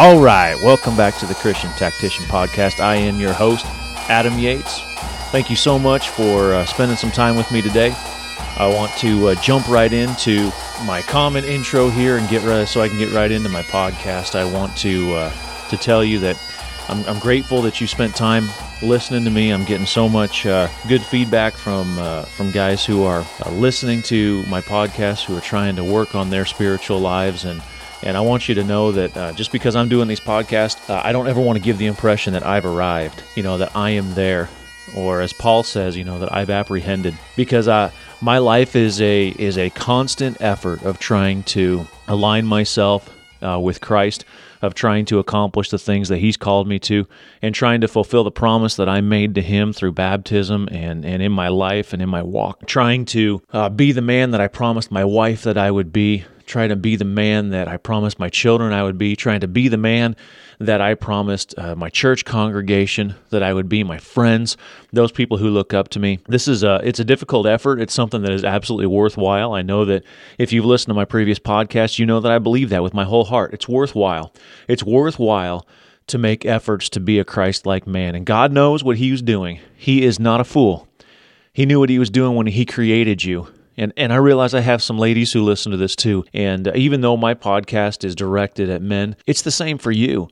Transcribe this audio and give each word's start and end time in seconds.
All 0.00 0.18
right, 0.18 0.54
welcome 0.62 0.96
back 0.96 1.18
to 1.18 1.26
the 1.26 1.34
Christian 1.34 1.68
Tactician 1.72 2.24
Podcast. 2.24 2.80
I 2.80 2.94
am 2.94 3.20
your 3.20 3.34
host, 3.34 3.66
Adam 4.08 4.38
Yates. 4.38 4.80
Thank 5.30 5.50
you 5.50 5.56
so 5.56 5.78
much 5.78 6.08
for 6.08 6.54
uh, 6.54 6.64
spending 6.64 6.96
some 6.96 7.10
time 7.10 7.36
with 7.36 7.52
me 7.52 7.60
today. 7.60 7.94
I 8.56 8.72
want 8.74 8.90
to 8.92 9.28
uh, 9.28 9.34
jump 9.42 9.68
right 9.68 9.92
into 9.92 10.50
my 10.86 11.02
common 11.02 11.44
intro 11.44 11.90
here 11.90 12.16
and 12.16 12.26
get 12.30 12.42
right, 12.44 12.66
so 12.66 12.80
I 12.80 12.88
can 12.88 12.96
get 12.96 13.12
right 13.12 13.30
into 13.30 13.50
my 13.50 13.60
podcast. 13.60 14.36
I 14.36 14.50
want 14.50 14.74
to 14.78 15.12
uh, 15.12 15.68
to 15.68 15.76
tell 15.76 16.02
you 16.02 16.18
that 16.20 16.40
I'm, 16.88 17.04
I'm, 17.04 17.18
grateful 17.18 17.60
that 17.60 17.78
you 17.78 17.86
spent 17.86 18.16
time 18.16 18.48
listening 18.80 19.22
to 19.24 19.30
me. 19.30 19.50
I'm 19.50 19.66
getting 19.66 19.84
so 19.84 20.08
much 20.08 20.46
uh, 20.46 20.68
good 20.88 21.02
feedback 21.02 21.52
from 21.52 21.98
uh, 21.98 22.22
from 22.22 22.52
guys 22.52 22.86
who 22.86 23.02
are 23.02 23.22
uh, 23.44 23.50
listening 23.50 24.00
to 24.04 24.46
my 24.46 24.62
podcast, 24.62 25.26
who 25.26 25.36
are 25.36 25.42
trying 25.42 25.76
to 25.76 25.84
work 25.84 26.14
on 26.14 26.30
their 26.30 26.46
spiritual 26.46 27.00
lives 27.00 27.44
and 27.44 27.60
and 28.02 28.16
I 28.16 28.20
want 28.20 28.48
you 28.48 28.54
to 28.56 28.64
know 28.64 28.92
that 28.92 29.16
uh, 29.16 29.32
just 29.32 29.52
because 29.52 29.76
I'm 29.76 29.88
doing 29.88 30.08
these 30.08 30.20
podcasts, 30.20 30.88
uh, 30.88 31.00
I 31.04 31.12
don't 31.12 31.28
ever 31.28 31.40
want 31.40 31.58
to 31.58 31.64
give 31.64 31.78
the 31.78 31.86
impression 31.86 32.32
that 32.32 32.46
I've 32.46 32.64
arrived, 32.64 33.22
you 33.36 33.42
know, 33.42 33.58
that 33.58 33.76
I 33.76 33.90
am 33.90 34.14
there, 34.14 34.48
or 34.96 35.20
as 35.20 35.32
Paul 35.32 35.62
says, 35.62 35.96
you 35.96 36.04
know, 36.04 36.18
that 36.18 36.32
I've 36.32 36.50
apprehended. 36.50 37.14
Because 37.36 37.68
uh, 37.68 37.90
my 38.20 38.38
life 38.38 38.74
is 38.74 39.00
a 39.00 39.28
is 39.28 39.58
a 39.58 39.70
constant 39.70 40.40
effort 40.40 40.82
of 40.82 40.98
trying 40.98 41.42
to 41.44 41.86
align 42.08 42.46
myself 42.46 43.08
uh, 43.42 43.58
with 43.58 43.80
Christ, 43.80 44.24
of 44.62 44.74
trying 44.74 45.04
to 45.06 45.18
accomplish 45.18 45.70
the 45.70 45.78
things 45.78 46.08
that 46.08 46.18
He's 46.18 46.36
called 46.36 46.68
me 46.68 46.78
to, 46.80 47.06
and 47.42 47.54
trying 47.54 47.80
to 47.80 47.88
fulfill 47.88 48.24
the 48.24 48.30
promise 48.30 48.76
that 48.76 48.88
I 48.88 49.00
made 49.00 49.34
to 49.34 49.42
Him 49.42 49.72
through 49.72 49.92
baptism 49.92 50.68
and, 50.70 51.04
and 51.04 51.22
in 51.22 51.32
my 51.32 51.48
life 51.48 51.92
and 51.92 52.02
in 52.02 52.08
my 52.08 52.22
walk. 52.22 52.66
Trying 52.66 53.04
to 53.06 53.42
uh, 53.52 53.68
be 53.68 53.92
the 53.92 54.02
man 54.02 54.30
that 54.32 54.40
I 54.40 54.48
promised 54.48 54.90
my 54.90 55.04
wife 55.04 55.42
that 55.42 55.56
I 55.56 55.70
would 55.70 55.92
be, 55.92 56.24
trying 56.50 56.68
to 56.68 56.76
be 56.76 56.96
the 56.96 57.04
man 57.04 57.50
that 57.50 57.68
I 57.68 57.76
promised 57.78 58.18
my 58.18 58.28
children 58.28 58.72
I 58.72 58.82
would 58.82 58.98
be, 58.98 59.16
trying 59.16 59.40
to 59.40 59.48
be 59.48 59.68
the 59.68 59.78
man 59.78 60.16
that 60.58 60.80
I 60.80 60.94
promised 60.94 61.54
uh, 61.56 61.74
my 61.74 61.88
church 61.88 62.26
congregation 62.26 63.14
that 63.30 63.42
I 63.42 63.54
would 63.54 63.68
be, 63.68 63.82
my 63.82 63.98
friends, 63.98 64.58
those 64.92 65.12
people 65.12 65.38
who 65.38 65.48
look 65.48 65.72
up 65.72 65.88
to 65.90 66.00
me. 66.00 66.18
This 66.26 66.48
is 66.48 66.62
a 66.62 66.80
it's 66.84 67.00
a 67.00 67.04
difficult 67.04 67.46
effort. 67.46 67.80
It's 67.80 67.94
something 67.94 68.22
that 68.22 68.32
is 68.32 68.44
absolutely 68.44 68.88
worthwhile. 68.88 69.54
I 69.54 69.62
know 69.62 69.86
that 69.86 70.02
if 70.36 70.52
you've 70.52 70.66
listened 70.66 70.90
to 70.90 70.94
my 70.94 71.06
previous 71.06 71.38
podcast, 71.38 71.98
you 71.98 72.04
know 72.04 72.20
that 72.20 72.32
I 72.32 72.38
believe 72.38 72.68
that 72.70 72.82
with 72.82 72.92
my 72.92 73.04
whole 73.04 73.24
heart. 73.24 73.54
It's 73.54 73.68
worthwhile. 73.68 74.34
It's 74.68 74.82
worthwhile 74.82 75.66
to 76.08 76.18
make 76.18 76.44
efforts 76.44 76.88
to 76.90 77.00
be 77.00 77.20
a 77.20 77.24
Christ-like 77.24 77.86
man. 77.86 78.16
And 78.16 78.26
God 78.26 78.52
knows 78.52 78.82
what 78.82 78.96
he 78.96 79.12
was 79.12 79.22
doing. 79.22 79.60
He 79.76 80.04
is 80.04 80.18
not 80.18 80.40
a 80.40 80.44
fool. 80.44 80.88
He 81.52 81.64
knew 81.64 81.78
what 81.78 81.90
he 81.90 82.00
was 82.00 82.10
doing 82.10 82.34
when 82.34 82.48
he 82.48 82.66
created 82.66 83.22
you. 83.22 83.46
And, 83.80 83.94
and 83.96 84.12
I 84.12 84.16
realize 84.16 84.52
I 84.52 84.60
have 84.60 84.82
some 84.82 84.98
ladies 84.98 85.32
who 85.32 85.42
listen 85.42 85.72
to 85.72 85.78
this 85.78 85.96
too. 85.96 86.26
And 86.34 86.68
uh, 86.68 86.72
even 86.74 87.00
though 87.00 87.16
my 87.16 87.32
podcast 87.32 88.04
is 88.04 88.14
directed 88.14 88.68
at 88.68 88.82
men, 88.82 89.16
it's 89.26 89.40
the 89.40 89.50
same 89.50 89.78
for 89.78 89.90
you. 89.90 90.28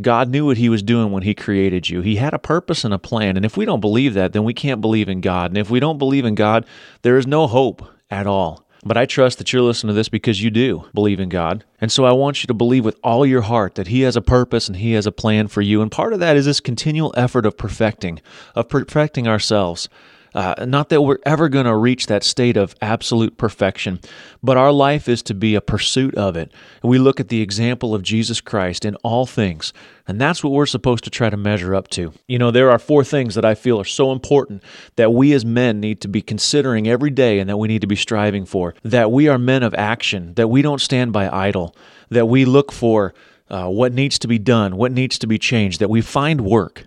God 0.00 0.28
knew 0.28 0.46
what 0.46 0.56
He 0.56 0.68
was 0.68 0.84
doing 0.84 1.10
when 1.10 1.24
He 1.24 1.34
created 1.34 1.90
you. 1.90 2.00
He 2.00 2.14
had 2.14 2.32
a 2.32 2.38
purpose 2.38 2.84
and 2.84 2.94
a 2.94 3.00
plan. 3.00 3.36
And 3.36 3.44
if 3.44 3.56
we 3.56 3.64
don't 3.64 3.80
believe 3.80 4.14
that, 4.14 4.32
then 4.32 4.44
we 4.44 4.54
can't 4.54 4.80
believe 4.80 5.08
in 5.08 5.20
God. 5.20 5.50
And 5.50 5.58
if 5.58 5.68
we 5.68 5.80
don't 5.80 5.98
believe 5.98 6.24
in 6.24 6.36
God, 6.36 6.64
there 7.02 7.18
is 7.18 7.26
no 7.26 7.48
hope 7.48 7.84
at 8.08 8.28
all. 8.28 8.64
But 8.84 8.96
I 8.96 9.06
trust 9.06 9.38
that 9.38 9.52
you're 9.52 9.62
listening 9.62 9.90
to 9.90 9.94
this 9.94 10.08
because 10.08 10.40
you 10.40 10.50
do 10.50 10.88
believe 10.94 11.18
in 11.18 11.28
God. 11.28 11.64
And 11.80 11.90
so 11.90 12.04
I 12.04 12.12
want 12.12 12.44
you 12.44 12.46
to 12.46 12.54
believe 12.54 12.84
with 12.84 12.98
all 13.02 13.26
your 13.26 13.42
heart 13.42 13.74
that 13.74 13.88
He 13.88 14.02
has 14.02 14.14
a 14.14 14.22
purpose 14.22 14.68
and 14.68 14.76
He 14.76 14.92
has 14.92 15.06
a 15.06 15.12
plan 15.12 15.48
for 15.48 15.60
you. 15.60 15.82
And 15.82 15.90
part 15.90 16.12
of 16.12 16.20
that 16.20 16.36
is 16.36 16.46
this 16.46 16.60
continual 16.60 17.12
effort 17.16 17.46
of 17.46 17.56
perfecting, 17.56 18.20
of 18.54 18.68
perfecting 18.68 19.26
ourselves. 19.26 19.88
Uh, 20.34 20.64
not 20.66 20.88
that 20.88 21.02
we're 21.02 21.18
ever 21.26 21.48
going 21.48 21.66
to 21.66 21.76
reach 21.76 22.06
that 22.06 22.24
state 22.24 22.56
of 22.56 22.74
absolute 22.80 23.36
perfection, 23.36 24.00
but 24.42 24.56
our 24.56 24.72
life 24.72 25.08
is 25.08 25.22
to 25.22 25.34
be 25.34 25.54
a 25.54 25.60
pursuit 25.60 26.14
of 26.14 26.36
it. 26.36 26.52
We 26.82 26.98
look 26.98 27.20
at 27.20 27.28
the 27.28 27.42
example 27.42 27.94
of 27.94 28.02
Jesus 28.02 28.40
Christ 28.40 28.84
in 28.84 28.94
all 28.96 29.26
things, 29.26 29.72
and 30.08 30.20
that's 30.20 30.42
what 30.42 30.52
we're 30.52 30.66
supposed 30.66 31.04
to 31.04 31.10
try 31.10 31.28
to 31.30 31.36
measure 31.36 31.74
up 31.74 31.88
to. 31.88 32.12
You 32.26 32.38
know, 32.38 32.50
there 32.50 32.70
are 32.70 32.78
four 32.78 33.04
things 33.04 33.34
that 33.34 33.44
I 33.44 33.54
feel 33.54 33.80
are 33.80 33.84
so 33.84 34.12
important 34.12 34.62
that 34.96 35.12
we 35.12 35.32
as 35.32 35.44
men 35.44 35.80
need 35.80 36.00
to 36.00 36.08
be 36.08 36.22
considering 36.22 36.88
every 36.88 37.10
day 37.10 37.38
and 37.38 37.48
that 37.50 37.58
we 37.58 37.68
need 37.68 37.82
to 37.82 37.86
be 37.86 37.96
striving 37.96 38.46
for. 38.46 38.74
That 38.82 39.12
we 39.12 39.28
are 39.28 39.38
men 39.38 39.62
of 39.62 39.74
action, 39.74 40.34
that 40.34 40.48
we 40.48 40.62
don't 40.62 40.80
stand 40.80 41.12
by 41.12 41.28
idle, 41.28 41.76
that 42.08 42.26
we 42.26 42.44
look 42.44 42.72
for 42.72 43.14
uh, 43.50 43.68
what 43.68 43.92
needs 43.92 44.18
to 44.20 44.28
be 44.28 44.38
done, 44.38 44.76
what 44.76 44.92
needs 44.92 45.18
to 45.18 45.26
be 45.26 45.38
changed, 45.38 45.78
that 45.80 45.90
we 45.90 46.00
find 46.00 46.40
work 46.40 46.86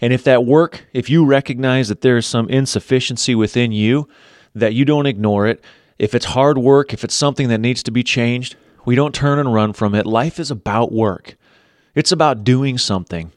and 0.00 0.12
if 0.12 0.24
that 0.24 0.44
work, 0.44 0.86
if 0.92 1.10
you 1.10 1.24
recognize 1.24 1.88
that 1.88 2.00
there 2.00 2.16
is 2.16 2.26
some 2.26 2.48
insufficiency 2.48 3.34
within 3.34 3.72
you, 3.72 4.08
that 4.54 4.74
you 4.74 4.84
don't 4.84 5.06
ignore 5.06 5.46
it, 5.46 5.62
if 5.98 6.14
it's 6.14 6.26
hard 6.26 6.58
work, 6.58 6.92
if 6.92 7.04
it's 7.04 7.14
something 7.14 7.48
that 7.48 7.60
needs 7.60 7.82
to 7.82 7.90
be 7.90 8.02
changed, 8.02 8.56
we 8.84 8.94
don't 8.94 9.14
turn 9.14 9.38
and 9.38 9.52
run 9.52 9.72
from 9.72 9.94
it. 9.94 10.06
Life 10.06 10.40
is 10.40 10.50
about 10.50 10.92
work, 10.92 11.36
it's 11.94 12.12
about 12.12 12.44
doing 12.44 12.78
something, 12.78 13.32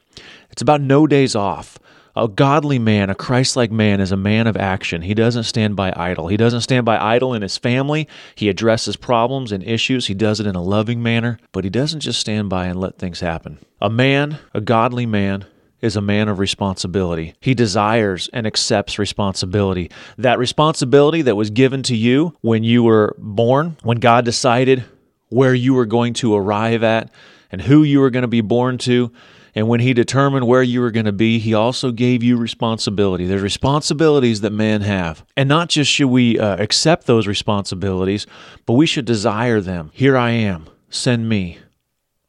it's 0.50 0.62
about 0.62 0.80
no 0.80 1.06
days 1.06 1.34
off. 1.34 1.78
A 2.16 2.28
godly 2.28 2.78
man, 2.78 3.10
a 3.10 3.14
Christ 3.16 3.56
like 3.56 3.72
man, 3.72 4.00
is 4.00 4.12
a 4.12 4.16
man 4.16 4.46
of 4.46 4.56
action. 4.56 5.02
He 5.02 5.14
doesn't 5.14 5.42
stand 5.42 5.74
by 5.74 5.92
idle. 5.96 6.28
He 6.28 6.36
doesn't 6.36 6.60
stand 6.60 6.86
by 6.86 6.96
idle 6.96 7.34
in 7.34 7.42
his 7.42 7.58
family. 7.58 8.06
He 8.36 8.48
addresses 8.48 8.94
problems 8.94 9.50
and 9.50 9.64
issues. 9.64 10.06
He 10.06 10.14
does 10.14 10.38
it 10.38 10.46
in 10.46 10.54
a 10.54 10.62
loving 10.62 11.02
manner, 11.02 11.40
but 11.50 11.64
he 11.64 11.70
doesn't 11.70 12.00
just 12.00 12.20
stand 12.20 12.48
by 12.48 12.66
and 12.66 12.78
let 12.78 12.98
things 12.98 13.18
happen. 13.18 13.58
A 13.80 13.90
man, 13.90 14.38
a 14.54 14.60
godly 14.60 15.06
man, 15.06 15.44
is 15.84 15.96
a 15.96 16.00
man 16.00 16.28
of 16.28 16.38
responsibility. 16.38 17.34
He 17.40 17.54
desires 17.54 18.30
and 18.32 18.46
accepts 18.46 18.98
responsibility. 18.98 19.90
That 20.16 20.38
responsibility 20.38 21.22
that 21.22 21.36
was 21.36 21.50
given 21.50 21.82
to 21.84 21.94
you 21.94 22.34
when 22.40 22.64
you 22.64 22.82
were 22.82 23.14
born, 23.18 23.76
when 23.82 23.98
God 23.98 24.24
decided 24.24 24.84
where 25.28 25.54
you 25.54 25.74
were 25.74 25.86
going 25.86 26.14
to 26.14 26.34
arrive 26.34 26.82
at 26.82 27.10
and 27.52 27.60
who 27.60 27.82
you 27.82 28.00
were 28.00 28.10
going 28.10 28.22
to 28.22 28.28
be 28.28 28.40
born 28.40 28.78
to, 28.78 29.12
and 29.54 29.68
when 29.68 29.80
He 29.80 29.92
determined 29.92 30.46
where 30.46 30.62
you 30.62 30.80
were 30.80 30.90
going 30.90 31.06
to 31.06 31.12
be, 31.12 31.38
He 31.38 31.54
also 31.54 31.92
gave 31.92 32.22
you 32.22 32.36
responsibility. 32.36 33.26
There's 33.26 33.42
responsibilities 33.42 34.40
that 34.40 34.50
men 34.50 34.80
have. 34.80 35.24
And 35.36 35.48
not 35.48 35.68
just 35.68 35.90
should 35.90 36.08
we 36.08 36.38
uh, 36.38 36.56
accept 36.56 37.06
those 37.06 37.26
responsibilities, 37.26 38.26
but 38.66 38.72
we 38.72 38.86
should 38.86 39.04
desire 39.04 39.60
them. 39.60 39.90
Here 39.92 40.16
I 40.16 40.30
am, 40.30 40.66
send 40.88 41.28
me. 41.28 41.58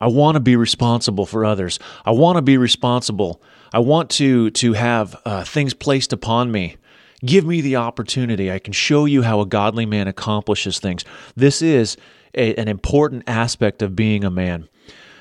I 0.02 0.08
want 0.08 0.36
to 0.36 0.42
be 0.42 0.56
responsible 0.56 1.26
for 1.26 1.46
others. 1.46 1.80
I 2.06 2.12
want 2.12 2.36
to 2.36 2.42
be 2.42 2.58
responsible. 2.58 3.42
I 3.72 3.80
want 3.80 4.10
to 4.12 4.52
to 4.52 4.74
have 4.74 5.16
uh, 5.26 5.44
things 5.44 5.74
placed 5.74 6.12
upon 6.12 6.52
me. 6.52 6.78
Give 7.26 7.46
me 7.46 7.62
the 7.62 7.78
opportunity. 7.78 8.52
I 8.52 8.60
can 8.60 8.74
show 8.74 9.06
you 9.06 9.22
how 9.22 9.40
a 9.40 9.46
godly 9.46 9.86
man 9.86 10.08
accomplishes 10.08 10.80
things. 10.80 11.06
This 11.36 11.62
is 11.62 11.98
a, 12.36 12.56
an 12.56 12.68
important 12.68 13.24
aspect 13.26 13.82
of 13.82 13.96
being 13.96 14.24
a 14.24 14.30
man. 14.32 14.68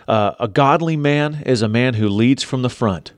Uh, 0.09 0.33
a 0.41 0.49
godly 0.49 0.97
man 0.97 1.43
is 1.47 1.63
a 1.63 1.69
man 1.69 1.95
who 1.95 2.09
leads 2.09 2.43
from 2.43 2.63
the 2.63 2.69
front. 2.69 3.13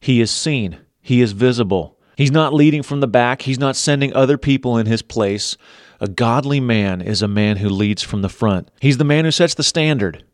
He 0.00 0.20
is 0.20 0.30
seen. 0.30 0.78
He 1.02 1.20
is 1.20 1.32
visible. 1.32 1.98
He's 2.16 2.30
not 2.30 2.54
leading 2.54 2.82
from 2.82 3.00
the 3.00 3.08
back. 3.08 3.42
He's 3.42 3.58
not 3.58 3.76
sending 3.76 4.14
other 4.14 4.38
people 4.38 4.78
in 4.78 4.86
his 4.86 5.02
place. 5.02 5.56
A 6.00 6.08
godly 6.08 6.60
man 6.60 7.02
is 7.02 7.20
a 7.20 7.28
man 7.28 7.56
who 7.56 7.68
leads 7.68 8.02
from 8.02 8.22
the 8.22 8.28
front. 8.28 8.70
He's 8.80 8.98
the 8.98 9.04
man 9.04 9.24
who 9.24 9.30
sets 9.32 9.54
the 9.54 9.62
standard. 9.62 10.24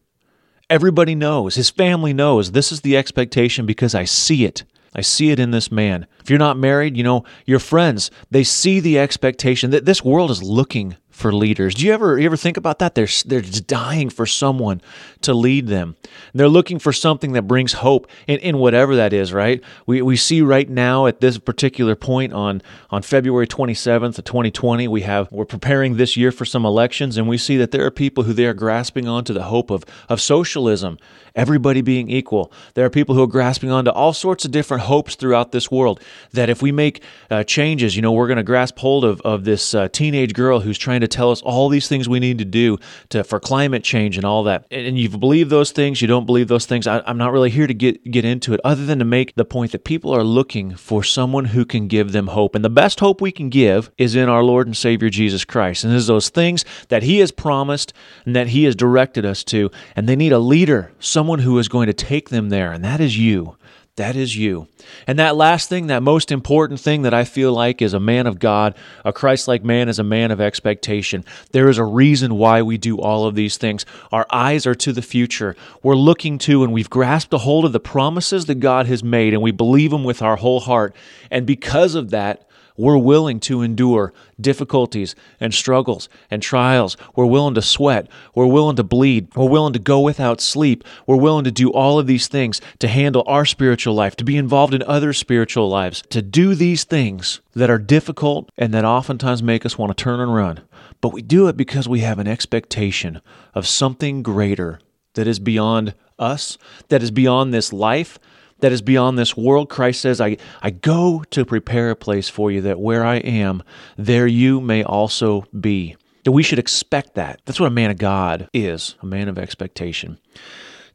Everybody 0.71 1.17
knows, 1.17 1.57
his 1.57 1.69
family 1.69 2.13
knows 2.13 2.53
this 2.53 2.71
is 2.71 2.83
the 2.83 2.97
expectation 2.97 3.67
because 3.67 3.93
I 3.93 4.05
see 4.05 4.45
it. 4.45 4.63
I 4.95 5.01
see 5.01 5.33
it 5.33 5.41
in 5.41 5.51
this 5.51 5.73
man. 5.73 6.07
If 6.21 6.31
you're 6.31 6.39
not 6.39 6.57
married, 6.57 6.97
you 6.97 7.03
know, 7.03 7.25
your 7.45 7.59
friends, 7.59 8.09
they 8.31 8.45
see 8.45 8.79
the 8.79 8.97
expectation 8.97 9.73
that 9.73 9.85
this 9.85 10.05
world 10.05 10.31
is 10.31 10.45
looking 10.45 10.97
for 11.21 11.33
leaders. 11.33 11.75
Do 11.75 11.87
you 11.87 11.93
ever 11.93 12.19
you 12.19 12.27
ever 12.27 12.37
think 12.37 12.57
about 12.57 12.79
that? 12.81 12.95
They're 12.95 13.09
they're 13.27 13.43
just 13.43 13.67
dying 13.67 14.11
for 14.11 14.27
someone 14.27 14.81
to 15.23 15.35
lead 15.35 15.67
them. 15.67 15.97
They're 16.35 16.49
looking 16.49 16.79
for 16.79 16.93
something 16.93 17.33
that 17.33 17.43
brings 17.43 17.75
hope 17.75 18.09
in, 18.27 18.39
in 18.41 18.59
whatever 18.59 18.97
that 18.97 19.13
is, 19.13 19.33
right? 19.33 19.63
We 19.87 20.03
we 20.03 20.17
see 20.17 20.43
right 20.43 20.69
now 20.69 21.07
at 21.07 21.21
this 21.21 21.39
particular 21.39 21.95
point 21.95 22.33
on 22.33 22.63
on 22.91 23.03
February 23.03 23.47
27th 23.47 24.19
of 24.19 24.25
2020, 24.25 24.89
we 24.89 25.03
have 25.03 25.31
we're 25.31 25.45
preparing 25.45 25.97
this 25.97 26.17
year 26.17 26.33
for 26.33 26.45
some 26.45 26.65
elections 26.65 27.17
and 27.17 27.29
we 27.29 27.39
see 27.39 27.57
that 27.59 27.71
there 27.71 27.85
are 27.85 27.91
people 27.91 28.25
who 28.25 28.33
they 28.33 28.47
are 28.47 28.55
grasping 28.55 29.07
onto 29.07 29.33
the 29.33 29.45
hope 29.45 29.71
of 29.71 29.85
of 30.09 30.21
socialism, 30.21 30.99
everybody 31.35 31.81
being 31.81 32.11
equal. 32.11 32.53
There 32.75 32.85
are 32.85 32.91
people 32.91 33.15
who 33.15 33.23
are 33.23 33.29
grasping 33.29 33.71
onto 33.71 33.91
all 33.91 34.13
sorts 34.13 34.45
of 34.45 34.51
different 34.51 34.85
hopes 34.85 35.15
throughout 35.15 35.53
this 35.53 35.71
world 35.71 36.01
that 36.33 36.51
if 36.51 36.63
we 36.63 36.73
make 36.73 37.03
uh, 37.31 37.45
changes, 37.45 37.97
you 37.97 38.03
know, 38.03 38.13
we're 38.13 38.27
going 38.27 38.37
to 38.37 38.43
grasp 38.43 38.79
hold 38.79 39.05
of 39.05 39.21
of 39.23 39.45
this 39.45 39.75
uh, 39.75 39.89
teenage 39.89 40.35
girl 40.35 40.61
who's 40.61 40.79
trying 40.79 41.01
to 41.01 41.09
tell 41.09 41.31
us 41.31 41.43
all 41.43 41.69
these 41.69 41.89
things 41.89 42.09
we 42.09 42.21
need 42.21 42.39
to 42.39 42.45
do 42.45 42.79
to 43.11 43.25
for 43.25 43.41
climate 43.41 43.85
change 43.85 44.17
and 44.17 44.25
all 44.25 44.45
that. 44.45 44.67
And, 44.71 44.99
you 44.99 45.09
believe 45.09 45.49
those 45.49 45.71
things, 45.71 46.03
you 46.03 46.09
don't 46.09 46.27
believe 46.27 46.49
those 46.49 46.67
things. 46.67 46.87
I, 46.87 47.01
I'm 47.07 47.17
not 47.17 47.33
really 47.33 47.51
here 47.51 47.67
to 47.67 47.75
get 47.75 48.11
get 48.11 48.25
into 48.25 48.53
it, 48.55 48.61
other 48.65 48.85
than 48.85 48.99
to 48.99 49.05
make 49.05 49.35
the 49.35 49.45
point 49.45 49.73
that 49.73 49.85
people 49.85 50.15
are 50.15 50.25
looking 50.25 50.75
for 50.75 51.03
someone 51.03 51.47
who 51.47 51.65
can 51.65 51.89
give 51.89 52.13
them 52.13 52.29
hope, 52.29 52.55
and 52.55 52.65
the 52.65 52.71
best 52.71 53.01
hope 53.01 53.21
we 53.21 53.33
can 53.33 53.49
give 53.49 53.91
is 53.97 54.15
in 54.15 54.29
our 54.29 54.43
Lord 54.43 54.67
and 54.67 54.77
Savior 54.77 55.11
Jesus 55.11 55.45
Christ. 55.45 55.85
And 55.85 55.95
is 55.95 56.07
those 56.07 56.29
things 56.29 56.65
that 56.89 57.03
He 57.03 57.19
has 57.19 57.31
promised 57.31 57.93
and 58.25 58.35
that 58.35 58.49
He 58.49 58.65
has 58.65 58.75
directed 58.75 59.25
us 59.25 59.45
to, 59.45 59.71
and 59.95 60.09
they 60.09 60.17
need 60.17 60.33
a 60.33 60.39
leader, 60.39 60.93
someone 60.99 61.20
who 61.41 61.59
is 61.59 61.69
going 61.69 61.87
to 61.87 61.93
take 61.93 62.29
them 62.29 62.49
there, 62.49 62.73
and 62.73 62.85
that 62.85 63.01
is 63.01 63.19
you. 63.19 63.57
That 63.97 64.17
is 64.17 64.35
you. 64.35 64.67
And 65.07 65.19
that 65.19 65.37
last 65.37 65.69
thing, 65.69 65.89
that 65.89 66.03
most 66.03 66.33
important 66.33 66.81
thing 66.81 67.03
that 67.03 67.13
I 67.13 67.25
feel 67.25 67.53
like 67.53 67.83
is 67.83 67.93
a 67.93 68.01
man 68.01 68.27
of 68.27 68.39
God, 68.39 68.75
a 69.05 69.13
Christ 69.13 69.47
like 69.47 69.63
man 69.63 69.91
is 69.91 69.99
a 69.99 70.05
man 70.05 70.31
of 70.31 70.41
expectation. 70.41 71.25
There 71.53 71.69
is 71.69 71.77
a 71.77 71.85
reason 71.85 72.37
why 72.37 72.63
we 72.63 72.79
do 72.79 72.99
all 72.99 73.27
of 73.27 73.35
these 73.35 73.59
things. 73.59 73.85
Our 74.11 74.27
eyes 74.31 74.67
are 74.67 74.75
to 74.77 74.93
the 74.95 75.03
future. 75.03 75.55
We're 75.83 75.97
looking 75.97 76.39
to 76.39 76.63
and 76.65 76.73
we've 76.73 76.89
grasped 76.89 77.35
a 77.35 77.39
hold 77.39 77.67
of 77.67 77.73
the 77.73 77.81
promises 77.81 78.47
that 78.47 78.61
God 78.61 78.87
has 78.87 79.05
made 79.05 79.35
and 79.35 79.43
we 79.43 79.51
believe 79.51 79.91
them 79.91 80.05
with 80.05 80.23
our 80.23 80.37
whole 80.37 80.61
heart. 80.61 80.97
And 81.31 81.47
because 81.47 81.95
of 81.95 82.09
that, 82.11 82.49
we're 82.81 82.99
willing 82.99 83.39
to 83.41 83.63
endure 83.63 84.13
difficulties 84.41 85.15
and 85.39 85.53
struggles 85.53 86.09
and 86.31 86.43
trials. 86.43 86.97
We're 87.15 87.27
willing 87.27 87.55
to 87.55 87.63
sweat. 87.63 88.09
We're 88.35 88.47
willing 88.47 88.77
to 88.77 88.83
bleed. 88.83 89.35
We're 89.37 89.49
willing 89.49 89.75
to 89.75 89.79
go 89.79 90.01
without 90.01 90.41
sleep. 90.41 90.83
We're 91.07 91.17
willing 91.17 91.45
to 91.45 91.51
do 91.51 91.71
all 91.71 91.99
of 91.99 92.07
these 92.07 92.27
things 92.27 92.61
to 92.79 92.89
handle 92.89 93.23
our 93.27 93.45
spiritual 93.45 93.95
life, 93.95 94.17
to 94.17 94.25
be 94.25 94.37
involved 94.37 94.73
in 94.73 94.83
other 94.85 95.13
spiritual 95.13 95.69
lives, 95.69 96.03
to 96.09 96.23
do 96.23 96.55
these 96.55 96.85
things 96.85 97.41
that 97.53 97.71
are 97.71 97.79
difficult 97.79 98.51
and 98.57 98.73
that 98.73 98.85
oftentimes 98.85 99.43
make 99.43 99.67
us 99.67 99.77
want 99.77 99.97
to 99.97 100.03
turn 100.03 100.21
and 100.21 100.35
run. 100.35 100.61
But 101.01 101.13
we 101.13 101.23
do 101.23 101.49
it 101.49 101.57
because 101.57 101.89
we 101.89 102.01
have 102.01 102.19
an 102.19 102.29
expectation 102.29 103.21
of 103.55 103.67
something 103.67 104.23
greater 104.23 104.81
that 105.15 105.27
is 105.27 105.39
beyond 105.39 105.95
us, 106.19 106.57
that 106.89 107.03
is 107.03 107.11
beyond 107.11 107.53
this 107.53 107.73
life, 107.73 108.19
that 108.61 108.73
is 108.73 108.83
beyond 108.83 109.19
this 109.19 109.37
world. 109.37 109.69
Christ 109.69 110.01
says, 110.01 110.21
I, 110.21 110.37
I 110.63 110.71
go 110.71 111.25
to 111.31 111.45
prepare 111.45 111.91
a 111.91 111.97
place 111.97 112.29
for 112.29 112.51
you 112.51 112.61
that 112.63 112.81
where 112.81 113.05
I 113.05 113.17
am, 113.17 113.63
there 113.97 114.27
you 114.27 114.61
may 114.61 114.83
also 114.83 115.47
be. 115.59 115.97
That 116.25 116.33
we 116.33 116.43
should 116.43 116.59
expect 116.59 117.15
that. 117.15 117.41
That's 117.45 117.59
what 117.59 117.67
a 117.67 117.71
man 117.71 117.91
of 117.91 117.99
God 117.99 118.49
is 118.53 118.95
a 119.03 119.07
man 119.07 119.29
of 119.29 119.39
expectation. 119.39 120.19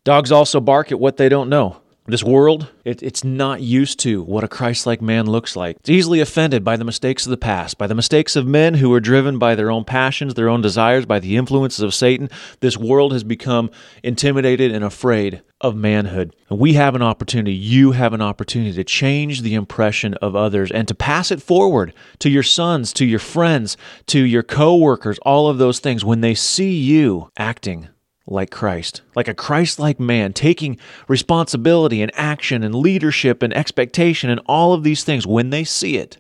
Dogs 0.03 0.31
also 0.31 0.59
bark 0.59 0.91
at 0.91 0.99
what 0.99 1.17
they 1.17 1.29
don't 1.29 1.49
know. 1.49 1.81
This 2.07 2.23
world, 2.23 2.67
it, 2.83 3.01
it's 3.01 3.23
not 3.23 3.61
used 3.61 3.99
to 4.01 4.21
what 4.21 4.43
a 4.43 4.47
Christ 4.47 4.85
like 4.85 5.01
man 5.01 5.25
looks 5.25 5.55
like. 5.55 5.77
It's 5.77 5.89
easily 5.89 6.19
offended 6.19 6.63
by 6.63 6.77
the 6.77 6.83
mistakes 6.83 7.25
of 7.25 7.31
the 7.31 7.37
past, 7.37 7.79
by 7.79 7.87
the 7.87 7.95
mistakes 7.95 8.35
of 8.35 8.45
men 8.45 8.75
who 8.75 8.93
are 8.93 8.99
driven 8.99 9.39
by 9.39 9.55
their 9.55 9.71
own 9.71 9.85
passions, 9.85 10.35
their 10.35 10.47
own 10.47 10.61
desires, 10.61 11.07
by 11.07 11.19
the 11.19 11.35
influences 11.35 11.81
of 11.81 11.95
Satan. 11.95 12.29
This 12.59 12.77
world 12.77 13.11
has 13.11 13.23
become 13.23 13.71
intimidated 14.03 14.71
and 14.71 14.85
afraid 14.85 15.41
of 15.59 15.75
manhood. 15.75 16.35
And 16.47 16.59
we 16.59 16.73
have 16.73 16.93
an 16.93 17.01
opportunity, 17.01 17.53
you 17.53 17.93
have 17.93 18.13
an 18.13 18.21
opportunity 18.21 18.73
to 18.73 18.83
change 18.83 19.41
the 19.41 19.55
impression 19.55 20.13
of 20.15 20.35
others 20.35 20.69
and 20.69 20.87
to 20.87 20.93
pass 20.93 21.31
it 21.31 21.41
forward 21.41 21.91
to 22.19 22.29
your 22.29 22.43
sons, 22.43 22.93
to 22.93 23.05
your 23.05 23.17
friends, 23.17 23.77
to 24.07 24.19
your 24.19 24.43
coworkers, 24.43 25.17
all 25.23 25.49
of 25.49 25.57
those 25.57 25.79
things 25.79 26.05
when 26.05 26.21
they 26.21 26.35
see 26.35 26.77
you 26.77 27.31
acting 27.35 27.87
like 28.27 28.49
Christ, 28.49 29.01
like 29.15 29.27
a 29.27 29.33
Christ 29.33 29.79
like 29.79 29.99
man, 29.99 30.33
taking 30.33 30.77
responsibility 31.07 32.01
and 32.01 32.11
action 32.15 32.63
and 32.63 32.73
leadership 32.73 33.43
and 33.43 33.53
expectation 33.53 34.29
and 34.29 34.41
all 34.47 34.73
of 34.73 34.83
these 34.83 35.03
things 35.03 35.27
when 35.27 35.51
they 35.51 35.63
see 35.63 35.97
it, 35.97 36.17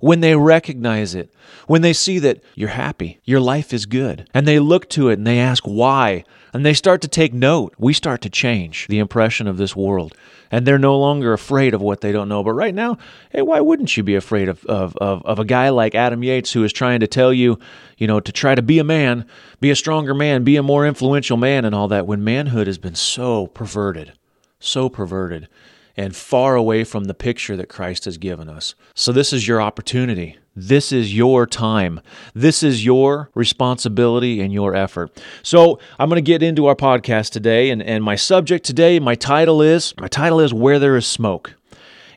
when 0.00 0.20
they 0.20 0.36
recognize 0.36 1.14
it, 1.14 1.32
when 1.66 1.82
they 1.82 1.92
see 1.92 2.18
that 2.18 2.42
you're 2.54 2.68
happy, 2.70 3.20
your 3.24 3.40
life 3.40 3.72
is 3.72 3.86
good, 3.86 4.28
and 4.34 4.46
they 4.46 4.58
look 4.58 4.88
to 4.90 5.08
it 5.08 5.18
and 5.18 5.26
they 5.26 5.38
ask 5.38 5.64
why, 5.64 6.24
and 6.52 6.64
they 6.64 6.74
start 6.74 7.00
to 7.02 7.08
take 7.08 7.34
note, 7.34 7.74
we 7.78 7.92
start 7.92 8.20
to 8.22 8.30
change 8.30 8.86
the 8.88 8.98
impression 8.98 9.46
of 9.46 9.56
this 9.56 9.76
world. 9.76 10.14
And 10.48 10.64
they're 10.64 10.78
no 10.78 10.96
longer 10.96 11.32
afraid 11.32 11.74
of 11.74 11.82
what 11.82 12.02
they 12.02 12.12
don't 12.12 12.28
know. 12.28 12.44
But 12.44 12.52
right 12.52 12.74
now, 12.74 12.98
hey, 13.30 13.42
why 13.42 13.60
wouldn't 13.60 13.96
you 13.96 14.04
be 14.04 14.14
afraid 14.14 14.48
of, 14.48 14.64
of, 14.66 14.96
of, 14.98 15.26
of 15.26 15.40
a 15.40 15.44
guy 15.44 15.70
like 15.70 15.96
Adam 15.96 16.22
Yates 16.22 16.52
who 16.52 16.62
is 16.62 16.72
trying 16.72 17.00
to 17.00 17.08
tell 17.08 17.32
you, 17.32 17.58
you 17.98 18.06
know, 18.06 18.20
to 18.20 18.30
try 18.30 18.54
to 18.54 18.62
be 18.62 18.78
a 18.78 18.84
man, 18.84 19.26
be 19.60 19.70
a 19.70 19.76
stronger 19.76 20.14
man, 20.14 20.44
be 20.44 20.56
a 20.56 20.62
more 20.62 20.86
influential 20.86 21.36
man, 21.36 21.64
and 21.64 21.74
all 21.74 21.88
that, 21.88 22.06
when 22.06 22.22
manhood 22.22 22.68
has 22.68 22.78
been 22.78 22.94
so 22.94 23.48
perverted, 23.48 24.12
so 24.60 24.88
perverted, 24.88 25.48
and 25.96 26.14
far 26.14 26.56
away 26.56 26.84
from 26.84 27.04
the 27.04 27.14
picture 27.14 27.56
that 27.56 27.68
Christ 27.68 28.04
has 28.04 28.18
given 28.18 28.48
us. 28.48 28.74
So, 28.94 29.12
this 29.12 29.32
is 29.32 29.48
your 29.48 29.60
opportunity 29.60 30.38
this 30.56 30.90
is 30.90 31.14
your 31.14 31.46
time. 31.46 32.00
This 32.34 32.62
is 32.62 32.82
your 32.84 33.28
responsibility 33.34 34.40
and 34.40 34.52
your 34.52 34.74
effort. 34.74 35.22
So 35.42 35.78
I'm 35.98 36.08
going 36.08 36.16
to 36.16 36.22
get 36.22 36.42
into 36.42 36.66
our 36.66 36.74
podcast 36.74 37.30
today, 37.30 37.68
and, 37.68 37.82
and 37.82 38.02
my 38.02 38.16
subject 38.16 38.64
today, 38.64 38.98
my 38.98 39.14
title 39.14 39.60
is 39.60 39.92
my 40.00 40.08
title 40.08 40.40
is 40.40 40.54
Where 40.54 40.78
There 40.78 40.96
Is 40.96 41.06
Smoke. 41.06 41.55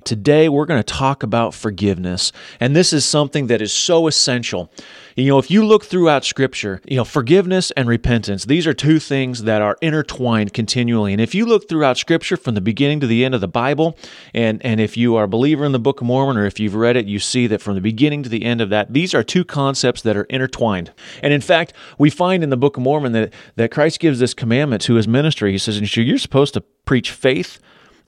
Today, 0.09 0.49
we're 0.49 0.65
going 0.65 0.79
to 0.79 0.93
talk 0.93 1.21
about 1.21 1.53
forgiveness. 1.53 2.31
And 2.59 2.75
this 2.75 2.93
is 2.93 3.05
something 3.05 3.45
that 3.45 3.61
is 3.61 3.71
so 3.71 4.07
essential. 4.07 4.71
You 5.15 5.27
know, 5.27 5.37
if 5.37 5.51
you 5.51 5.63
look 5.63 5.85
throughout 5.85 6.25
Scripture, 6.25 6.81
you 6.87 6.97
know, 6.97 7.03
forgiveness 7.03 7.69
and 7.77 7.87
repentance, 7.87 8.45
these 8.45 8.65
are 8.65 8.73
two 8.73 8.97
things 8.97 9.43
that 9.43 9.61
are 9.61 9.77
intertwined 9.83 10.51
continually. 10.51 11.13
And 11.13 11.21
if 11.21 11.35
you 11.35 11.45
look 11.45 11.69
throughout 11.69 11.99
Scripture 11.99 12.37
from 12.37 12.55
the 12.55 12.61
beginning 12.61 12.99
to 13.01 13.05
the 13.05 13.23
end 13.23 13.35
of 13.35 13.41
the 13.41 13.47
Bible, 13.47 13.99
and, 14.33 14.65
and 14.65 14.81
if 14.81 14.97
you 14.97 15.15
are 15.15 15.25
a 15.25 15.27
believer 15.27 15.63
in 15.63 15.73
the 15.73 15.77
Book 15.79 16.01
of 16.01 16.07
Mormon 16.07 16.37
or 16.37 16.47
if 16.47 16.59
you've 16.59 16.73
read 16.73 16.97
it, 16.97 17.05
you 17.05 17.19
see 17.19 17.45
that 17.45 17.61
from 17.61 17.75
the 17.75 17.81
beginning 17.81 18.23
to 18.23 18.29
the 18.29 18.45
end 18.45 18.61
of 18.61 18.69
that, 18.71 18.91
these 18.91 19.13
are 19.13 19.21
two 19.21 19.45
concepts 19.45 20.01
that 20.01 20.17
are 20.17 20.23
intertwined. 20.23 20.91
And 21.21 21.31
in 21.33 21.41
fact, 21.41 21.71
we 21.99 22.09
find 22.09 22.41
in 22.41 22.49
the 22.49 22.57
Book 22.57 22.77
of 22.77 22.81
Mormon 22.81 23.11
that, 23.11 23.31
that 23.57 23.69
Christ 23.69 23.99
gives 23.99 24.17
this 24.17 24.33
commandment 24.33 24.81
to 24.81 24.95
his 24.95 25.07
ministry. 25.07 25.51
He 25.51 25.59
says, 25.59 25.95
You're 25.95 26.17
supposed 26.17 26.55
to 26.55 26.61
preach 26.61 27.11
faith 27.11 27.59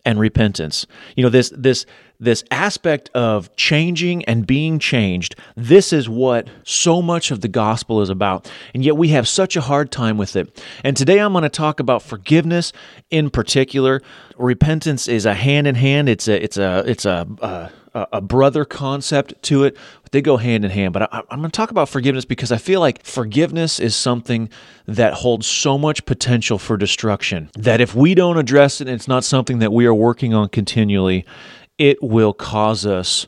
and 0.06 0.20
repentance. 0.20 0.86
You 1.16 1.24
know, 1.24 1.30
this 1.30 1.52
this 1.56 1.86
this 2.22 2.44
aspect 2.52 3.10
of 3.16 3.54
changing 3.56 4.24
and 4.26 4.46
being 4.48 4.80
changed, 4.80 5.36
this 5.58 5.92
is 5.92 6.08
what 6.08 6.48
so 6.64 7.02
much 7.02 7.32
of 7.32 7.42
the 7.42 7.48
gospel 7.48 8.02
is 8.02 8.10
about. 8.10 8.50
And 8.74 8.86
yet 8.86 8.96
we 8.96 9.10
have 9.10 9.28
such 9.28 9.58
a 9.58 9.62
hard 9.62 9.92
time 9.92 10.18
with 10.18 10.36
it. 10.36 10.64
And 10.84 10.96
today 10.96 11.20
I'm 11.20 11.34
going 11.34 11.42
to 11.42 11.50
talk 11.50 11.80
about 11.80 12.04
forgiveness 12.04 12.72
in 13.10 13.32
particular. 13.32 14.02
Repentance 14.38 15.08
is 15.08 15.26
a 15.26 15.34
hand 15.34 15.68
in 15.68 15.76
hand. 15.76 16.08
It's 16.08 16.28
a 16.28 16.42
it's 16.42 16.58
a 16.58 16.84
it's 16.86 17.06
a, 17.06 17.72
a 17.94 18.22
brother 18.22 18.64
concept 18.66 19.42
to 19.44 19.64
it. 19.64 19.76
They 20.12 20.22
go 20.22 20.38
hand 20.38 20.66
in 20.66 20.72
hand. 20.72 20.94
But 20.94 21.14
I, 21.14 21.20
am 21.32 21.40
going 21.40 21.44
to 21.44 21.50
talk 21.50 21.72
about 21.72 21.90
forgiveness 21.90 22.26
because 22.26 22.52
I 22.52 22.58
feel 22.58 22.80
like 22.80 23.04
forgiveness 23.04 23.80
is 23.80 23.96
something 23.96 24.50
that 24.86 25.14
holds 25.14 25.48
so 25.48 25.78
much 25.78 26.06
potential 26.06 26.58
for 26.58 26.78
destruction 26.78 27.50
that 27.58 27.82
if 27.82 27.96
we 27.96 28.14
don't 28.14 28.38
address 28.38 28.82
it, 28.82 28.88
it's 28.88 29.08
not 29.08 29.24
something 29.24 29.60
that 29.60 29.74
we 29.74 29.86
are 29.86 29.94
working 29.94 30.34
on 30.34 30.50
continually, 30.50 31.26
it 31.82 31.98
will 32.04 32.32
cause 32.32 32.86
us 32.86 33.26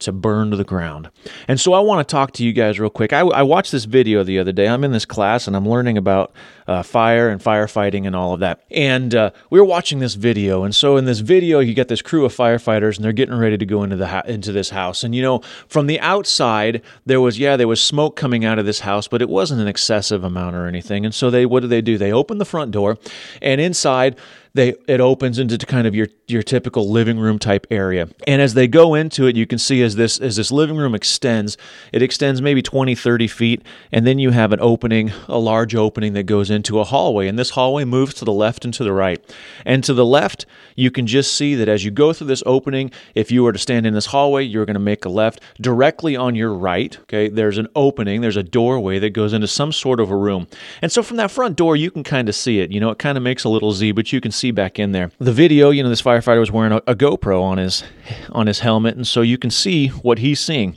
to 0.00 0.10
burn 0.10 0.50
to 0.50 0.56
the 0.56 0.64
ground. 0.64 1.08
And 1.46 1.60
so 1.60 1.72
I 1.72 1.78
want 1.78 2.06
to 2.06 2.10
talk 2.10 2.32
to 2.32 2.44
you 2.44 2.52
guys 2.52 2.80
real 2.80 2.90
quick. 2.90 3.12
I, 3.12 3.20
I 3.20 3.42
watched 3.42 3.70
this 3.70 3.84
video 3.84 4.24
the 4.24 4.40
other 4.40 4.50
day. 4.50 4.66
I'm 4.66 4.82
in 4.82 4.90
this 4.90 5.04
class 5.04 5.46
and 5.46 5.54
I'm 5.54 5.68
learning 5.68 5.96
about 5.96 6.32
uh, 6.66 6.82
fire 6.82 7.28
and 7.28 7.40
firefighting 7.40 8.04
and 8.04 8.16
all 8.16 8.34
of 8.34 8.40
that. 8.40 8.64
And 8.72 9.14
uh, 9.14 9.30
we 9.50 9.60
were 9.60 9.64
watching 9.64 10.00
this 10.00 10.14
video. 10.14 10.64
And 10.64 10.74
so 10.74 10.96
in 10.96 11.04
this 11.04 11.20
video, 11.20 11.60
you 11.60 11.72
get 11.72 11.86
this 11.86 12.02
crew 12.02 12.24
of 12.24 12.34
firefighters 12.34 12.96
and 12.96 13.04
they're 13.04 13.12
getting 13.12 13.36
ready 13.36 13.56
to 13.56 13.64
go 13.64 13.84
into 13.84 13.94
the 13.94 14.08
ha- 14.08 14.22
into 14.26 14.50
this 14.50 14.70
house. 14.70 15.04
And 15.04 15.14
you 15.14 15.22
know, 15.22 15.40
from 15.68 15.86
the 15.86 16.00
outside, 16.00 16.82
there 17.06 17.20
was 17.20 17.38
yeah, 17.38 17.56
there 17.56 17.68
was 17.68 17.80
smoke 17.80 18.16
coming 18.16 18.44
out 18.44 18.58
of 18.58 18.66
this 18.66 18.80
house, 18.80 19.06
but 19.06 19.22
it 19.22 19.28
wasn't 19.28 19.60
an 19.60 19.68
excessive 19.68 20.24
amount 20.24 20.56
or 20.56 20.66
anything. 20.66 21.04
And 21.04 21.14
so 21.14 21.30
they 21.30 21.46
what 21.46 21.60
do 21.60 21.68
they 21.68 21.80
do? 21.80 21.96
They 21.96 22.12
open 22.12 22.38
the 22.38 22.44
front 22.44 22.72
door, 22.72 22.98
and 23.40 23.60
inside 23.60 24.16
they 24.54 24.74
it 24.86 25.00
opens 25.00 25.38
into 25.38 25.58
kind 25.58 25.86
of 25.86 25.94
your 25.94 26.08
your 26.26 26.42
typical 26.42 26.90
living 26.90 27.18
room 27.18 27.38
type 27.38 27.66
area. 27.70 28.08
And 28.26 28.42
as 28.42 28.54
they 28.54 28.68
go 28.68 28.94
into 28.94 29.26
it, 29.26 29.36
you 29.36 29.46
can 29.46 29.58
see 29.58 29.82
as 29.82 29.96
this 29.96 30.18
as 30.18 30.36
this 30.36 30.50
living 30.50 30.76
room 30.76 30.94
extends, 30.94 31.56
it 31.92 32.02
extends 32.02 32.42
maybe 32.42 32.62
20, 32.62 32.94
30 32.94 33.28
feet, 33.28 33.62
and 33.90 34.06
then 34.06 34.18
you 34.18 34.30
have 34.30 34.52
an 34.52 34.60
opening, 34.60 35.12
a 35.28 35.38
large 35.38 35.74
opening 35.74 36.12
that 36.14 36.24
goes 36.24 36.50
into 36.50 36.80
a 36.80 36.84
hallway. 36.84 37.28
And 37.28 37.38
this 37.38 37.50
hallway 37.50 37.84
moves 37.84 38.14
to 38.14 38.24
the 38.24 38.32
left 38.32 38.64
and 38.64 38.74
to 38.74 38.84
the 38.84 38.92
right. 38.92 39.22
And 39.64 39.82
to 39.84 39.94
the 39.94 40.06
left, 40.06 40.46
you 40.76 40.90
can 40.90 41.06
just 41.06 41.34
see 41.34 41.54
that 41.54 41.68
as 41.68 41.84
you 41.84 41.90
go 41.90 42.12
through 42.12 42.26
this 42.26 42.42
opening, 42.46 42.90
if 43.14 43.30
you 43.30 43.42
were 43.42 43.52
to 43.52 43.58
stand 43.58 43.86
in 43.86 43.94
this 43.94 44.06
hallway, 44.06 44.44
you're 44.44 44.66
going 44.66 44.74
to 44.74 44.80
make 44.80 45.04
a 45.04 45.08
left. 45.08 45.40
Directly 45.60 46.16
on 46.16 46.34
your 46.34 46.52
right, 46.52 46.98
okay, 47.02 47.28
there's 47.28 47.58
an 47.58 47.68
opening, 47.74 48.20
there's 48.20 48.36
a 48.36 48.42
doorway 48.42 48.98
that 48.98 49.10
goes 49.10 49.32
into 49.32 49.46
some 49.46 49.72
sort 49.72 50.00
of 50.00 50.10
a 50.10 50.16
room. 50.16 50.46
And 50.80 50.92
so 50.92 51.02
from 51.02 51.16
that 51.18 51.30
front 51.30 51.56
door, 51.56 51.76
you 51.76 51.90
can 51.90 52.04
kind 52.04 52.28
of 52.28 52.34
see 52.34 52.60
it. 52.60 52.70
You 52.70 52.80
know, 52.80 52.90
it 52.90 52.98
kind 52.98 53.16
of 53.16 53.24
makes 53.24 53.44
a 53.44 53.48
little 53.48 53.72
Z, 53.72 53.92
but 53.92 54.12
you 54.12 54.20
can 54.20 54.30
see 54.32 54.41
back 54.50 54.78
in 54.78 54.92
there. 54.92 55.10
The 55.18 55.32
video, 55.32 55.70
you 55.70 55.82
know, 55.82 55.88
this 55.88 56.02
firefighter 56.02 56.40
was 56.40 56.50
wearing 56.50 56.72
a, 56.72 56.82
a 56.86 56.94
GoPro 56.94 57.42
on 57.42 57.58
his 57.58 57.84
on 58.30 58.46
his 58.46 58.60
helmet, 58.60 58.96
and 58.96 59.06
so 59.06 59.22
you 59.22 59.38
can 59.38 59.50
see 59.50 59.88
what 59.88 60.18
he's 60.18 60.40
seeing. 60.40 60.76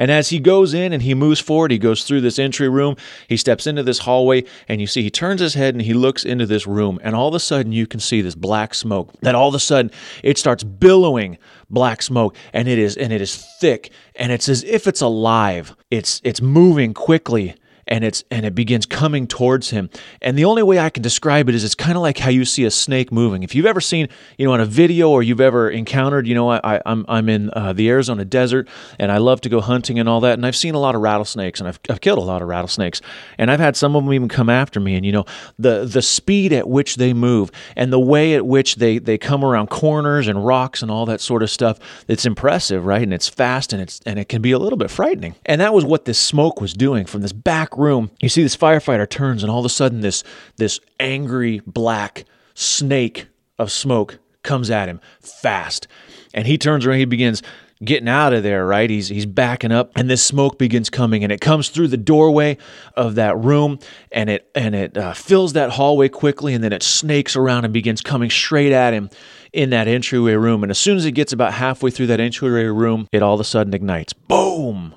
And 0.00 0.10
as 0.10 0.30
he 0.30 0.38
goes 0.38 0.72
in 0.72 0.94
and 0.94 1.02
he 1.02 1.12
moves 1.12 1.40
forward, 1.40 1.70
he 1.70 1.76
goes 1.76 2.04
through 2.04 2.22
this 2.22 2.38
entry 2.38 2.70
room, 2.70 2.96
he 3.28 3.36
steps 3.36 3.66
into 3.66 3.82
this 3.82 3.98
hallway, 3.98 4.44
and 4.66 4.80
you 4.80 4.86
see 4.86 5.02
he 5.02 5.10
turns 5.10 5.42
his 5.42 5.52
head 5.52 5.74
and 5.74 5.82
he 5.82 5.92
looks 5.92 6.24
into 6.24 6.46
this 6.46 6.66
room. 6.66 6.98
And 7.02 7.14
all 7.14 7.28
of 7.28 7.34
a 7.34 7.38
sudden, 7.38 7.72
you 7.72 7.86
can 7.86 8.00
see 8.00 8.22
this 8.22 8.34
black 8.34 8.72
smoke. 8.72 9.12
That 9.20 9.34
all 9.34 9.48
of 9.48 9.54
a 9.54 9.58
sudden, 9.58 9.90
it 10.22 10.38
starts 10.38 10.64
billowing 10.64 11.36
black 11.68 12.00
smoke, 12.00 12.34
and 12.54 12.66
it 12.66 12.78
is 12.78 12.96
and 12.96 13.12
it 13.12 13.20
is 13.20 13.36
thick, 13.60 13.90
and 14.14 14.32
it's 14.32 14.48
as 14.48 14.64
if 14.64 14.86
it's 14.86 15.02
alive. 15.02 15.76
It's 15.90 16.22
it's 16.24 16.40
moving 16.40 16.94
quickly 16.94 17.54
and 17.90 18.04
it's 18.04 18.24
and 18.30 18.46
it 18.46 18.54
begins 18.54 18.86
coming 18.86 19.26
towards 19.26 19.70
him. 19.70 19.90
And 20.22 20.38
the 20.38 20.44
only 20.44 20.62
way 20.62 20.78
I 20.78 20.88
can 20.88 21.02
describe 21.02 21.48
it 21.48 21.54
is 21.54 21.64
it's 21.64 21.74
kind 21.74 21.96
of 21.96 22.02
like 22.02 22.18
how 22.18 22.30
you 22.30 22.44
see 22.44 22.64
a 22.64 22.70
snake 22.70 23.10
moving. 23.10 23.42
If 23.42 23.54
you've 23.54 23.66
ever 23.66 23.80
seen, 23.80 24.08
you 24.38 24.46
know, 24.46 24.52
on 24.52 24.60
a 24.60 24.66
video 24.66 25.10
or 25.10 25.22
you've 25.22 25.40
ever 25.40 25.68
encountered, 25.68 26.26
you 26.26 26.34
know, 26.34 26.50
I, 26.50 26.80
I'm 26.86 27.04
I'm 27.08 27.28
in 27.28 27.50
uh, 27.50 27.72
the 27.72 27.90
Arizona 27.90 28.24
desert 28.24 28.68
and 28.98 29.10
I 29.10 29.18
love 29.18 29.40
to 29.42 29.48
go 29.48 29.60
hunting 29.60 29.98
and 29.98 30.08
all 30.08 30.20
that, 30.20 30.34
and 30.34 30.46
I've 30.46 30.56
seen 30.56 30.74
a 30.74 30.78
lot 30.78 30.94
of 30.94 31.00
rattlesnakes 31.00 31.60
and 31.60 31.68
I've 31.68 31.80
I've 31.90 32.00
killed 32.00 32.18
a 32.18 32.22
lot 32.22 32.42
of 32.42 32.48
rattlesnakes, 32.48 33.00
and 33.36 33.50
I've 33.50 33.60
had 33.60 33.76
some 33.76 33.96
of 33.96 34.04
them 34.04 34.12
even 34.12 34.28
come 34.28 34.48
after 34.48 34.78
me. 34.78 34.94
And 34.94 35.04
you 35.04 35.12
know, 35.12 35.24
the 35.58 35.84
the 35.84 36.02
speed 36.02 36.52
at 36.52 36.68
which 36.68 36.96
they 36.96 37.12
move 37.12 37.50
and 37.76 37.92
the 37.92 38.00
way 38.00 38.34
at 38.34 38.46
which 38.46 38.76
they 38.76 38.98
they 38.98 39.18
come 39.18 39.44
around 39.44 39.68
corners 39.68 40.28
and 40.28 40.46
rocks 40.46 40.82
and 40.82 40.90
all 40.90 41.06
that 41.06 41.20
sort 41.20 41.42
of 41.42 41.50
stuff, 41.50 41.78
it's 42.06 42.24
impressive, 42.24 42.86
right? 42.86 43.02
And 43.02 43.12
it's 43.12 43.28
fast 43.28 43.72
and 43.72 43.82
it's 43.82 44.00
and 44.06 44.18
it 44.18 44.28
can 44.28 44.40
be 44.40 44.52
a 44.52 44.58
little 44.58 44.76
bit 44.76 44.90
frightening. 44.90 45.34
And 45.44 45.60
that 45.60 45.74
was 45.74 45.84
what 45.84 46.04
this 46.04 46.18
smoke 46.18 46.60
was 46.60 46.72
doing 46.72 47.06
from 47.06 47.22
this 47.22 47.32
back 47.32 47.79
room. 47.80 48.10
You 48.20 48.28
see 48.28 48.42
this 48.42 48.56
firefighter 48.56 49.08
turns 49.08 49.42
and 49.42 49.50
all 49.50 49.58
of 49.58 49.64
a 49.64 49.70
sudden 49.70 50.00
this 50.00 50.22
this 50.56 50.80
angry 50.98 51.60
black 51.66 52.24
snake 52.54 53.26
of 53.58 53.72
smoke 53.72 54.18
comes 54.42 54.70
at 54.70 54.88
him 54.88 55.00
fast. 55.20 55.86
And 56.32 56.46
he 56.46 56.58
turns 56.58 56.86
around, 56.86 56.98
he 56.98 57.04
begins 57.04 57.42
getting 57.82 58.08
out 58.08 58.32
of 58.32 58.42
there, 58.42 58.66
right? 58.66 58.90
He's 58.90 59.08
he's 59.08 59.26
backing 59.26 59.72
up 59.72 59.92
and 59.96 60.08
this 60.08 60.22
smoke 60.22 60.58
begins 60.58 60.90
coming 60.90 61.24
and 61.24 61.32
it 61.32 61.40
comes 61.40 61.70
through 61.70 61.88
the 61.88 61.96
doorway 61.96 62.58
of 62.94 63.14
that 63.14 63.38
room 63.38 63.78
and 64.12 64.28
it 64.28 64.50
and 64.54 64.74
it 64.74 64.96
uh, 64.96 65.14
fills 65.14 65.54
that 65.54 65.70
hallway 65.70 66.08
quickly 66.08 66.54
and 66.54 66.62
then 66.62 66.72
it 66.72 66.82
snakes 66.82 67.36
around 67.36 67.64
and 67.64 67.72
begins 67.72 68.02
coming 68.02 68.30
straight 68.30 68.72
at 68.72 68.92
him 68.92 69.08
in 69.52 69.70
that 69.70 69.88
entryway 69.88 70.34
room. 70.34 70.62
And 70.62 70.70
as 70.70 70.78
soon 70.78 70.96
as 70.96 71.04
it 71.06 71.12
gets 71.12 71.32
about 71.32 71.54
halfway 71.54 71.90
through 71.90 72.08
that 72.08 72.20
entryway 72.20 72.64
room, 72.64 73.08
it 73.12 73.22
all 73.22 73.34
of 73.34 73.40
a 73.40 73.44
sudden 73.44 73.74
ignites. 73.74 74.12
Boom! 74.12 74.94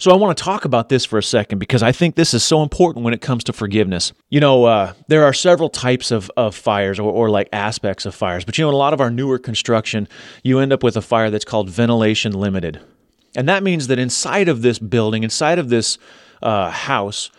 So 0.00 0.10
I 0.10 0.16
want 0.16 0.34
to 0.34 0.42
talk 0.42 0.64
about 0.64 0.88
this 0.88 1.04
for 1.04 1.18
a 1.18 1.22
second 1.22 1.58
because 1.58 1.82
I 1.82 1.92
think 1.92 2.14
this 2.14 2.32
is 2.32 2.42
so 2.42 2.62
important 2.62 3.04
when 3.04 3.12
it 3.12 3.20
comes 3.20 3.44
to 3.44 3.52
forgiveness. 3.52 4.14
You 4.30 4.40
know, 4.40 4.64
uh, 4.64 4.94
there 5.08 5.24
are 5.24 5.34
several 5.34 5.68
types 5.68 6.10
of, 6.10 6.30
of 6.38 6.54
fires 6.54 6.98
or, 6.98 7.12
or 7.12 7.28
like 7.28 7.50
aspects 7.52 8.06
of 8.06 8.14
fires, 8.14 8.46
but 8.46 8.56
you 8.56 8.64
know, 8.64 8.70
in 8.70 8.74
a 8.74 8.78
lot 8.78 8.94
of 8.94 9.02
our 9.02 9.10
newer 9.10 9.38
construction, 9.38 10.08
you 10.42 10.58
end 10.58 10.72
up 10.72 10.82
with 10.82 10.96
a 10.96 11.02
fire 11.02 11.28
that's 11.28 11.44
called 11.44 11.68
ventilation 11.68 12.32
limited. 12.32 12.80
And 13.36 13.46
that 13.50 13.62
means 13.62 13.88
that 13.88 13.98
inside 13.98 14.48
of 14.48 14.62
this 14.62 14.78
building, 14.78 15.22
inside 15.22 15.58
of 15.58 15.68
this 15.68 15.98
uh, 16.42 16.70
house, 16.70 17.30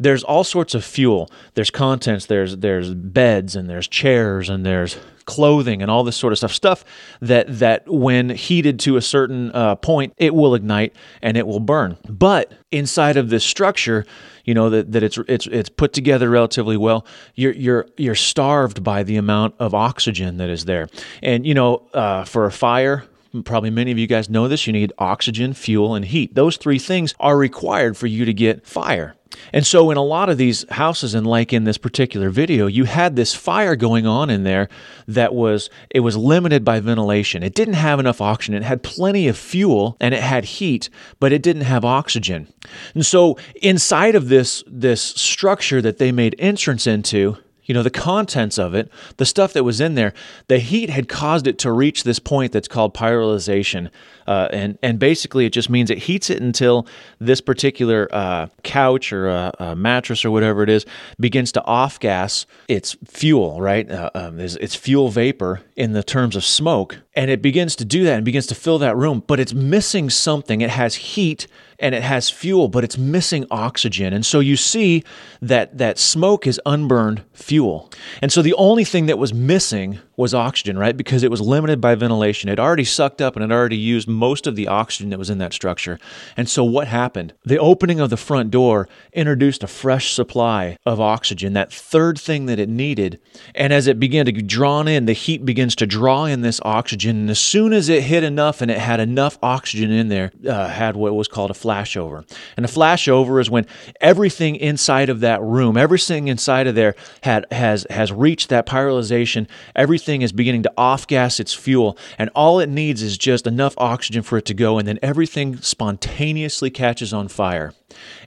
there's 0.00 0.24
all 0.24 0.42
sorts 0.42 0.74
of 0.74 0.82
fuel. 0.82 1.30
There's 1.54 1.70
contents, 1.70 2.26
there's 2.26 2.56
there's 2.56 2.94
beds 2.94 3.54
and 3.54 3.68
there's 3.68 3.86
chairs 3.86 4.48
and 4.48 4.64
there's 4.64 4.96
clothing 5.26 5.82
and 5.82 5.90
all 5.90 6.02
this 6.02 6.16
sort 6.16 6.32
of 6.32 6.38
stuff. 6.38 6.52
Stuff 6.52 6.84
that 7.20 7.46
that 7.58 7.86
when 7.86 8.30
heated 8.30 8.80
to 8.80 8.96
a 8.96 9.02
certain 9.02 9.52
uh, 9.52 9.76
point, 9.76 10.14
it 10.16 10.34
will 10.34 10.54
ignite 10.54 10.96
and 11.20 11.36
it 11.36 11.46
will 11.46 11.60
burn. 11.60 11.98
But 12.08 12.52
inside 12.72 13.18
of 13.18 13.28
this 13.28 13.44
structure, 13.44 14.06
you 14.44 14.54
know 14.54 14.70
that, 14.70 14.90
that 14.92 15.02
it's 15.02 15.18
it's 15.28 15.46
it's 15.46 15.68
put 15.68 15.92
together 15.92 16.30
relatively 16.30 16.78
well. 16.78 17.06
You're 17.34 17.52
you're 17.52 17.86
you're 17.98 18.14
starved 18.14 18.82
by 18.82 19.02
the 19.02 19.16
amount 19.16 19.54
of 19.58 19.74
oxygen 19.74 20.38
that 20.38 20.48
is 20.48 20.64
there, 20.64 20.88
and 21.22 21.46
you 21.46 21.52
know 21.52 21.86
uh, 21.92 22.24
for 22.24 22.46
a 22.46 22.52
fire 22.52 23.04
Probably 23.44 23.70
many 23.70 23.92
of 23.92 23.98
you 23.98 24.08
guys 24.08 24.28
know 24.28 24.48
this. 24.48 24.66
You 24.66 24.72
need 24.72 24.92
oxygen, 24.98 25.54
fuel, 25.54 25.94
and 25.94 26.04
heat. 26.04 26.34
Those 26.34 26.56
three 26.56 26.80
things 26.80 27.14
are 27.20 27.36
required 27.38 27.96
for 27.96 28.08
you 28.08 28.24
to 28.24 28.32
get 28.32 28.66
fire. 28.66 29.14
And 29.52 29.66
so, 29.66 29.90
in 29.90 29.96
a 29.96 30.02
lot 30.02 30.28
of 30.28 30.38
these 30.38 30.68
houses, 30.70 31.14
and 31.14 31.26
like 31.26 31.52
in 31.52 31.64
this 31.64 31.78
particular 31.78 32.30
video, 32.30 32.66
you 32.66 32.84
had 32.84 33.16
this 33.16 33.34
fire 33.34 33.76
going 33.76 34.06
on 34.06 34.30
in 34.30 34.44
there 34.44 34.68
that 35.08 35.34
was 35.34 35.70
it 35.90 36.00
was 36.00 36.16
limited 36.16 36.64
by 36.64 36.80
ventilation. 36.80 37.42
It 37.42 37.54
didn't 37.54 37.74
have 37.74 38.00
enough 38.00 38.20
oxygen. 38.20 38.54
It 38.54 38.62
had 38.62 38.82
plenty 38.82 39.28
of 39.28 39.36
fuel 39.36 39.96
and 40.00 40.14
it 40.14 40.22
had 40.22 40.44
heat, 40.44 40.88
but 41.18 41.32
it 41.32 41.42
didn't 41.42 41.62
have 41.62 41.84
oxygen. 41.84 42.48
And 42.94 43.04
so, 43.04 43.38
inside 43.62 44.14
of 44.14 44.28
this 44.28 44.64
this 44.66 45.02
structure 45.02 45.82
that 45.82 45.98
they 45.98 46.12
made 46.12 46.34
entrance 46.38 46.86
into, 46.86 47.36
you 47.70 47.74
know, 47.74 47.84
the 47.84 47.88
contents 47.88 48.58
of 48.58 48.74
it, 48.74 48.90
the 49.18 49.24
stuff 49.24 49.52
that 49.52 49.62
was 49.62 49.80
in 49.80 49.94
there, 49.94 50.12
the 50.48 50.58
heat 50.58 50.90
had 50.90 51.08
caused 51.08 51.46
it 51.46 51.56
to 51.56 51.70
reach 51.70 52.02
this 52.02 52.18
point 52.18 52.50
that's 52.50 52.66
called 52.66 52.94
pyrolyzation. 52.94 53.90
Uh, 54.26 54.48
and, 54.52 54.76
and 54.82 54.98
basically, 54.98 55.46
it 55.46 55.52
just 55.52 55.70
means 55.70 55.88
it 55.88 55.98
heats 55.98 56.30
it 56.30 56.42
until 56.42 56.84
this 57.20 57.40
particular 57.40 58.08
uh, 58.10 58.48
couch 58.64 59.12
or 59.12 59.28
a, 59.28 59.54
a, 59.60 59.76
mattress 59.76 60.24
or 60.24 60.32
whatever 60.32 60.64
it 60.64 60.68
is 60.68 60.84
begins 61.20 61.52
to 61.52 61.64
off 61.64 62.00
gas 62.00 62.44
its 62.66 62.96
fuel, 63.06 63.60
right? 63.60 63.88
Uh, 63.88 64.10
um, 64.16 64.40
it's 64.40 64.74
fuel 64.74 65.08
vapor 65.08 65.60
in 65.76 65.92
the 65.92 66.02
terms 66.02 66.34
of 66.34 66.44
smoke. 66.44 66.98
And 67.14 67.30
it 67.30 67.40
begins 67.40 67.76
to 67.76 67.84
do 67.84 68.02
that 68.02 68.14
and 68.16 68.24
begins 68.24 68.48
to 68.48 68.56
fill 68.56 68.78
that 68.78 68.96
room, 68.96 69.22
but 69.28 69.38
it's 69.38 69.54
missing 69.54 70.10
something. 70.10 70.60
It 70.60 70.70
has 70.70 70.96
heat 70.96 71.46
and 71.80 71.94
it 71.94 72.02
has 72.02 72.30
fuel, 72.30 72.68
but 72.68 72.84
it's 72.84 72.98
missing 72.98 73.46
oxygen. 73.50 74.12
And 74.12 74.24
so 74.24 74.40
you 74.40 74.56
see 74.56 75.02
that 75.40 75.78
that 75.78 75.98
smoke 75.98 76.46
is 76.46 76.60
unburned 76.66 77.22
fuel. 77.32 77.90
And 78.22 78.30
so 78.30 78.42
the 78.42 78.54
only 78.54 78.84
thing 78.84 79.06
that 79.06 79.18
was 79.18 79.34
missing 79.34 79.98
was 80.20 80.34
oxygen, 80.34 80.78
right? 80.78 80.96
Because 80.96 81.22
it 81.22 81.30
was 81.30 81.40
limited 81.40 81.80
by 81.80 81.94
ventilation. 81.94 82.48
It 82.48 82.60
already 82.60 82.84
sucked 82.84 83.20
up 83.20 83.34
and 83.34 83.44
it 83.44 83.50
already 83.52 83.76
used 83.76 84.06
most 84.06 84.46
of 84.46 84.54
the 84.54 84.68
oxygen 84.68 85.10
that 85.10 85.18
was 85.18 85.30
in 85.30 85.38
that 85.38 85.52
structure. 85.52 85.98
And 86.36 86.48
so 86.48 86.62
what 86.62 86.86
happened? 86.86 87.32
The 87.44 87.58
opening 87.58 87.98
of 88.00 88.10
the 88.10 88.16
front 88.16 88.50
door 88.50 88.88
introduced 89.12 89.62
a 89.62 89.66
fresh 89.66 90.12
supply 90.12 90.76
of 90.86 91.00
oxygen, 91.00 91.54
that 91.54 91.72
third 91.72 92.18
thing 92.18 92.46
that 92.46 92.58
it 92.58 92.68
needed. 92.68 93.20
And 93.54 93.72
as 93.72 93.86
it 93.86 93.98
began 93.98 94.26
to 94.26 94.32
draw 94.32 94.82
in, 94.82 95.06
the 95.06 95.12
heat 95.12 95.44
begins 95.44 95.74
to 95.76 95.86
draw 95.86 96.26
in 96.26 96.42
this 96.42 96.60
oxygen. 96.64 97.16
And 97.16 97.30
as 97.30 97.40
soon 97.40 97.72
as 97.72 97.88
it 97.88 98.02
hit 98.02 98.22
enough 98.22 98.60
and 98.60 98.70
it 98.70 98.78
had 98.78 99.00
enough 99.00 99.38
oxygen 99.42 99.90
in 99.90 100.08
there, 100.08 100.30
uh, 100.46 100.68
had 100.68 100.96
what 100.96 101.14
was 101.14 101.28
called 101.28 101.50
a 101.50 101.54
flashover. 101.54 102.30
And 102.56 102.64
a 102.64 102.68
flashover 102.68 103.40
is 103.40 103.50
when 103.50 103.66
everything 104.00 104.56
inside 104.56 105.08
of 105.08 105.20
that 105.20 105.40
room, 105.42 105.76
everything 105.76 106.28
inside 106.28 106.66
of 106.66 106.74
there 106.74 106.94
had 107.22 107.46
has 107.50 107.86
has 107.90 108.12
reached 108.12 108.50
that 108.50 108.66
pyrolyzation. 108.66 109.48
Everything 109.74 110.09
thing 110.10 110.22
is 110.22 110.32
beginning 110.32 110.64
to 110.64 110.72
off 110.76 111.06
gas 111.06 111.38
its 111.38 111.54
fuel, 111.54 111.96
and 112.18 112.30
all 112.34 112.58
it 112.58 112.68
needs 112.68 113.00
is 113.00 113.16
just 113.16 113.46
enough 113.46 113.74
oxygen 113.78 114.22
for 114.22 114.38
it 114.38 114.44
to 114.46 114.54
go, 114.54 114.76
and 114.76 114.88
then 114.88 114.98
everything 115.02 115.56
spontaneously 115.58 116.68
catches 116.68 117.12
on 117.12 117.28
fire. 117.28 117.72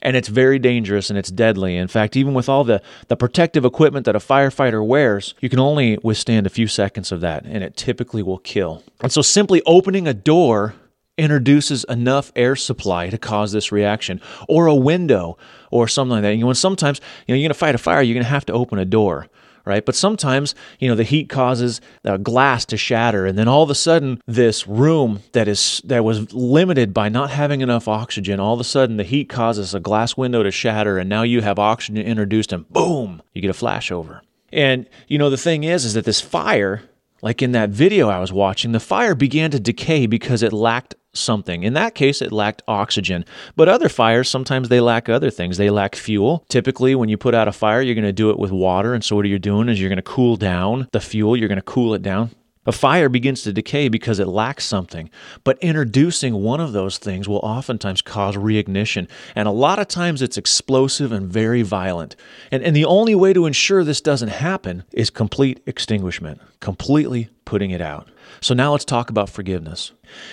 And 0.01 0.15
it's 0.15 0.29
very 0.29 0.59
dangerous 0.59 1.09
and 1.09 1.19
it's 1.19 1.29
deadly. 1.29 1.75
In 1.75 1.89
fact, 1.89 2.15
even 2.15 2.33
with 2.33 2.47
all 2.47 2.63
the, 2.63 2.81
the 3.09 3.17
protective 3.17 3.65
equipment 3.65 4.05
that 4.05 4.15
a 4.15 4.19
firefighter 4.19 4.85
wears, 4.85 5.35
you 5.41 5.49
can 5.49 5.59
only 5.59 5.97
withstand 6.03 6.47
a 6.47 6.49
few 6.49 6.67
seconds 6.67 7.11
of 7.11 7.19
that, 7.19 7.43
and 7.43 7.65
it 7.65 7.75
typically 7.75 8.23
will 8.23 8.39
kill. 8.39 8.81
And 9.01 9.11
so 9.11 9.21
simply 9.21 9.61
opening 9.65 10.07
a 10.07 10.13
door 10.13 10.75
introduces 11.17 11.83
enough 11.89 12.31
air 12.33 12.55
supply 12.55 13.09
to 13.09 13.17
cause 13.17 13.51
this 13.51 13.73
reaction 13.73 14.21
or 14.47 14.67
a 14.67 14.75
window 14.75 15.37
or 15.69 15.89
something 15.89 16.13
like 16.13 16.21
that. 16.21 16.35
You 16.35 16.45
know, 16.45 16.53
sometimes 16.53 17.01
you 17.27 17.35
know 17.35 17.37
you're 17.37 17.47
going 17.47 17.53
to 17.53 17.59
fight 17.59 17.75
a 17.75 17.77
fire, 17.77 18.01
you're 18.01 18.15
going 18.15 18.23
to 18.23 18.29
have 18.29 18.45
to 18.45 18.53
open 18.53 18.79
a 18.79 18.85
door 18.85 19.27
right? 19.65 19.85
But 19.85 19.95
sometimes, 19.95 20.55
you 20.79 20.87
know, 20.87 20.95
the 20.95 21.03
heat 21.03 21.29
causes 21.29 21.81
uh, 22.05 22.17
glass 22.17 22.65
to 22.65 22.77
shatter, 22.77 23.25
and 23.25 23.37
then 23.37 23.47
all 23.47 23.63
of 23.63 23.69
a 23.69 23.75
sudden, 23.75 24.21
this 24.27 24.67
room 24.67 25.21
that 25.31 25.47
is 25.47 25.81
that 25.85 26.03
was 26.03 26.33
limited 26.33 26.93
by 26.93 27.09
not 27.09 27.31
having 27.31 27.61
enough 27.61 27.87
oxygen, 27.87 28.39
all 28.39 28.53
of 28.53 28.59
a 28.59 28.65
sudden, 28.65 28.97
the 28.97 29.03
heat 29.03 29.29
causes 29.29 29.73
a 29.73 29.79
glass 29.79 30.17
window 30.17 30.43
to 30.43 30.51
shatter, 30.51 30.97
and 30.97 31.09
now 31.09 31.23
you 31.23 31.41
have 31.41 31.59
oxygen 31.59 31.97
introduced, 32.05 32.51
and 32.51 32.67
boom, 32.69 33.21
you 33.33 33.41
get 33.41 33.49
a 33.49 33.53
flashover. 33.53 34.21
And 34.51 34.87
you 35.07 35.17
know, 35.17 35.29
the 35.29 35.37
thing 35.37 35.63
is, 35.63 35.85
is 35.85 35.93
that 35.95 36.05
this 36.05 36.21
fire 36.21 36.83
like 37.23 37.41
in 37.41 37.53
that 37.53 37.69
video 37.69 38.09
I 38.09 38.19
was 38.19 38.33
watching, 38.33 38.73
the 38.73 38.79
fire 38.79 39.15
began 39.15 39.49
to 39.51 39.59
decay 39.59 40.05
because 40.05 40.43
it 40.43 40.51
lacked 40.51 40.93
something. 41.13 41.63
In 41.63 41.73
that 41.73 41.95
case, 41.95 42.21
it 42.21 42.33
lacked 42.33 42.61
oxygen. 42.67 43.23
But 43.55 43.69
other 43.69 43.87
fires, 43.87 44.29
sometimes 44.29 44.67
they 44.67 44.81
lack 44.81 45.07
other 45.07 45.29
things. 45.29 45.57
They 45.57 45.69
lack 45.69 45.95
fuel. 45.95 46.45
Typically, 46.49 46.95
when 46.95 47.07
you 47.07 47.17
put 47.17 47.33
out 47.33 47.47
a 47.47 47.53
fire, 47.53 47.81
you're 47.81 47.95
going 47.95 48.03
to 48.03 48.11
do 48.11 48.29
it 48.29 48.37
with 48.37 48.51
water. 48.51 48.93
And 48.93 49.03
so, 49.03 49.15
what 49.15 49.25
you're 49.25 49.39
doing 49.39 49.69
is 49.69 49.79
you're 49.79 49.89
going 49.89 49.97
to 49.97 50.01
cool 50.03 50.35
down 50.35 50.89
the 50.91 50.99
fuel, 50.99 51.37
you're 51.37 51.47
going 51.47 51.55
to 51.55 51.61
cool 51.61 51.93
it 51.93 52.01
down. 52.01 52.31
A 52.65 52.71
fire 52.71 53.09
begins 53.09 53.43
to 53.43 53.51
decay 53.51 53.89
because 53.89 54.19
it 54.19 54.27
lacks 54.27 54.63
something, 54.63 55.09
but 55.43 55.59
introducing 55.59 56.35
one 56.35 56.61
of 56.61 56.71
those 56.71 56.97
things 56.97 57.27
will 57.27 57.39
oftentimes 57.39 58.01
cause 58.01 58.37
reignition. 58.37 59.09
And 59.35 59.47
a 59.47 59.51
lot 59.51 59.79
of 59.79 59.89
times 59.89 60.21
it's 60.21 60.37
explosive 60.37 61.11
and 61.11 61.31
very 61.31 61.61
violent. 61.61 62.15
And, 62.51 62.63
and 62.63 62.73
the 62.73 62.85
only 62.85 63.15
way 63.15 63.33
to 63.33 63.45
ensure 63.45 63.83
this 63.83 63.99
doesn't 63.99 64.29
happen 64.29 64.83
is 64.93 65.09
complete 65.09 65.61
extinguishment, 65.65 66.39
completely 66.61 67.29
putting 67.43 67.71
it 67.71 67.81
out. 67.81 68.09
So 68.39 68.53
now 68.53 68.71
let's 68.71 68.85
talk 68.85 69.09
about 69.09 69.29
forgiveness. 69.29 69.91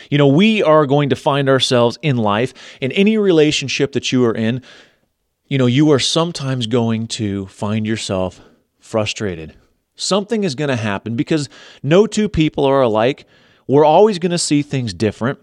You 0.09 0.19
know, 0.19 0.29
we 0.29 0.63
are 0.63 0.87
going 0.87 1.09
to 1.09 1.17
find 1.17 1.49
ourselves 1.49 1.99
in 2.01 2.17
life, 2.17 2.55
in 2.81 2.93
any 2.93 3.19
relationship 3.19 3.93
that 3.93 4.13
you 4.13 4.25
are 4.25 4.35
in, 4.35 4.63
you 5.49 5.59
know, 5.59 5.67
you 5.67 5.91
are 5.91 5.99
sometimes 5.99 6.69
going 6.69 7.09
to 7.09 7.47
find 7.47 7.87
yourself 7.87 8.41
frustrated 8.79 9.57
Something 10.01 10.45
is 10.45 10.55
going 10.55 10.69
to 10.71 10.77
happen 10.77 11.15
because 11.15 11.49
no 11.83 12.07
two 12.07 12.29
people 12.29 12.65
are 12.65 12.81
alike. 12.81 13.27
We're 13.67 13.85
always 13.85 14.19
going 14.19 14.31
to 14.31 14.39
see 14.39 14.63
things 14.63 14.95
different. 14.95 15.39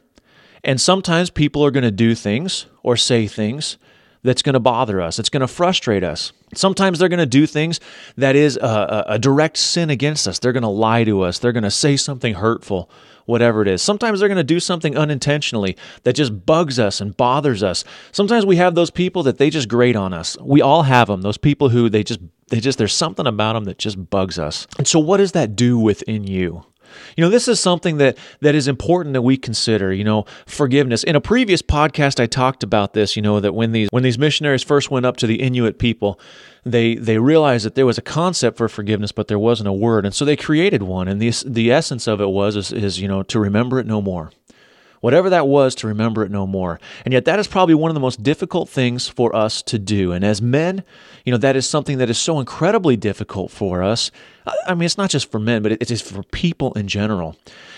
And 0.63 0.81
sometimes 0.81 1.29
people 1.29 1.63
are 1.63 1.71
going 1.71 1.83
to 1.83 1.91
do 1.91 2.15
things 2.15 2.65
or 2.81 2.97
say 2.97 3.27
things 3.27 3.77
that's 4.23 4.41
going 4.41 4.53
to 4.53 4.59
bother 4.59 4.99
us. 4.99 5.19
It's 5.19 5.29
going 5.29 5.41
to 5.41 5.47
frustrate 5.47 6.03
us. 6.03 6.33
Sometimes 6.55 6.97
they're 6.97 7.07
going 7.07 7.19
to 7.19 7.25
do 7.25 7.45
things 7.45 7.79
that 8.17 8.35
is 8.35 8.57
a, 8.57 9.05
a, 9.07 9.19
direct 9.19 9.57
sin 9.57 9.89
against 9.89 10.27
us. 10.27 10.39
They're 10.39 10.53
going 10.53 10.63
to 10.63 10.69
lie 10.69 11.03
to 11.03 11.21
us. 11.21 11.37
They're 11.37 11.51
going 11.51 11.63
to 11.63 11.71
say 11.71 11.95
something 11.95 12.33
hurtful, 12.33 12.89
whatever 13.27 13.61
it 13.61 13.67
is. 13.67 13.81
Sometimes 13.81 14.19
they're 14.19 14.29
going 14.29 14.37
to 14.37 14.43
do 14.43 14.59
something 14.59 14.97
unintentionally 14.97 15.77
that 16.03 16.13
just 16.13 16.45
bugs 16.45 16.79
us 16.79 16.99
and 16.99 17.15
bothers 17.15 17.61
us. 17.61 17.83
Sometimes 18.11 18.45
we 18.45 18.55
have 18.55 18.73
those 18.73 18.89
people 18.89 19.21
that 19.23 19.37
they 19.37 19.51
just 19.51 19.69
grate 19.69 19.95
on 19.95 20.13
us. 20.13 20.35
We 20.41 20.61
all 20.61 20.83
have 20.83 21.07
them. 21.07 21.21
Those 21.21 21.37
people 21.37 21.69
who 21.69 21.89
they 21.89 22.03
just 22.03 22.19
they 22.47 22.59
just 22.59 22.77
there's 22.77 22.93
something 22.93 23.27
about 23.27 23.53
them 23.53 23.65
that 23.65 23.77
just 23.77 24.09
bugs 24.09 24.39
us. 24.39 24.65
And 24.77 24.87
so 24.87 24.99
what 24.99 25.17
does 25.17 25.33
that 25.33 25.55
do 25.55 25.77
within 25.77 26.25
you? 26.25 26.65
You 27.15 27.23
know, 27.23 27.29
this 27.29 27.47
is 27.47 27.59
something 27.59 27.97
that 27.97 28.17
that 28.41 28.55
is 28.55 28.67
important 28.67 29.13
that 29.13 29.21
we 29.21 29.37
consider, 29.37 29.93
you 29.93 30.03
know, 30.03 30.25
forgiveness. 30.45 31.03
In 31.03 31.15
a 31.15 31.21
previous 31.21 31.61
podcast 31.61 32.19
I 32.19 32.25
talked 32.27 32.63
about 32.63 32.93
this, 32.93 33.15
you 33.15 33.21
know, 33.21 33.39
that 33.39 33.53
when 33.53 33.71
these 33.71 33.89
when 33.91 34.03
these 34.03 34.17
missionaries 34.17 34.63
first 34.63 34.91
went 34.91 35.05
up 35.05 35.17
to 35.17 35.27
the 35.27 35.41
Inuit 35.41 35.79
people, 35.79 36.19
they 36.65 36.95
they 36.95 37.17
realized 37.17 37.65
that 37.65 37.75
there 37.75 37.85
was 37.85 37.97
a 37.97 38.01
concept 38.01 38.57
for 38.57 38.67
forgiveness 38.67 39.11
but 39.11 39.27
there 39.27 39.39
wasn't 39.39 39.69
a 39.69 39.73
word. 39.73 40.05
And 40.05 40.13
so 40.13 40.25
they 40.25 40.35
created 40.35 40.83
one 40.83 41.07
and 41.07 41.21
the 41.21 41.31
the 41.45 41.71
essence 41.71 42.07
of 42.07 42.21
it 42.21 42.29
was 42.29 42.55
is, 42.55 42.71
is 42.71 42.99
you 42.99 43.07
know, 43.07 43.23
to 43.23 43.39
remember 43.39 43.79
it 43.79 43.85
no 43.85 44.01
more 44.01 44.31
whatever 45.01 45.29
that 45.29 45.47
was, 45.47 45.75
to 45.75 45.87
remember 45.87 46.23
it 46.23 46.31
no 46.31 46.47
more. 46.47 46.79
And 47.05 47.13
yet, 47.13 47.25
that 47.25 47.39
is 47.39 47.47
probably 47.47 47.75
one 47.75 47.89
of 47.89 47.95
the 47.95 48.01
most 48.01 48.23
difficult 48.23 48.69
things 48.69 49.07
for 49.07 49.35
us 49.35 49.61
to 49.63 49.79
do. 49.79 50.11
And 50.11 50.23
as 50.23 50.41
men, 50.41 50.83
you 51.25 51.31
know, 51.31 51.37
that 51.37 51.55
is 51.55 51.67
something 51.67 51.97
that 51.97 52.09
is 52.09 52.17
so 52.17 52.39
incredibly 52.39 52.95
difficult 52.95 53.51
for 53.51 53.83
us. 53.83 54.11
I 54.65 54.73
mean, 54.73 54.85
it's 54.85 54.97
not 54.97 55.09
just 55.09 55.29
for 55.31 55.39
men, 55.39 55.61
but 55.61 55.73
it 55.73 55.91
is 55.91 56.01
for 56.01 56.23
people 56.23 56.73
in 56.73 56.87
general. 56.87 57.35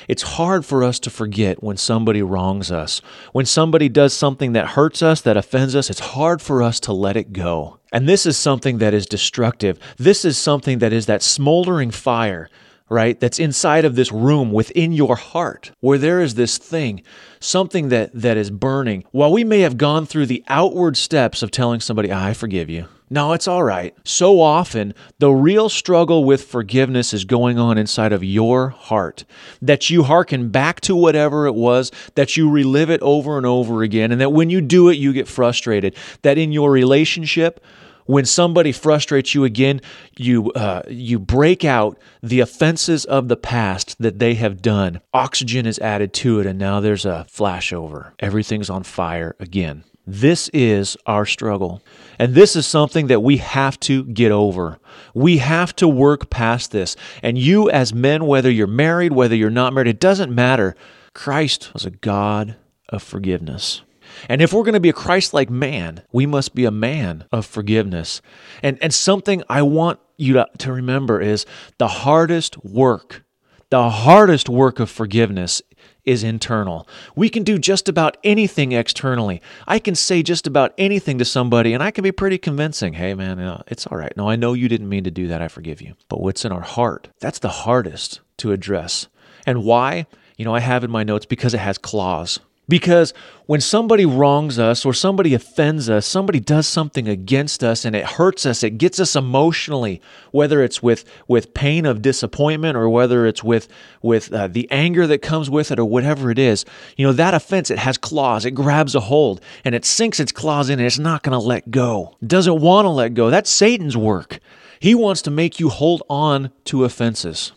It's 0.07 0.21
hard 0.21 0.65
for 0.65 0.83
us 0.83 0.99
to 0.99 1.09
forget 1.09 1.63
when 1.63 1.77
somebody 1.77 2.21
wrongs 2.21 2.71
us. 2.71 3.01
When 3.31 3.45
somebody 3.45 3.89
does 3.89 4.13
something 4.13 4.53
that 4.53 4.69
hurts 4.69 5.01
us, 5.01 5.21
that 5.21 5.37
offends 5.37 5.75
us, 5.75 5.89
it's 5.89 5.99
hard 5.99 6.41
for 6.41 6.61
us 6.61 6.79
to 6.81 6.93
let 6.93 7.17
it 7.17 7.33
go. 7.33 7.79
And 7.91 8.07
this 8.07 8.25
is 8.25 8.37
something 8.37 8.77
that 8.79 8.93
is 8.93 9.05
destructive. 9.05 9.79
This 9.97 10.23
is 10.23 10.37
something 10.37 10.79
that 10.79 10.93
is 10.93 11.07
that 11.07 11.23
smoldering 11.23 11.91
fire 11.91 12.49
right? 12.89 13.19
That's 13.19 13.39
inside 13.39 13.85
of 13.85 13.95
this 13.95 14.11
room 14.11 14.51
within 14.51 14.91
your 14.91 15.15
heart 15.15 15.71
where 15.79 15.97
there 15.97 16.21
is 16.21 16.35
this 16.35 16.57
thing, 16.57 17.03
something 17.39 17.89
that, 17.89 18.11
that 18.13 18.37
is 18.37 18.49
burning. 18.49 19.05
While 19.11 19.31
we 19.31 19.43
may 19.43 19.61
have 19.61 19.77
gone 19.77 20.05
through 20.05 20.25
the 20.25 20.43
outward 20.47 20.97
steps 20.97 21.41
of 21.41 21.51
telling 21.51 21.79
somebody, 21.79 22.11
ah, 22.11 22.25
I 22.25 22.33
forgive 22.33 22.69
you. 22.69 22.87
No, 23.11 23.33
it's 23.33 23.47
all 23.47 23.63
right. 23.63 23.95
So 24.03 24.39
often, 24.39 24.93
the 25.17 25.31
real 25.31 25.67
struggle 25.67 26.23
with 26.25 26.43
forgiveness 26.43 27.11
is 27.11 27.25
going 27.25 27.57
on 27.57 27.79
inside 27.79 28.13
of 28.13 28.23
your 28.23 28.69
heart. 28.69 29.25
That 29.63 29.89
you 29.89 30.03
hearken 30.03 30.49
back 30.49 30.79
to 30.81 30.95
whatever 30.95 31.47
it 31.47 31.55
was, 31.55 31.91
that 32.13 32.37
you 32.37 32.51
relive 32.51 32.91
it 32.91 33.01
over 33.01 33.37
and 33.37 33.47
over 33.47 33.81
again, 33.81 34.11
and 34.11 34.21
that 34.21 34.31
when 34.31 34.51
you 34.51 34.61
do 34.61 34.89
it, 34.89 34.97
you 34.99 35.11
get 35.11 35.27
frustrated. 35.27 35.95
That 36.21 36.37
in 36.37 36.51
your 36.51 36.71
relationship, 36.71 37.63
when 38.09 38.25
somebody 38.25 38.71
frustrates 38.71 39.35
you 39.35 39.43
again, 39.43 39.79
you 40.17 40.51
uh, 40.53 40.81
you 40.89 41.19
break 41.19 41.63
out 41.63 41.95
the 42.23 42.39
offenses 42.39 43.05
of 43.05 43.27
the 43.27 43.37
past 43.37 43.95
that 43.99 44.17
they 44.17 44.33
have 44.33 44.63
done. 44.63 44.99
Oxygen 45.13 45.67
is 45.67 45.77
added 45.77 46.11
to 46.11 46.39
it, 46.39 46.47
and 46.47 46.57
now 46.57 46.79
there's 46.79 47.05
a 47.05 47.27
flashover. 47.31 48.13
Everything's 48.17 48.67
on 48.67 48.81
fire 48.81 49.35
again. 49.39 49.83
This 50.07 50.49
is 50.53 50.97
our 51.05 51.27
struggle. 51.27 51.83
And 52.17 52.33
this 52.33 52.55
is 52.55 52.65
something 52.65 53.05
that 53.07 53.21
we 53.21 53.37
have 53.37 53.79
to 53.81 54.05
get 54.05 54.31
over. 54.31 54.79
We 55.13 55.37
have 55.37 55.75
to 55.75 55.87
work 55.87 56.31
past 56.31 56.71
this. 56.71 56.95
And 57.21 57.37
you, 57.37 57.69
as 57.69 57.93
men, 57.93 58.25
whether 58.25 58.49
you're 58.49 58.65
married, 58.65 59.13
whether 59.13 59.35
you're 59.35 59.51
not 59.51 59.71
married, 59.71 59.87
it 59.87 59.99
doesn't 59.99 60.33
matter. 60.33 60.75
Christ 61.13 61.75
was 61.75 61.85
a 61.85 61.91
God 61.91 62.55
of 62.89 63.03
forgiveness. 63.03 63.83
And 64.27 64.41
if 64.41 64.53
we're 64.53 64.63
going 64.63 64.73
to 64.73 64.79
be 64.79 64.89
a 64.89 64.93
Christ 64.93 65.33
like 65.33 65.49
man, 65.49 66.03
we 66.11 66.25
must 66.25 66.55
be 66.55 66.65
a 66.65 66.71
man 66.71 67.25
of 67.31 67.45
forgiveness. 67.45 68.21
And, 68.61 68.77
and 68.81 68.93
something 68.93 69.43
I 69.49 69.61
want 69.61 69.99
you 70.17 70.33
to, 70.33 70.47
to 70.59 70.73
remember 70.73 71.21
is 71.21 71.45
the 71.77 71.87
hardest 71.87 72.63
work, 72.63 73.23
the 73.69 73.89
hardest 73.89 74.49
work 74.49 74.79
of 74.79 74.89
forgiveness 74.89 75.61
is 76.05 76.23
internal. 76.23 76.87
We 77.15 77.29
can 77.29 77.43
do 77.43 77.59
just 77.59 77.87
about 77.87 78.17
anything 78.23 78.71
externally. 78.71 79.41
I 79.67 79.79
can 79.79 79.95
say 79.95 80.23
just 80.23 80.47
about 80.47 80.73
anything 80.77 81.19
to 81.19 81.25
somebody 81.25 81.73
and 81.73 81.83
I 81.83 81.91
can 81.91 82.03
be 82.03 82.11
pretty 82.11 82.37
convincing. 82.37 82.93
Hey, 82.93 83.13
man, 83.13 83.63
it's 83.67 83.85
all 83.85 83.97
right. 83.97 84.15
No, 84.17 84.27
I 84.27 84.35
know 84.35 84.53
you 84.53 84.67
didn't 84.67 84.89
mean 84.89 85.03
to 85.03 85.11
do 85.11 85.27
that. 85.27 85.41
I 85.41 85.47
forgive 85.47 85.81
you. 85.81 85.93
But 86.07 86.21
what's 86.21 86.45
in 86.45 86.51
our 86.51 86.61
heart? 86.61 87.09
That's 87.19 87.39
the 87.39 87.49
hardest 87.49 88.21
to 88.37 88.51
address. 88.51 89.07
And 89.45 89.63
why? 89.63 90.07
You 90.37 90.45
know, 90.45 90.55
I 90.55 90.61
have 90.61 90.83
in 90.83 90.91
my 90.91 91.03
notes 91.03 91.25
because 91.25 91.53
it 91.53 91.59
has 91.59 91.77
claws. 91.77 92.39
Because 92.69 93.13
when 93.47 93.61
somebody 93.61 94.05
wrongs 94.05 94.59
us 94.59 94.85
or 94.85 94.93
somebody 94.93 95.33
offends 95.33 95.89
us, 95.89 96.05
somebody 96.05 96.39
does 96.39 96.67
something 96.67 97.09
against 97.09 97.63
us 97.63 97.83
and 97.83 97.95
it 97.95 98.05
hurts 98.05 98.45
us, 98.45 98.61
it 98.61 98.77
gets 98.77 98.99
us 98.99 99.15
emotionally, 99.15 100.01
whether 100.31 100.61
it's 100.61 100.83
with, 100.83 101.03
with 101.27 101.55
pain 101.55 101.87
of 101.87 102.03
disappointment 102.03 102.77
or 102.77 102.87
whether 102.87 103.25
it's 103.25 103.43
with, 103.43 103.67
with 104.03 104.31
uh, 104.31 104.47
the 104.47 104.69
anger 104.69 105.07
that 105.07 105.23
comes 105.23 105.49
with 105.49 105.71
it 105.71 105.79
or 105.79 105.85
whatever 105.85 106.29
it 106.29 106.37
is, 106.37 106.63
you 106.95 107.05
know, 107.05 107.11
that 107.13 107.33
offense, 107.33 107.71
it 107.71 107.79
has 107.79 107.97
claws, 107.97 108.45
it 108.45 108.51
grabs 108.51 108.93
a 108.93 108.99
hold 108.99 109.41
and 109.65 109.73
it 109.73 109.83
sinks 109.83 110.19
its 110.19 110.31
claws 110.31 110.69
in 110.69 110.77
and 110.79 110.85
it's 110.85 110.99
not 110.99 111.23
going 111.23 111.37
to 111.37 111.45
let 111.45 111.71
go. 111.71 112.15
It 112.21 112.27
doesn't 112.27 112.61
want 112.61 112.85
to 112.85 112.89
let 112.89 113.15
go. 113.15 113.31
That's 113.31 113.49
Satan's 113.49 113.97
work. 113.97 114.39
He 114.79 114.93
wants 114.93 115.23
to 115.23 115.31
make 115.31 115.59
you 115.59 115.69
hold 115.69 116.03
on 116.07 116.51
to 116.65 116.85
offenses. 116.85 117.51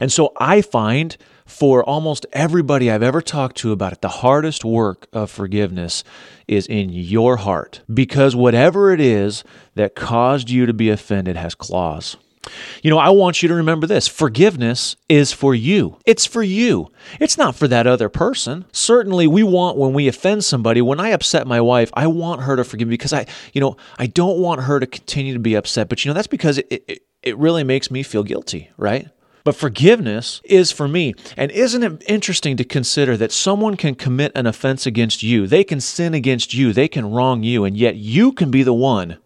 And 0.00 0.10
so 0.10 0.32
I 0.38 0.62
find 0.62 1.16
for 1.54 1.84
almost 1.84 2.26
everybody 2.32 2.90
I've 2.90 3.02
ever 3.02 3.22
talked 3.22 3.56
to 3.58 3.70
about 3.70 3.92
it, 3.92 4.00
the 4.00 4.08
hardest 4.08 4.64
work 4.64 5.06
of 5.12 5.30
forgiveness 5.30 6.02
is 6.48 6.66
in 6.66 6.90
your 6.90 7.36
heart 7.36 7.82
because 7.92 8.34
whatever 8.34 8.92
it 8.92 9.00
is 9.00 9.44
that 9.76 9.94
caused 9.94 10.50
you 10.50 10.66
to 10.66 10.72
be 10.72 10.90
offended 10.90 11.36
has 11.36 11.54
claws. 11.54 12.16
You 12.82 12.90
know, 12.90 12.98
I 12.98 13.10
want 13.10 13.40
you 13.40 13.48
to 13.48 13.54
remember 13.54 13.86
this 13.86 14.08
forgiveness 14.08 14.96
is 15.08 15.32
for 15.32 15.54
you. 15.54 15.96
It's 16.04 16.26
for 16.26 16.42
you. 16.42 16.90
It's 17.20 17.38
not 17.38 17.54
for 17.54 17.68
that 17.68 17.86
other 17.86 18.08
person. 18.08 18.64
Certainly, 18.72 19.28
we 19.28 19.44
want 19.44 19.78
when 19.78 19.94
we 19.94 20.08
offend 20.08 20.44
somebody, 20.44 20.82
when 20.82 21.00
I 21.00 21.10
upset 21.10 21.46
my 21.46 21.60
wife, 21.60 21.90
I 21.94 22.08
want 22.08 22.42
her 22.42 22.56
to 22.56 22.64
forgive 22.64 22.88
me 22.88 22.94
because 22.94 23.12
I, 23.12 23.26
you 23.52 23.60
know, 23.60 23.76
I 23.96 24.08
don't 24.08 24.38
want 24.38 24.62
her 24.62 24.80
to 24.80 24.86
continue 24.86 25.32
to 25.34 25.38
be 25.38 25.54
upset. 25.54 25.88
But, 25.88 26.04
you 26.04 26.10
know, 26.10 26.14
that's 26.14 26.26
because 26.26 26.58
it, 26.58 26.84
it, 26.88 27.02
it 27.22 27.38
really 27.38 27.64
makes 27.64 27.90
me 27.90 28.02
feel 28.02 28.24
guilty, 28.24 28.70
right? 28.76 29.08
But 29.44 29.54
forgiveness 29.54 30.40
is 30.44 30.72
for 30.72 30.88
me. 30.88 31.14
And 31.36 31.50
isn't 31.52 31.82
it 31.82 32.02
interesting 32.08 32.56
to 32.56 32.64
consider 32.64 33.16
that 33.18 33.30
someone 33.30 33.76
can 33.76 33.94
commit 33.94 34.32
an 34.34 34.46
offense 34.46 34.86
against 34.86 35.22
you? 35.22 35.46
They 35.46 35.64
can 35.64 35.80
sin 35.80 36.14
against 36.14 36.54
you, 36.54 36.72
they 36.72 36.88
can 36.88 37.10
wrong 37.10 37.42
you, 37.42 37.64
and 37.64 37.76
yet 37.76 37.96
you 37.96 38.32
can 38.32 38.50
be 38.50 38.62
the 38.62 38.72
one 38.72 39.18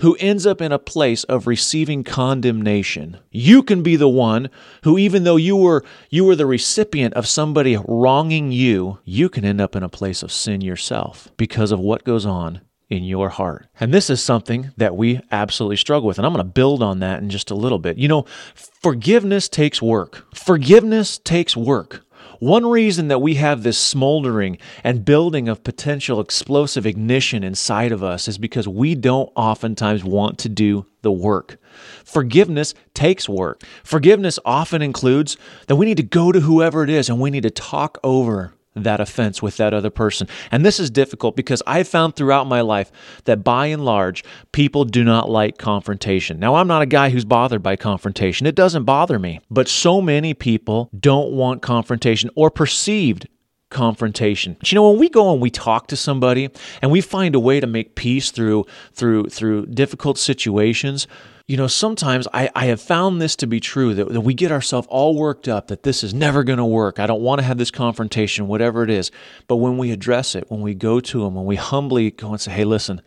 who 0.00 0.16
ends 0.18 0.46
up 0.46 0.60
in 0.62 0.72
a 0.72 0.78
place 0.78 1.24
of 1.24 1.46
receiving 1.46 2.02
condemnation. 2.02 3.18
You 3.30 3.62
can 3.62 3.82
be 3.82 3.96
the 3.96 4.08
one 4.08 4.48
who 4.82 4.98
even 4.98 5.24
though 5.24 5.36
you 5.36 5.56
were 5.56 5.84
you 6.08 6.24
were 6.24 6.36
the 6.36 6.46
recipient 6.46 7.14
of 7.14 7.26
somebody 7.26 7.78
wronging 7.86 8.50
you, 8.50 8.98
you 9.04 9.28
can 9.28 9.44
end 9.44 9.60
up 9.60 9.76
in 9.76 9.82
a 9.82 9.90
place 9.90 10.22
of 10.22 10.32
sin 10.32 10.62
yourself 10.62 11.28
because 11.36 11.70
of 11.70 11.78
what 11.78 12.04
goes 12.04 12.26
on 12.26 12.62
in 12.90 13.04
your 13.04 13.28
heart. 13.28 13.68
And 13.78 13.94
this 13.94 14.10
is 14.10 14.20
something 14.20 14.72
that 14.76 14.96
we 14.96 15.20
absolutely 15.30 15.76
struggle 15.76 16.08
with. 16.08 16.18
And 16.18 16.26
I'm 16.26 16.32
going 16.32 16.44
to 16.44 16.52
build 16.52 16.82
on 16.82 16.98
that 16.98 17.22
in 17.22 17.30
just 17.30 17.50
a 17.50 17.54
little 17.54 17.78
bit. 17.78 17.96
You 17.96 18.08
know, 18.08 18.26
forgiveness 18.54 19.48
takes 19.48 19.80
work. 19.80 20.26
Forgiveness 20.34 21.18
takes 21.18 21.56
work. 21.56 22.04
One 22.40 22.64
reason 22.66 23.08
that 23.08 23.20
we 23.20 23.34
have 23.34 23.62
this 23.62 23.78
smoldering 23.78 24.56
and 24.82 25.04
building 25.04 25.46
of 25.46 25.62
potential 25.62 26.20
explosive 26.20 26.86
ignition 26.86 27.44
inside 27.44 27.92
of 27.92 28.02
us 28.02 28.28
is 28.28 28.38
because 28.38 28.66
we 28.66 28.94
don't 28.94 29.30
oftentimes 29.36 30.02
want 30.02 30.38
to 30.38 30.48
do 30.48 30.86
the 31.02 31.12
work. 31.12 31.58
Forgiveness 32.02 32.72
takes 32.94 33.28
work. 33.28 33.62
Forgiveness 33.84 34.38
often 34.44 34.80
includes 34.80 35.36
that 35.66 35.76
we 35.76 35.84
need 35.84 35.98
to 35.98 36.02
go 36.02 36.32
to 36.32 36.40
whoever 36.40 36.82
it 36.82 36.88
is 36.88 37.10
and 37.10 37.20
we 37.20 37.30
need 37.30 37.42
to 37.42 37.50
talk 37.50 37.98
over 38.02 38.54
that 38.74 39.00
offense 39.00 39.42
with 39.42 39.56
that 39.56 39.74
other 39.74 39.90
person. 39.90 40.28
And 40.50 40.64
this 40.64 40.78
is 40.78 40.90
difficult 40.90 41.36
because 41.36 41.62
I've 41.66 41.88
found 41.88 42.16
throughout 42.16 42.46
my 42.46 42.60
life 42.60 42.92
that 43.24 43.42
by 43.42 43.66
and 43.66 43.84
large, 43.84 44.24
people 44.52 44.84
do 44.84 45.04
not 45.04 45.28
like 45.28 45.58
confrontation. 45.58 46.38
Now, 46.38 46.54
I'm 46.54 46.68
not 46.68 46.82
a 46.82 46.86
guy 46.86 47.10
who's 47.10 47.24
bothered 47.24 47.62
by 47.62 47.76
confrontation, 47.76 48.46
it 48.46 48.54
doesn't 48.54 48.84
bother 48.84 49.18
me. 49.18 49.40
But 49.50 49.68
so 49.68 50.00
many 50.00 50.34
people 50.34 50.90
don't 50.98 51.32
want 51.32 51.62
confrontation 51.62 52.30
or 52.34 52.50
perceived 52.50 53.26
confrontation. 53.70 54.56
But 54.58 54.70
you 54.70 54.76
know, 54.76 54.90
when 54.90 54.98
we 54.98 55.08
go 55.08 55.32
and 55.32 55.40
we 55.40 55.50
talk 55.50 55.86
to 55.88 55.96
somebody 55.96 56.50
and 56.82 56.90
we 56.90 57.00
find 57.00 57.34
a 57.34 57.40
way 57.40 57.60
to 57.60 57.66
make 57.66 57.94
peace 57.94 58.30
through 58.30 58.66
through 58.92 59.26
through 59.26 59.66
difficult 59.66 60.18
situations, 60.18 61.06
you 61.50 61.56
know, 61.56 61.66
sometimes 61.66 62.28
I, 62.32 62.48
I 62.54 62.66
have 62.66 62.80
found 62.80 63.20
this 63.20 63.34
to 63.34 63.46
be 63.48 63.58
true 63.58 63.92
that, 63.94 64.08
that 64.10 64.20
we 64.20 64.34
get 64.34 64.52
ourselves 64.52 64.86
all 64.88 65.16
worked 65.16 65.48
up 65.48 65.66
that 65.66 65.82
this 65.82 66.04
is 66.04 66.14
never 66.14 66.44
going 66.44 66.58
to 66.58 66.64
work. 66.64 67.00
I 67.00 67.08
don't 67.08 67.22
want 67.22 67.40
to 67.40 67.44
have 67.44 67.58
this 67.58 67.72
confrontation, 67.72 68.46
whatever 68.46 68.84
it 68.84 68.90
is. 68.90 69.10
But 69.48 69.56
when 69.56 69.76
we 69.76 69.90
address 69.90 70.36
it, 70.36 70.48
when 70.48 70.60
we 70.60 70.74
go 70.74 71.00
to 71.00 71.24
them, 71.24 71.34
when 71.34 71.46
we 71.46 71.56
humbly 71.56 72.12
go 72.12 72.30
and 72.30 72.40
say, 72.40 72.52
hey, 72.52 72.62
listen, 72.62 73.02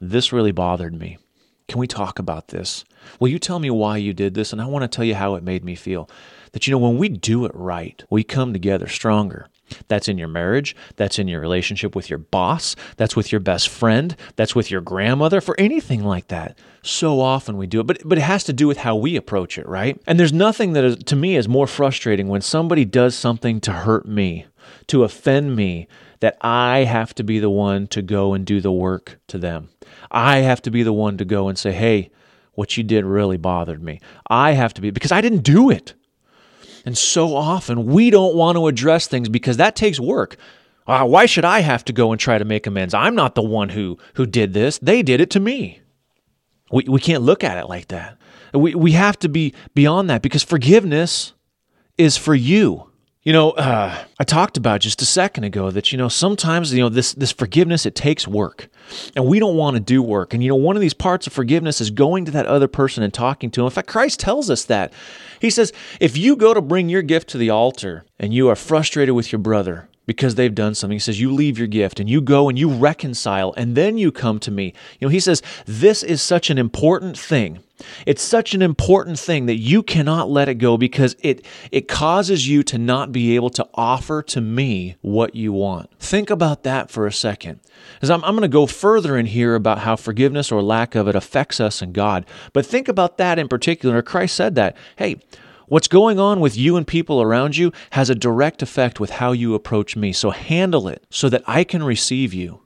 this 0.00 0.32
really 0.32 0.50
bothered 0.50 0.92
me. 0.92 1.18
Can 1.68 1.78
we 1.78 1.86
talk 1.86 2.18
about 2.18 2.48
this? 2.48 2.84
Will 3.20 3.28
you 3.28 3.38
tell 3.38 3.60
me 3.60 3.70
why 3.70 3.98
you 3.98 4.12
did 4.12 4.34
this? 4.34 4.52
And 4.52 4.60
I 4.60 4.66
want 4.66 4.82
to 4.82 4.88
tell 4.88 5.04
you 5.04 5.14
how 5.14 5.36
it 5.36 5.44
made 5.44 5.62
me 5.62 5.76
feel. 5.76 6.10
That, 6.50 6.66
you 6.66 6.72
know, 6.72 6.78
when 6.78 6.98
we 6.98 7.08
do 7.08 7.44
it 7.44 7.52
right, 7.54 8.02
we 8.10 8.24
come 8.24 8.52
together 8.52 8.88
stronger. 8.88 9.46
That's 9.88 10.08
in 10.08 10.18
your 10.18 10.28
marriage. 10.28 10.76
That's 10.96 11.18
in 11.18 11.28
your 11.28 11.40
relationship 11.40 11.96
with 11.96 12.10
your 12.10 12.18
boss. 12.18 12.76
That's 12.96 13.16
with 13.16 13.32
your 13.32 13.40
best 13.40 13.68
friend. 13.68 14.14
That's 14.36 14.54
with 14.54 14.70
your 14.70 14.80
grandmother, 14.80 15.40
for 15.40 15.58
anything 15.58 16.04
like 16.04 16.28
that. 16.28 16.58
So 16.82 17.20
often 17.20 17.56
we 17.56 17.66
do 17.66 17.80
it, 17.80 17.86
but, 17.86 17.98
but 18.04 18.18
it 18.18 18.22
has 18.22 18.44
to 18.44 18.52
do 18.52 18.66
with 18.66 18.78
how 18.78 18.94
we 18.94 19.16
approach 19.16 19.56
it, 19.56 19.66
right? 19.66 20.00
And 20.06 20.20
there's 20.20 20.32
nothing 20.32 20.74
that 20.74 20.84
is, 20.84 20.96
to 20.96 21.16
me 21.16 21.36
is 21.36 21.48
more 21.48 21.66
frustrating 21.66 22.28
when 22.28 22.42
somebody 22.42 22.84
does 22.84 23.14
something 23.14 23.60
to 23.62 23.72
hurt 23.72 24.06
me, 24.06 24.46
to 24.88 25.04
offend 25.04 25.56
me, 25.56 25.88
that 26.20 26.36
I 26.40 26.84
have 26.84 27.14
to 27.16 27.24
be 27.24 27.38
the 27.38 27.50
one 27.50 27.86
to 27.88 28.02
go 28.02 28.34
and 28.34 28.46
do 28.46 28.60
the 28.60 28.72
work 28.72 29.18
to 29.28 29.38
them. 29.38 29.70
I 30.10 30.38
have 30.38 30.62
to 30.62 30.70
be 30.70 30.82
the 30.82 30.92
one 30.92 31.18
to 31.18 31.24
go 31.24 31.48
and 31.48 31.58
say, 31.58 31.72
hey, 31.72 32.10
what 32.52 32.76
you 32.76 32.84
did 32.84 33.04
really 33.04 33.36
bothered 33.36 33.82
me. 33.82 34.00
I 34.28 34.52
have 34.52 34.74
to 34.74 34.80
be, 34.80 34.90
because 34.90 35.12
I 35.12 35.20
didn't 35.20 35.42
do 35.42 35.70
it. 35.70 35.94
And 36.84 36.96
so 36.96 37.34
often 37.34 37.86
we 37.86 38.10
don't 38.10 38.34
want 38.34 38.56
to 38.56 38.66
address 38.66 39.06
things 39.06 39.28
because 39.28 39.56
that 39.56 39.76
takes 39.76 39.98
work. 39.98 40.36
Uh, 40.86 41.04
why 41.06 41.26
should 41.26 41.44
I 41.44 41.60
have 41.60 41.84
to 41.86 41.92
go 41.92 42.12
and 42.12 42.20
try 42.20 42.36
to 42.36 42.44
make 42.44 42.66
amends? 42.66 42.92
I'm 42.92 43.14
not 43.14 43.34
the 43.34 43.42
one 43.42 43.70
who 43.70 43.98
who 44.14 44.26
did 44.26 44.52
this. 44.52 44.78
They 44.78 45.02
did 45.02 45.20
it 45.20 45.30
to 45.30 45.40
me. 45.40 45.80
We 46.70 46.84
we 46.88 47.00
can't 47.00 47.22
look 47.22 47.42
at 47.42 47.56
it 47.56 47.68
like 47.68 47.88
that. 47.88 48.18
We 48.52 48.74
we 48.74 48.92
have 48.92 49.18
to 49.20 49.28
be 49.28 49.54
beyond 49.74 50.10
that 50.10 50.22
because 50.22 50.42
forgiveness 50.42 51.32
is 51.96 52.16
for 52.16 52.34
you. 52.34 52.90
You 53.24 53.32
know, 53.32 53.52
uh, 53.52 54.04
I 54.18 54.24
talked 54.24 54.58
about 54.58 54.82
just 54.82 55.00
a 55.00 55.06
second 55.06 55.44
ago 55.44 55.70
that 55.70 55.90
you 55.90 55.96
know 55.96 56.08
sometimes 56.08 56.74
you 56.74 56.82
know 56.82 56.90
this 56.90 57.14
this 57.14 57.32
forgiveness 57.32 57.86
it 57.86 57.94
takes 57.94 58.28
work, 58.28 58.68
and 59.16 59.24
we 59.24 59.38
don't 59.38 59.56
want 59.56 59.76
to 59.76 59.80
do 59.80 60.02
work. 60.02 60.34
And 60.34 60.42
you 60.44 60.50
know, 60.50 60.56
one 60.56 60.76
of 60.76 60.82
these 60.82 60.92
parts 60.92 61.26
of 61.26 61.32
forgiveness 61.32 61.80
is 61.80 61.88
going 61.88 62.26
to 62.26 62.30
that 62.32 62.44
other 62.44 62.68
person 62.68 63.02
and 63.02 63.14
talking 63.14 63.50
to 63.52 63.62
him. 63.62 63.64
In 63.64 63.70
fact, 63.70 63.88
Christ 63.88 64.20
tells 64.20 64.50
us 64.50 64.66
that. 64.66 64.92
He 65.40 65.48
says, 65.48 65.72
if 66.00 66.18
you 66.18 66.36
go 66.36 66.52
to 66.52 66.60
bring 66.60 66.90
your 66.90 67.00
gift 67.00 67.30
to 67.30 67.38
the 67.38 67.48
altar 67.48 68.04
and 68.18 68.34
you 68.34 68.50
are 68.50 68.56
frustrated 68.56 69.14
with 69.14 69.32
your 69.32 69.38
brother, 69.38 69.88
because 70.06 70.34
they've 70.34 70.54
done 70.54 70.74
something. 70.74 70.96
He 70.96 71.00
says, 71.00 71.18
You 71.18 71.32
leave 71.32 71.56
your 71.56 71.66
gift 71.66 71.98
and 71.98 72.10
you 72.10 72.20
go 72.20 72.50
and 72.50 72.58
you 72.58 72.68
reconcile, 72.68 73.54
and 73.56 73.74
then 73.74 73.96
you 73.96 74.12
come 74.12 74.38
to 74.40 74.50
me. 74.50 74.74
You 75.00 75.08
know, 75.08 75.10
he 75.10 75.18
says, 75.18 75.40
This 75.64 76.02
is 76.02 76.20
such 76.20 76.50
an 76.50 76.58
important 76.58 77.18
thing. 77.18 77.63
It's 78.06 78.22
such 78.22 78.54
an 78.54 78.62
important 78.62 79.18
thing 79.18 79.46
that 79.46 79.58
you 79.58 79.82
cannot 79.82 80.30
let 80.30 80.48
it 80.48 80.54
go 80.56 80.76
because 80.76 81.16
it, 81.20 81.44
it 81.72 81.88
causes 81.88 82.48
you 82.48 82.62
to 82.64 82.78
not 82.78 83.10
be 83.10 83.34
able 83.34 83.50
to 83.50 83.68
offer 83.74 84.22
to 84.22 84.40
me 84.40 84.96
what 85.00 85.34
you 85.34 85.52
want. 85.52 85.90
Think 85.98 86.30
about 86.30 86.62
that 86.62 86.90
for 86.90 87.06
a 87.06 87.12
second. 87.12 87.60
Because 87.94 88.10
I'm, 88.10 88.24
I'm 88.24 88.34
going 88.34 88.42
to 88.42 88.48
go 88.48 88.66
further 88.66 89.16
in 89.16 89.26
here 89.26 89.54
about 89.54 89.80
how 89.80 89.96
forgiveness 89.96 90.52
or 90.52 90.62
lack 90.62 90.94
of 90.94 91.08
it 91.08 91.16
affects 91.16 91.58
us 91.60 91.82
and 91.82 91.92
God. 91.92 92.24
But 92.52 92.64
think 92.64 92.88
about 92.88 93.18
that 93.18 93.38
in 93.38 93.48
particular. 93.48 94.02
Christ 94.02 94.36
said 94.36 94.54
that. 94.54 94.76
Hey, 94.96 95.20
What's 95.66 95.88
going 95.88 96.20
on 96.20 96.40
with 96.40 96.58
you 96.58 96.76
and 96.76 96.86
people 96.86 97.22
around 97.22 97.56
you 97.56 97.72
has 97.92 98.10
a 98.10 98.14
direct 98.14 98.60
effect 98.60 99.00
with 99.00 99.08
how 99.08 99.32
you 99.32 99.54
approach 99.54 99.96
me. 99.96 100.12
So 100.12 100.28
handle 100.28 100.88
it 100.88 101.06
so 101.08 101.30
that 101.30 101.42
I 101.46 101.64
can 101.64 101.82
receive 101.82 102.34
you. 102.34 102.60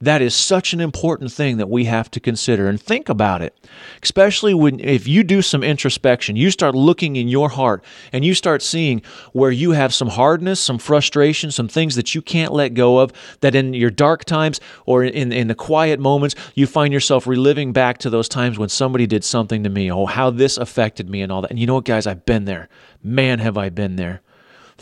That 0.00 0.22
is 0.22 0.34
such 0.34 0.72
an 0.72 0.80
important 0.80 1.32
thing 1.32 1.56
that 1.56 1.68
we 1.68 1.84
have 1.84 2.10
to 2.12 2.20
consider 2.20 2.68
and 2.68 2.80
think 2.80 3.08
about 3.08 3.42
it. 3.42 3.56
Especially 4.02 4.54
when 4.54 4.80
if 4.80 5.06
you 5.06 5.24
do 5.24 5.42
some 5.42 5.62
introspection, 5.62 6.36
you 6.36 6.50
start 6.50 6.74
looking 6.74 7.16
in 7.16 7.28
your 7.28 7.48
heart 7.48 7.84
and 8.12 8.24
you 8.24 8.34
start 8.34 8.62
seeing 8.62 9.02
where 9.32 9.50
you 9.50 9.72
have 9.72 9.94
some 9.94 10.08
hardness, 10.08 10.60
some 10.60 10.78
frustration, 10.78 11.50
some 11.50 11.68
things 11.68 11.96
that 11.96 12.14
you 12.14 12.22
can't 12.22 12.52
let 12.52 12.74
go 12.74 12.98
of, 12.98 13.12
that 13.40 13.54
in 13.54 13.74
your 13.74 13.90
dark 13.90 14.24
times 14.24 14.60
or 14.86 15.04
in, 15.04 15.32
in 15.32 15.48
the 15.48 15.54
quiet 15.54 16.00
moments, 16.00 16.34
you 16.54 16.66
find 16.66 16.92
yourself 16.92 17.26
reliving 17.26 17.72
back 17.72 17.98
to 17.98 18.10
those 18.10 18.28
times 18.28 18.58
when 18.58 18.68
somebody 18.68 19.06
did 19.06 19.24
something 19.24 19.62
to 19.64 19.70
me. 19.70 19.90
Oh, 19.90 20.06
how 20.06 20.30
this 20.30 20.56
affected 20.56 21.08
me 21.08 21.22
and 21.22 21.32
all 21.32 21.42
that. 21.42 21.50
And 21.50 21.58
you 21.58 21.66
know 21.66 21.74
what, 21.74 21.84
guys, 21.84 22.06
I've 22.06 22.26
been 22.26 22.44
there. 22.44 22.68
Man, 23.02 23.38
have 23.38 23.56
I 23.56 23.68
been 23.70 23.96
there 23.96 24.22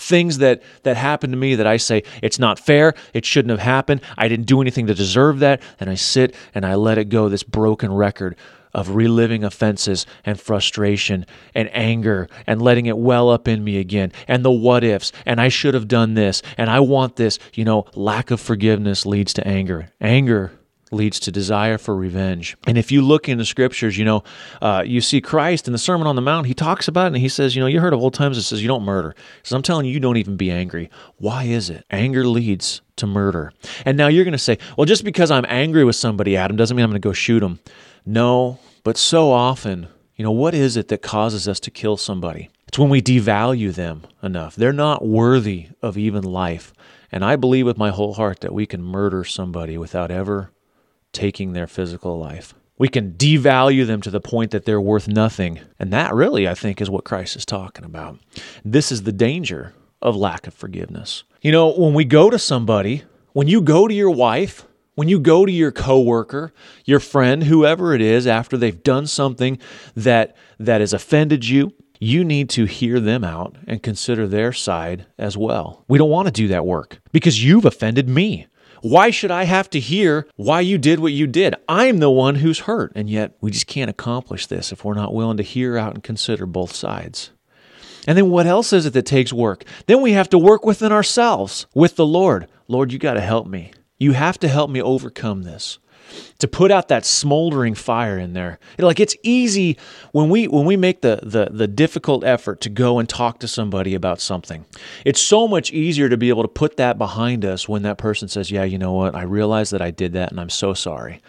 things 0.01 0.39
that 0.39 0.63
that 0.83 0.97
happen 0.97 1.31
to 1.31 1.37
me 1.37 1.55
that 1.55 1.67
I 1.67 1.77
say 1.77 2.03
it's 2.23 2.39
not 2.39 2.59
fair, 2.59 2.95
it 3.15 3.25
shouldn't 3.25 3.51
have 3.51 3.61
happened, 3.61 4.01
I 4.17 4.29
didn't 4.29 4.47
do 4.47 4.61
anything 4.61 4.87
to 4.87 4.95
deserve 4.95 5.41
that, 5.41 5.63
and 5.81 5.91
I 5.91 5.95
sit 5.95 6.35
and 6.55 6.65
I 6.65 6.75
let 6.75 6.99
it 6.99 7.09
go 7.09 7.29
this 7.29 7.43
broken 7.43 7.93
record 7.93 8.37
of 8.75 8.95
reliving 8.95 9.45
offenses 9.45 10.07
and 10.25 10.41
frustration 10.41 11.27
and 11.55 11.71
anger 11.73 12.29
and 12.47 12.61
letting 12.61 12.87
it 12.87 12.99
well 12.99 13.31
up 13.31 13.49
in 13.49 13.65
me 13.65 13.79
again 13.79 14.13
and 14.27 14.45
the 14.45 14.51
what 14.51 14.85
ifs 14.85 15.11
and 15.25 15.41
I 15.41 15.49
should 15.49 15.75
have 15.75 15.89
done 15.89 16.15
this 16.15 16.43
and 16.57 16.69
I 16.69 16.81
want 16.81 17.17
this, 17.17 17.39
you 17.55 17.65
know, 17.65 17.87
lack 17.95 18.31
of 18.31 18.41
forgiveness 18.41 19.07
leads 19.07 19.33
to 19.35 19.47
anger. 19.47 19.91
Anger 20.01 20.53
leads 20.91 21.21
to 21.21 21.33
desire 21.33 21.79
for 21.79 21.95
revenge. 21.95 22.57
And 22.67 22.79
if 22.79 22.91
you 22.91 23.03
look 23.03 23.29
in 23.29 23.39
the 23.39 23.45
scriptures, 23.45 23.99
you 23.99 24.05
know, 24.05 24.23
uh, 24.63 24.83
you 24.87 25.01
see 25.01 25.21
Christ 25.21 25.67
in 25.67 25.73
the 25.73 25.79
Sermon 25.79 26.07
on 26.07 26.17
the 26.17 26.23
Mount, 26.23 26.47
he 26.47 26.55
talks 26.55 26.89
about 26.89 27.05
it 27.05 27.09
and 27.09 27.17
he 27.19 27.29
says, 27.29 27.55
you 27.55 27.61
know, 27.61 27.67
you 27.67 27.81
heard 27.81 27.93
of 27.93 28.01
old 28.01 28.15
times, 28.15 28.39
it 28.39 28.43
says 28.43 28.63
you 28.63 28.69
don't 28.69 28.85
murder. 28.85 29.15
He 29.17 29.49
says, 29.49 29.57
I'm 29.57 29.63
telling 29.63 29.87
you, 29.87 29.93
you 29.93 30.01
don't 30.01 30.17
even 30.17 30.37
be 30.37 30.51
angry. 30.51 30.91
Why 31.17 31.45
is 31.45 31.71
it? 31.71 31.85
Anger 31.91 32.27
leads 32.27 32.81
to 32.97 33.07
murder. 33.07 33.53
And 33.85 33.97
now 33.97 34.09
you're 34.09 34.25
going 34.25 34.33
to 34.33 34.39
say, 34.39 34.59
well, 34.77 34.85
just 34.85 35.05
because 35.05 35.31
I'm 35.31 35.47
angry 35.49 35.85
with 35.85 35.97
somebody, 35.97 36.37
Adam, 36.37 36.57
doesn't 36.57 36.77
mean 36.77 36.85
I'm 36.85 36.91
going 36.91 37.01
to 37.01 37.09
go 37.09 37.13
shoot 37.13 37.43
him. 37.43 37.61
No, 38.05 38.59
but 38.85 38.97
so 38.97 39.31
often, 39.31 39.89
you 40.17 40.25
know, 40.25 40.33
what 40.33 40.55
is 40.55 40.77
it 40.77 40.89
that 40.89 41.03
causes 41.03 41.47
us 41.47 41.61
to 41.61 41.71
kill 41.71 41.97
somebody? 41.97 42.51
It's 42.67 42.79
when 42.79 42.91
we 42.91 43.01
devalue 43.01 43.75
them 43.75 44.03
enough. 44.23 44.55
They're 44.55 44.73
not 44.73 45.07
worthy 45.07 45.69
of 45.81 45.97
even 45.97 46.23
life. 46.23 46.73
And 47.11 47.25
I 47.25 47.37
believe 47.37 47.65
with 47.65 47.79
my 47.79 47.91
whole 47.91 48.15
heart 48.15 48.41
that 48.41 48.53
we 48.53 48.67
can 48.67 48.83
murder 48.83 49.25
somebody 49.25 49.79
without 49.79 50.11
ever 50.11 50.51
taking 51.13 51.53
their 51.53 51.67
physical 51.67 52.19
life. 52.19 52.55
We 52.79 52.89
can 52.89 53.13
devalue 53.13 53.87
them 53.87 54.01
to 54.03 54.11
the 54.11 54.21
point 54.21 54.53
that 54.53 54.65
they're 54.65 54.81
worth 54.81 55.09
nothing. 55.09 55.61
And 55.79 55.93
that 55.93 56.15
really, 56.15 56.47
I 56.47 56.55
think, 56.55 56.81
is 56.81 56.89
what 56.89 57.05
Christ 57.05 57.37
is 57.37 57.45
talking 57.45 57.85
about. 57.85 58.19
This 58.65 58.93
is 58.93 59.03
the 59.03 59.13
danger 59.13 59.75
of 60.01 60.15
lack 60.15 60.47
of 60.47 60.55
forgiveness. 60.55 61.25
You 61.43 61.51
know, 61.51 61.73
when 61.73 61.95
we 61.95 62.05
go 62.05 62.31
to 62.31 62.39
somebody, 62.39 63.03
when 63.33 63.49
you 63.49 63.61
go 63.61 63.89
to 63.89 63.95
your 63.95 64.11
wife, 64.11 64.65
when 64.95 65.09
you 65.09 65.21
go 65.21 65.47
to 65.47 65.53
your 65.53 65.71
coworker, 65.73 66.53
your 66.85 67.01
friend, 67.01 67.45
whoever 67.45 67.95
it 67.95 68.01
is 68.01 68.27
after 68.27 68.57
they've 68.57 68.83
done 68.83 69.07
something 69.07 69.59
that 69.95 70.37
that 70.59 70.81
has 70.81 70.93
offended 70.93 71.47
you, 71.47 71.73
you 72.01 72.25
need 72.25 72.49
to 72.51 72.65
hear 72.65 73.01
them 73.01 73.25
out 73.25 73.57
and 73.67 73.83
consider 73.83 74.27
their 74.27 74.53
side 74.53 75.07
as 75.19 75.37
well. 75.37 75.85
We 75.89 75.99
don't 75.99 76.11
want 76.11 76.27
to 76.27 76.33
do 76.33 76.49
that 76.49 76.67
work 76.67 77.01
because 77.13 77.45
you've 77.45 77.65
offended 77.65 78.09
me. 78.09 78.47
Why 78.83 79.11
should 79.11 79.31
I 79.31 79.45
have 79.45 79.71
to 79.71 79.81
hear 79.81 80.27
why 80.37 80.61
you 80.61 80.79
did 80.79 81.01
what 81.01 81.13
you 81.13 81.27
did? 81.27 81.55
I'm 81.69 81.99
the 81.99 82.11
one 82.11 82.37
who's 82.37 82.61
hurt. 82.61 82.93
And 82.95 83.11
yet, 83.11 83.37
we 83.41 83.51
just 83.51 83.67
can't 83.67 83.91
accomplish 83.91 84.47
this 84.47 84.73
if 84.73 84.85
we're 84.85 84.95
not 84.95 85.15
willing 85.15 85.37
to 85.39 85.43
hear 85.43 85.77
out 85.77 85.95
and 85.95 86.03
consider 86.03 86.47
both 86.47 86.75
sides. 86.75 87.31
And 88.07 88.17
then 88.17 88.31
what 88.31 88.47
else 88.47 88.73
is 88.73 88.87
it 88.87 88.93
that 88.95 89.07
takes 89.07 89.33
work? 89.33 89.65
Then 89.87 90.01
we 90.01 90.13
have 90.13 90.31
to 90.31 90.39
work 90.39 90.65
within 90.65 90.93
ourselves, 90.93 91.67
with 91.75 91.97
the 91.97 92.07
Lord. 92.07 92.47
Lord, 92.67 92.93
you 92.93 92.99
got 92.99 93.15
to 93.15 93.21
help 93.21 93.47
me. 93.47 93.73
You 93.99 94.13
have 94.13 94.39
to 94.41 94.49
help 94.49 94.71
me 94.71 94.81
overcome 94.81 95.43
this 95.43 95.79
to 96.39 96.49
put 96.49 96.71
out 96.71 96.89
that 96.89 97.05
smoldering 97.05 97.75
fire 97.75 98.19
in 98.19 98.33
there. 98.33 98.59
Like 98.79 99.01
it's 99.01 99.17
easy 99.23 99.77
when 100.13 100.29
we 100.29 100.49
when 100.49 100.65
we 100.65 100.77
make 100.77 101.01
the, 101.01 101.21
the 101.23 101.49
the 101.51 101.67
difficult 101.67 102.25
effort 102.25 102.61
to 102.63 102.69
go 102.69 102.99
and 102.99 103.09
talk 103.09 103.41
to 103.41 103.49
somebody 103.49 103.95
about 103.95 104.21
something. 104.21 104.65
It's 105.05 105.21
so 105.21 105.49
much 105.49 105.73
easier 105.73 106.09
to 106.09 106.17
be 106.17 106.29
able 106.29 106.43
to 106.43 106.49
put 106.49 106.77
that 106.77 106.99
behind 106.99 107.45
us 107.45 107.69
when 107.69 107.83
that 107.83 107.99
person 107.99 108.29
says, 108.29 108.51
"Yeah, 108.51 108.65
you 108.65 108.79
know 108.79 108.93
what? 108.93 109.15
I 109.15 109.23
realize 109.23 109.71
that 109.71 109.83
I 109.83 109.91
did 109.91 110.13
that 110.15 110.31
and 110.31 110.41
I'm 110.41 110.51
so 110.51 110.75
sorry." 110.75 111.21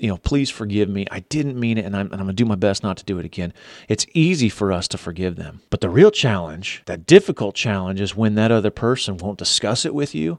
You 0.00 0.08
know, 0.08 0.16
please 0.16 0.48
forgive 0.48 0.88
me. 0.88 1.06
I 1.10 1.20
didn't 1.20 1.58
mean 1.58 1.76
it, 1.76 1.84
and 1.84 1.96
I'm, 1.96 2.12
and 2.12 2.20
I'm 2.20 2.28
to 2.28 2.32
do 2.32 2.44
my 2.44 2.54
best 2.54 2.84
not 2.84 2.98
to 2.98 3.04
do 3.04 3.18
it 3.18 3.24
again. 3.24 3.52
It's 3.88 4.06
easy 4.14 4.48
for 4.48 4.72
us 4.72 4.86
to 4.88 4.98
forgive 4.98 5.34
them. 5.34 5.60
But 5.70 5.80
the 5.80 5.90
real 5.90 6.12
challenge, 6.12 6.84
that 6.86 7.04
difficult 7.04 7.56
challenge, 7.56 8.00
is 8.00 8.14
when 8.14 8.36
that 8.36 8.52
other 8.52 8.70
person 8.70 9.16
won't 9.16 9.38
discuss 9.38 9.84
it 9.84 9.92
with 9.92 10.14
you 10.14 10.38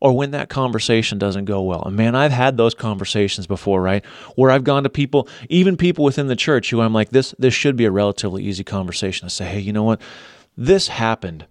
or 0.00 0.16
when 0.16 0.30
that 0.32 0.48
conversation 0.48 1.18
doesn't 1.18 1.44
go 1.44 1.62
well. 1.62 1.82
And 1.84 1.96
man, 1.96 2.14
I've 2.14 2.32
had 2.32 2.56
those 2.56 2.74
conversations 2.74 3.46
before, 3.46 3.82
right? 3.82 4.04
Where 4.36 4.50
I've 4.50 4.64
gone 4.64 4.82
to 4.84 4.90
people, 4.90 5.28
even 5.48 5.76
people 5.76 6.04
within 6.04 6.28
the 6.28 6.36
church 6.36 6.70
who 6.70 6.80
I'm 6.80 6.92
like, 6.92 7.10
this 7.10 7.34
this 7.38 7.54
should 7.54 7.76
be 7.76 7.84
a 7.84 7.90
relatively 7.90 8.44
easy 8.44 8.64
conversation 8.64 9.26
to 9.26 9.34
say, 9.34 9.46
hey, 9.46 9.60
you 9.60 9.72
know 9.72 9.84
what? 9.84 10.00
This 10.56 10.88
happened. 10.88 11.46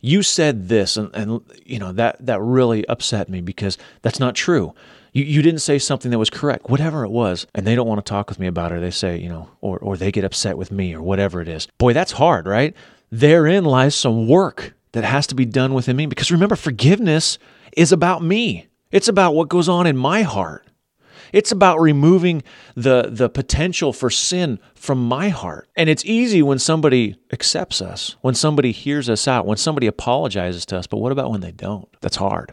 You 0.00 0.22
said 0.22 0.68
this, 0.68 0.96
and, 0.96 1.14
and 1.14 1.40
you 1.64 1.78
know, 1.80 1.92
that 1.92 2.24
that 2.24 2.40
really 2.40 2.86
upset 2.86 3.28
me 3.28 3.40
because 3.40 3.78
that's 4.02 4.20
not 4.20 4.36
true. 4.36 4.74
You, 5.12 5.24
you 5.24 5.42
didn't 5.42 5.60
say 5.60 5.78
something 5.78 6.10
that 6.12 6.18
was 6.18 6.30
correct, 6.30 6.70
whatever 6.70 7.04
it 7.04 7.10
was, 7.10 7.46
and 7.54 7.66
they 7.66 7.74
don't 7.74 7.88
want 7.88 8.04
to 8.04 8.08
talk 8.08 8.28
with 8.28 8.38
me 8.38 8.46
about 8.46 8.70
it. 8.70 8.80
They 8.80 8.92
say, 8.92 9.18
you 9.18 9.28
know, 9.28 9.48
or 9.60 9.78
or 9.78 9.96
they 9.96 10.12
get 10.12 10.24
upset 10.24 10.56
with 10.56 10.70
me 10.70 10.94
or 10.94 11.02
whatever 11.02 11.40
it 11.40 11.48
is. 11.48 11.66
Boy, 11.78 11.92
that's 11.92 12.12
hard, 12.12 12.46
right? 12.46 12.76
Therein 13.10 13.64
lies 13.64 13.94
some 13.94 14.28
work 14.28 14.74
that 14.92 15.04
has 15.04 15.26
to 15.28 15.34
be 15.34 15.44
done 15.44 15.74
within 15.74 15.96
me 15.96 16.06
because 16.06 16.30
remember, 16.30 16.56
forgiveness 16.56 17.38
is 17.78 17.92
about 17.92 18.22
me. 18.22 18.66
It's 18.90 19.08
about 19.08 19.34
what 19.34 19.48
goes 19.48 19.68
on 19.68 19.86
in 19.86 19.96
my 19.96 20.22
heart. 20.22 20.66
It's 21.32 21.52
about 21.52 21.78
removing 21.78 22.42
the, 22.74 23.08
the 23.10 23.28
potential 23.28 23.92
for 23.92 24.10
sin 24.10 24.58
from 24.74 25.06
my 25.06 25.28
heart. 25.28 25.68
And 25.76 25.88
it's 25.88 26.04
easy 26.04 26.42
when 26.42 26.58
somebody 26.58 27.16
accepts 27.32 27.80
us, 27.80 28.16
when 28.22 28.34
somebody 28.34 28.72
hears 28.72 29.08
us 29.08 29.28
out, 29.28 29.46
when 29.46 29.58
somebody 29.58 29.86
apologizes 29.86 30.66
to 30.66 30.78
us. 30.78 30.86
But 30.86 30.98
what 30.98 31.12
about 31.12 31.30
when 31.30 31.40
they 31.40 31.52
don't? 31.52 31.88
That's 32.00 32.16
hard. 32.16 32.52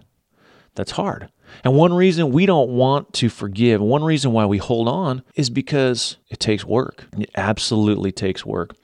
That's 0.76 0.92
hard. 0.92 1.30
And 1.64 1.74
one 1.74 1.94
reason 1.94 2.32
we 2.32 2.46
don't 2.46 2.72
want 2.72 3.14
to 3.14 3.30
forgive, 3.30 3.82
one 3.82 4.04
reason 4.04 4.32
why 4.34 4.46
we 4.46 4.58
hold 4.58 4.88
on 4.90 5.24
is 5.36 5.50
because 5.50 6.18
it 6.30 6.40
takes 6.40 6.66
work. 6.66 7.06
It 7.18 7.32
absolutely 7.36 8.12
takes 8.12 8.46
work. 8.46 8.76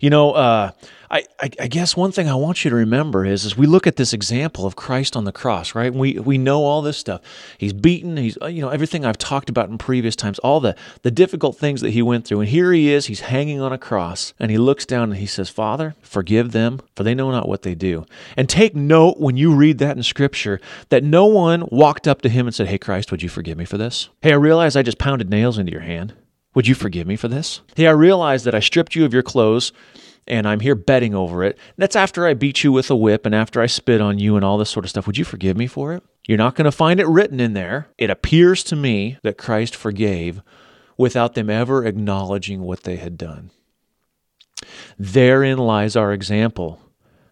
You 0.00 0.10
know, 0.10 0.32
uh, 0.32 0.70
I, 1.14 1.22
I, 1.38 1.50
I, 1.60 1.66
guess 1.68 1.96
one 1.96 2.10
thing 2.10 2.28
I 2.28 2.34
want 2.34 2.64
you 2.64 2.70
to 2.70 2.76
remember 2.76 3.24
is, 3.24 3.46
as 3.46 3.56
we 3.56 3.66
look 3.68 3.86
at 3.86 3.94
this 3.94 4.12
example 4.12 4.66
of 4.66 4.74
Christ 4.74 5.14
on 5.14 5.22
the 5.22 5.30
cross, 5.30 5.72
right? 5.72 5.94
We 5.94 6.18
we 6.18 6.38
know 6.38 6.64
all 6.64 6.82
this 6.82 6.98
stuff. 6.98 7.20
He's 7.56 7.72
beaten. 7.72 8.16
He's 8.16 8.36
uh, 8.42 8.46
you 8.46 8.60
know 8.60 8.70
everything 8.70 9.04
I've 9.04 9.16
talked 9.16 9.48
about 9.48 9.68
in 9.68 9.78
previous 9.78 10.16
times, 10.16 10.40
all 10.40 10.58
the 10.58 10.74
the 11.02 11.12
difficult 11.12 11.56
things 11.56 11.82
that 11.82 11.90
he 11.90 12.02
went 12.02 12.26
through, 12.26 12.40
and 12.40 12.48
here 12.48 12.72
he 12.72 12.92
is. 12.92 13.06
He's 13.06 13.20
hanging 13.20 13.60
on 13.60 13.72
a 13.72 13.78
cross, 13.78 14.34
and 14.40 14.50
he 14.50 14.58
looks 14.58 14.84
down 14.84 15.10
and 15.12 15.20
he 15.20 15.26
says, 15.26 15.48
"Father, 15.48 15.94
forgive 16.02 16.50
them, 16.50 16.80
for 16.96 17.04
they 17.04 17.14
know 17.14 17.30
not 17.30 17.48
what 17.48 17.62
they 17.62 17.76
do." 17.76 18.06
And 18.36 18.48
take 18.48 18.74
note 18.74 19.20
when 19.20 19.36
you 19.36 19.54
read 19.54 19.78
that 19.78 19.96
in 19.96 20.02
Scripture 20.02 20.60
that 20.88 21.04
no 21.04 21.26
one 21.26 21.68
walked 21.70 22.08
up 22.08 22.22
to 22.22 22.28
him 22.28 22.48
and 22.48 22.54
said, 22.54 22.66
"Hey, 22.66 22.78
Christ, 22.78 23.12
would 23.12 23.22
you 23.22 23.28
forgive 23.28 23.56
me 23.56 23.66
for 23.66 23.78
this?" 23.78 24.08
Hey, 24.20 24.32
I 24.32 24.36
realize 24.36 24.74
I 24.74 24.82
just 24.82 24.98
pounded 24.98 25.30
nails 25.30 25.58
into 25.58 25.70
your 25.70 25.82
hand. 25.82 26.14
Would 26.56 26.66
you 26.66 26.74
forgive 26.74 27.06
me 27.06 27.14
for 27.14 27.28
this? 27.28 27.60
Hey, 27.76 27.86
I 27.86 27.92
realize 27.92 28.42
that 28.42 28.54
I 28.54 28.60
stripped 28.60 28.96
you 28.96 29.04
of 29.04 29.12
your 29.12 29.22
clothes 29.22 29.72
and 30.26 30.46
I'm 30.46 30.60
here 30.60 30.74
betting 30.74 31.14
over 31.14 31.44
it. 31.44 31.58
That's 31.76 31.96
after 31.96 32.26
I 32.26 32.34
beat 32.34 32.64
you 32.64 32.72
with 32.72 32.90
a 32.90 32.96
whip 32.96 33.26
and 33.26 33.34
after 33.34 33.60
I 33.60 33.66
spit 33.66 34.00
on 34.00 34.18
you 34.18 34.36
and 34.36 34.44
all 34.44 34.58
this 34.58 34.70
sort 34.70 34.84
of 34.84 34.90
stuff. 34.90 35.06
Would 35.06 35.18
you 35.18 35.24
forgive 35.24 35.56
me 35.56 35.66
for 35.66 35.92
it? 35.92 36.02
You're 36.26 36.38
not 36.38 36.54
going 36.54 36.64
to 36.64 36.72
find 36.72 37.00
it 37.00 37.06
written 37.06 37.40
in 37.40 37.52
there. 37.52 37.88
It 37.98 38.10
appears 38.10 38.64
to 38.64 38.76
me 38.76 39.18
that 39.22 39.38
Christ 39.38 39.76
forgave 39.76 40.40
without 40.96 41.34
them 41.34 41.50
ever 41.50 41.84
acknowledging 41.84 42.62
what 42.62 42.84
they 42.84 42.96
had 42.96 43.18
done. 43.18 43.50
Therein 44.98 45.58
lies 45.58 45.96
our 45.96 46.12
example. 46.12 46.80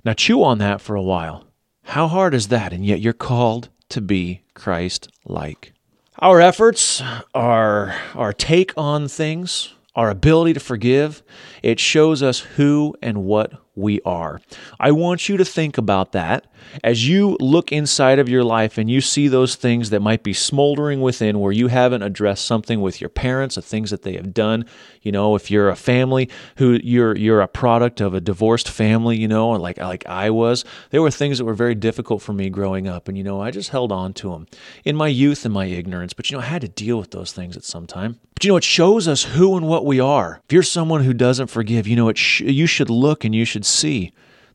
Now 0.04 0.12
chew 0.12 0.42
on 0.42 0.58
that 0.58 0.80
for 0.80 0.96
a 0.96 1.02
while. 1.02 1.46
How 1.84 2.08
hard 2.08 2.34
is 2.34 2.48
that? 2.48 2.72
And 2.72 2.84
yet 2.84 3.00
you're 3.00 3.12
called 3.12 3.68
to 3.90 4.00
be 4.00 4.42
Christ 4.54 5.08
like. 5.24 5.72
Our 6.18 6.40
efforts, 6.40 7.02
our, 7.34 7.94
our 8.14 8.32
take 8.32 8.72
on 8.76 9.08
things, 9.08 9.74
our 9.94 10.10
ability 10.10 10.54
to 10.54 10.60
forgive, 10.60 11.22
it 11.62 11.78
shows 11.78 12.22
us 12.22 12.40
who 12.40 12.94
and 13.02 13.24
what 13.24 13.52
we 13.74 14.00
are. 14.02 14.40
I 14.78 14.92
want 14.92 15.28
you 15.28 15.36
to 15.36 15.44
think 15.44 15.78
about 15.78 16.12
that 16.12 16.46
as 16.84 17.08
you 17.08 17.36
look 17.40 17.72
inside 17.72 18.18
of 18.18 18.28
your 18.28 18.44
life 18.44 18.76
and 18.78 18.90
you 18.90 19.00
see 19.00 19.28
those 19.28 19.54
things 19.54 19.90
that 19.90 20.00
might 20.00 20.22
be 20.22 20.32
smoldering 20.32 21.00
within 21.00 21.40
where 21.40 21.52
you 21.52 21.68
haven't 21.68 22.02
addressed 22.02 22.44
something 22.44 22.80
with 22.80 23.00
your 23.00 23.10
parents, 23.10 23.54
the 23.54 23.62
things 23.62 23.90
that 23.90 24.02
they 24.02 24.14
have 24.14 24.34
done. 24.34 24.66
You 25.02 25.12
know, 25.12 25.34
if 25.34 25.50
you're 25.50 25.68
a 25.68 25.76
family 25.76 26.28
who 26.56 26.78
you're 26.82 27.16
you're 27.16 27.40
a 27.40 27.48
product 27.48 28.00
of 28.00 28.14
a 28.14 28.20
divorced 28.20 28.68
family, 28.68 29.18
you 29.18 29.28
know, 29.28 29.50
like 29.50 29.78
like 29.78 30.06
I 30.06 30.30
was, 30.30 30.64
there 30.90 31.02
were 31.02 31.10
things 31.10 31.38
that 31.38 31.44
were 31.44 31.54
very 31.54 31.74
difficult 31.74 32.22
for 32.22 32.32
me 32.32 32.50
growing 32.50 32.86
up, 32.88 33.08
and 33.08 33.18
you 33.18 33.24
know, 33.24 33.40
I 33.40 33.50
just 33.50 33.70
held 33.70 33.92
on 33.92 34.12
to 34.14 34.30
them 34.30 34.46
in 34.84 34.96
my 34.96 35.08
youth 35.08 35.44
and 35.44 35.52
my 35.52 35.66
ignorance. 35.66 36.12
But 36.12 36.30
you 36.30 36.36
know, 36.36 36.42
I 36.42 36.46
had 36.46 36.62
to 36.62 36.68
deal 36.68 36.98
with 36.98 37.10
those 37.10 37.32
things 37.32 37.56
at 37.56 37.64
some 37.64 37.86
time. 37.86 38.20
But 38.34 38.44
you 38.44 38.50
know, 38.50 38.56
it 38.56 38.64
shows 38.64 39.08
us 39.08 39.24
who 39.24 39.56
and 39.56 39.68
what 39.68 39.84
we 39.84 40.00
are. 40.00 40.40
If 40.44 40.52
you're 40.52 40.62
someone 40.62 41.04
who 41.04 41.12
doesn't 41.14 41.48
forgive, 41.48 41.86
you 41.86 41.96
know, 41.96 42.08
it 42.08 42.18
sh- 42.18 42.40
you 42.40 42.66
should 42.66 42.90
look 42.90 43.24
and 43.24 43.34
you 43.34 43.44
should 43.44 43.66
see 43.66 44.12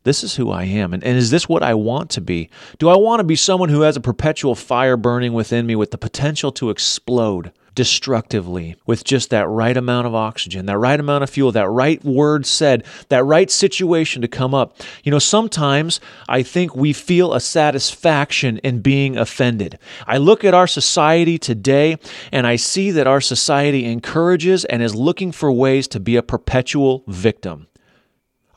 this 0.07 0.23
is 0.23 0.36
who 0.36 0.49
I 0.49 0.63
am. 0.63 0.93
And, 0.93 1.03
and 1.03 1.17
is 1.17 1.31
this 1.31 1.49
what 1.49 1.63
I 1.63 1.73
want 1.73 2.10
to 2.12 2.21
be? 2.21 2.49
Do 2.79 2.88
I 2.88 2.95
want 2.95 3.19
to 3.19 3.25
be 3.25 3.36
someone 3.36 3.67
who 3.67 3.81
has 3.81 3.97
a 3.97 4.01
perpetual 4.01 4.55
fire 4.55 4.95
burning 4.95 5.33
within 5.33 5.67
me 5.67 5.75
with 5.75 5.91
the 5.91 5.97
potential 5.97 6.49
to 6.53 6.69
explode? 6.69 7.51
Destructively 7.78 8.76
with 8.88 9.04
just 9.04 9.30
that 9.30 9.48
right 9.48 9.78
amount 9.78 10.08
of 10.08 10.16
oxygen, 10.16 10.66
that 10.66 10.80
right 10.80 11.00
amount 11.00 11.24
of 11.24 11.30
fuel, 11.30 11.52
that 11.52 11.70
right 11.70 12.04
word 12.04 12.44
said, 12.44 12.84
that 13.10 13.24
right 13.24 13.52
situation 13.52 14.20
to 14.24 14.28
come 14.28 14.56
up. 14.56 14.82
You 15.04 15.12
know, 15.12 15.20
sometimes 15.20 16.00
I 16.28 16.42
think 16.42 16.76
we 16.76 16.92
feel 16.92 17.36
a 17.36 17.40
satisfaction 17.40 18.58
in 18.63 18.82
being 18.82 19.16
offended. 19.16 19.78
I 20.08 20.18
look 20.18 20.44
at 20.44 20.56
our 20.56 20.66
society 20.66 21.38
today 21.38 21.98
and 22.32 22.48
I 22.48 22.56
see 22.56 22.90
that 22.90 23.06
our 23.06 23.22
society 23.22 23.86
encourages 23.86 24.66
and 24.66 24.82
is 24.82 24.96
looking 24.96 25.32
for 25.32 25.52
ways 25.52 25.88
to 25.90 26.00
be 26.00 26.16
a 26.16 26.24
perpetual 26.24 27.04
victim 27.06 27.68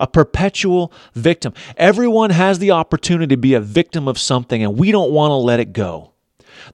a 0.02 0.06
perpetual 0.06 0.90
victim. 1.14 1.52
Everyone 1.76 2.30
has 2.30 2.58
the 2.58 2.70
opportunity 2.70 3.34
to 3.34 3.36
be 3.36 3.52
a 3.52 3.60
victim 3.60 4.08
of 4.08 4.18
something, 4.18 4.62
and 4.62 4.78
we 4.78 4.92
don't 4.92 5.12
want 5.12 5.30
to 5.30 5.34
let 5.34 5.60
it 5.60 5.74
go. 5.74 6.09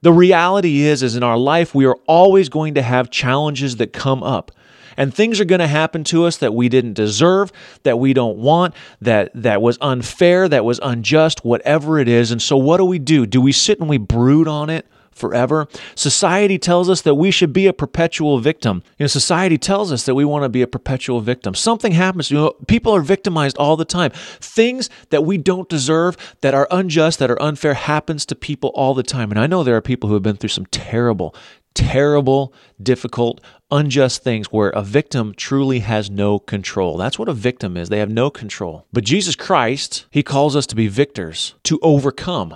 The 0.01 0.11
reality 0.11 0.81
is, 0.81 1.03
is 1.03 1.15
in 1.15 1.23
our 1.23 1.37
life, 1.37 1.73
we 1.75 1.85
are 1.85 1.97
always 2.07 2.49
going 2.49 2.75
to 2.75 2.81
have 2.81 3.09
challenges 3.09 3.77
that 3.77 3.93
come 3.93 4.23
up. 4.23 4.51
And 4.97 5.13
things 5.13 5.39
are 5.39 5.45
going 5.45 5.59
to 5.59 5.67
happen 5.67 6.03
to 6.05 6.25
us 6.25 6.37
that 6.37 6.55
we 6.55 6.69
didn't 6.69 6.93
deserve, 6.93 7.51
that 7.83 7.99
we 7.99 8.13
don't 8.13 8.37
want, 8.37 8.73
that, 8.99 9.29
that 9.35 9.61
was 9.61 9.77
unfair, 9.79 10.49
that 10.49 10.65
was 10.65 10.79
unjust, 10.81 11.45
whatever 11.45 11.99
it 11.99 12.07
is. 12.07 12.31
And 12.31 12.41
so, 12.41 12.57
what 12.57 12.77
do 12.77 12.85
we 12.85 12.97
do? 12.97 13.27
Do 13.27 13.39
we 13.39 13.51
sit 13.51 13.79
and 13.79 13.87
we 13.87 13.99
brood 13.99 14.47
on 14.47 14.71
it? 14.71 14.87
Forever. 15.17 15.67
Society 15.95 16.57
tells 16.57 16.89
us 16.89 17.01
that 17.01 17.15
we 17.15 17.31
should 17.31 17.51
be 17.51 17.67
a 17.67 17.73
perpetual 17.73 18.39
victim. 18.39 18.83
You 18.97 19.03
know, 19.03 19.07
society 19.07 19.57
tells 19.57 19.91
us 19.91 20.05
that 20.05 20.15
we 20.15 20.25
want 20.25 20.43
to 20.43 20.49
be 20.49 20.61
a 20.61 20.67
perpetual 20.67 21.21
victim. 21.21 21.53
Something 21.53 21.91
happens. 21.93 22.31
You 22.31 22.37
know, 22.37 22.51
people 22.67 22.95
are 22.95 23.01
victimized 23.01 23.57
all 23.57 23.75
the 23.75 23.85
time. 23.85 24.11
Things 24.39 24.89
that 25.09 25.25
we 25.25 25.37
don't 25.37 25.67
deserve, 25.69 26.35
that 26.41 26.53
are 26.53 26.67
unjust, 26.71 27.19
that 27.19 27.31
are 27.31 27.41
unfair, 27.41 27.73
happens 27.73 28.25
to 28.27 28.35
people 28.35 28.71
all 28.75 28.93
the 28.93 29.03
time. 29.03 29.31
And 29.31 29.39
I 29.39 29.47
know 29.47 29.63
there 29.63 29.75
are 29.75 29.81
people 29.81 30.07
who 30.07 30.13
have 30.13 30.23
been 30.23 30.37
through 30.37 30.49
some 30.49 30.67
terrible, 30.67 31.35
terrible, 31.73 32.53
difficult, 32.81 33.39
unjust 33.69 34.23
things 34.23 34.47
where 34.47 34.69
a 34.69 34.81
victim 34.81 35.33
truly 35.35 35.79
has 35.79 36.09
no 36.09 36.39
control. 36.39 36.97
That's 36.97 37.19
what 37.19 37.29
a 37.29 37.33
victim 37.33 37.77
is. 37.77 37.89
They 37.89 37.99
have 37.99 38.09
no 38.09 38.29
control. 38.29 38.87
But 38.93 39.03
Jesus 39.03 39.35
Christ, 39.35 40.05
He 40.09 40.23
calls 40.23 40.55
us 40.55 40.65
to 40.67 40.75
be 40.75 40.87
victors, 40.87 41.53
to 41.63 41.79
overcome 41.81 42.55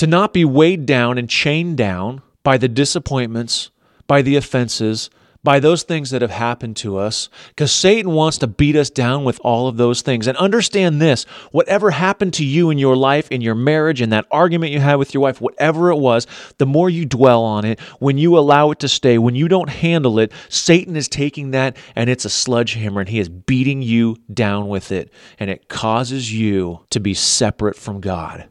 to 0.00 0.06
not 0.06 0.32
be 0.32 0.46
weighed 0.46 0.86
down 0.86 1.18
and 1.18 1.28
chained 1.28 1.76
down 1.76 2.22
by 2.42 2.56
the 2.56 2.68
disappointments, 2.68 3.70
by 4.06 4.22
the 4.22 4.34
offenses, 4.34 5.10
by 5.44 5.60
those 5.60 5.82
things 5.82 6.08
that 6.08 6.22
have 6.22 6.30
happened 6.30 6.74
to 6.74 6.96
us, 6.96 7.28
because 7.48 7.70
Satan 7.70 8.12
wants 8.12 8.38
to 8.38 8.46
beat 8.46 8.76
us 8.76 8.88
down 8.88 9.24
with 9.24 9.38
all 9.44 9.68
of 9.68 9.76
those 9.76 10.00
things. 10.00 10.26
And 10.26 10.38
understand 10.38 11.02
this 11.02 11.24
whatever 11.50 11.90
happened 11.90 12.32
to 12.34 12.46
you 12.46 12.70
in 12.70 12.78
your 12.78 12.96
life, 12.96 13.30
in 13.30 13.42
your 13.42 13.54
marriage, 13.54 14.00
in 14.00 14.08
that 14.08 14.24
argument 14.30 14.72
you 14.72 14.80
had 14.80 14.94
with 14.94 15.12
your 15.12 15.22
wife, 15.22 15.38
whatever 15.38 15.90
it 15.90 15.98
was, 15.98 16.26
the 16.56 16.64
more 16.64 16.88
you 16.88 17.04
dwell 17.04 17.42
on 17.44 17.66
it, 17.66 17.78
when 17.98 18.16
you 18.16 18.38
allow 18.38 18.70
it 18.70 18.78
to 18.78 18.88
stay, 18.88 19.18
when 19.18 19.34
you 19.34 19.48
don't 19.48 19.68
handle 19.68 20.18
it, 20.18 20.32
Satan 20.48 20.96
is 20.96 21.08
taking 21.08 21.50
that 21.50 21.76
and 21.94 22.08
it's 22.08 22.24
a 22.24 22.30
sledgehammer 22.30 23.02
and 23.02 23.10
he 23.10 23.18
is 23.18 23.28
beating 23.28 23.82
you 23.82 24.16
down 24.32 24.68
with 24.68 24.92
it. 24.92 25.12
And 25.38 25.50
it 25.50 25.68
causes 25.68 26.32
you 26.32 26.86
to 26.88 27.00
be 27.00 27.12
separate 27.12 27.76
from 27.76 28.00
God. 28.00 28.48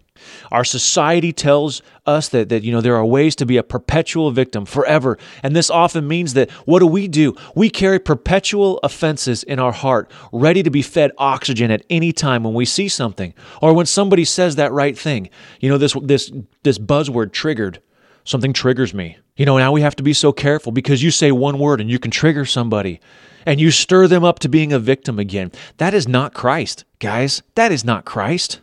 Our 0.51 0.63
society 0.63 1.31
tells 1.31 1.81
us 2.05 2.29
that, 2.29 2.49
that 2.49 2.63
you 2.63 2.71
know 2.71 2.81
there 2.81 2.95
are 2.95 3.05
ways 3.05 3.35
to 3.37 3.45
be 3.45 3.57
a 3.57 3.63
perpetual 3.63 4.31
victim 4.31 4.65
forever. 4.65 5.17
And 5.43 5.55
this 5.55 5.69
often 5.69 6.07
means 6.07 6.33
that 6.33 6.49
what 6.65 6.79
do 6.79 6.87
we 6.87 7.07
do? 7.07 7.35
We 7.55 7.69
carry 7.69 7.99
perpetual 7.99 8.79
offenses 8.83 9.43
in 9.43 9.59
our 9.59 9.71
heart, 9.71 10.11
ready 10.31 10.63
to 10.63 10.69
be 10.69 10.81
fed 10.81 11.11
oxygen 11.17 11.71
at 11.71 11.85
any 11.89 12.11
time 12.11 12.43
when 12.43 12.53
we 12.53 12.65
see 12.65 12.87
something 12.87 13.33
or 13.61 13.73
when 13.73 13.85
somebody 13.85 14.25
says 14.25 14.55
that 14.55 14.71
right 14.71 14.97
thing. 14.97 15.29
You 15.59 15.69
know, 15.69 15.77
this 15.77 15.95
this 16.01 16.31
this 16.63 16.77
buzzword 16.77 17.31
triggered. 17.31 17.81
Something 18.25 18.53
triggers 18.53 18.93
me. 18.93 19.17
You 19.37 19.45
know, 19.45 19.57
now 19.57 19.71
we 19.71 19.81
have 19.81 19.95
to 19.95 20.03
be 20.03 20.13
so 20.13 20.31
careful 20.31 20.71
because 20.71 21.01
you 21.01 21.09
say 21.09 21.31
one 21.31 21.57
word 21.57 21.81
and 21.81 21.89
you 21.89 21.97
can 21.97 22.11
trigger 22.11 22.45
somebody 22.45 22.99
and 23.45 23.59
you 23.59 23.71
stir 23.71 24.07
them 24.07 24.23
up 24.23 24.39
to 24.39 24.49
being 24.49 24.73
a 24.73 24.79
victim 24.79 25.17
again. 25.17 25.51
That 25.77 25.93
is 25.93 26.07
not 26.07 26.33
Christ, 26.33 26.85
guys. 26.99 27.41
That 27.55 27.71
is 27.71 27.83
not 27.83 28.05
Christ. 28.05 28.61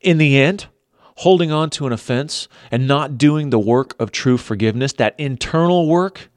In 0.00 0.18
the 0.18 0.38
end, 0.38 0.66
holding 1.18 1.50
on 1.50 1.68
to 1.68 1.86
an 1.86 1.92
offense 1.92 2.46
and 2.70 2.86
not 2.86 3.18
doing 3.18 3.50
the 3.50 3.58
work 3.58 3.94
of 3.98 4.12
true 4.12 4.38
forgiveness, 4.38 4.92
that 4.92 5.18
internal 5.18 5.88
work, 5.88 6.30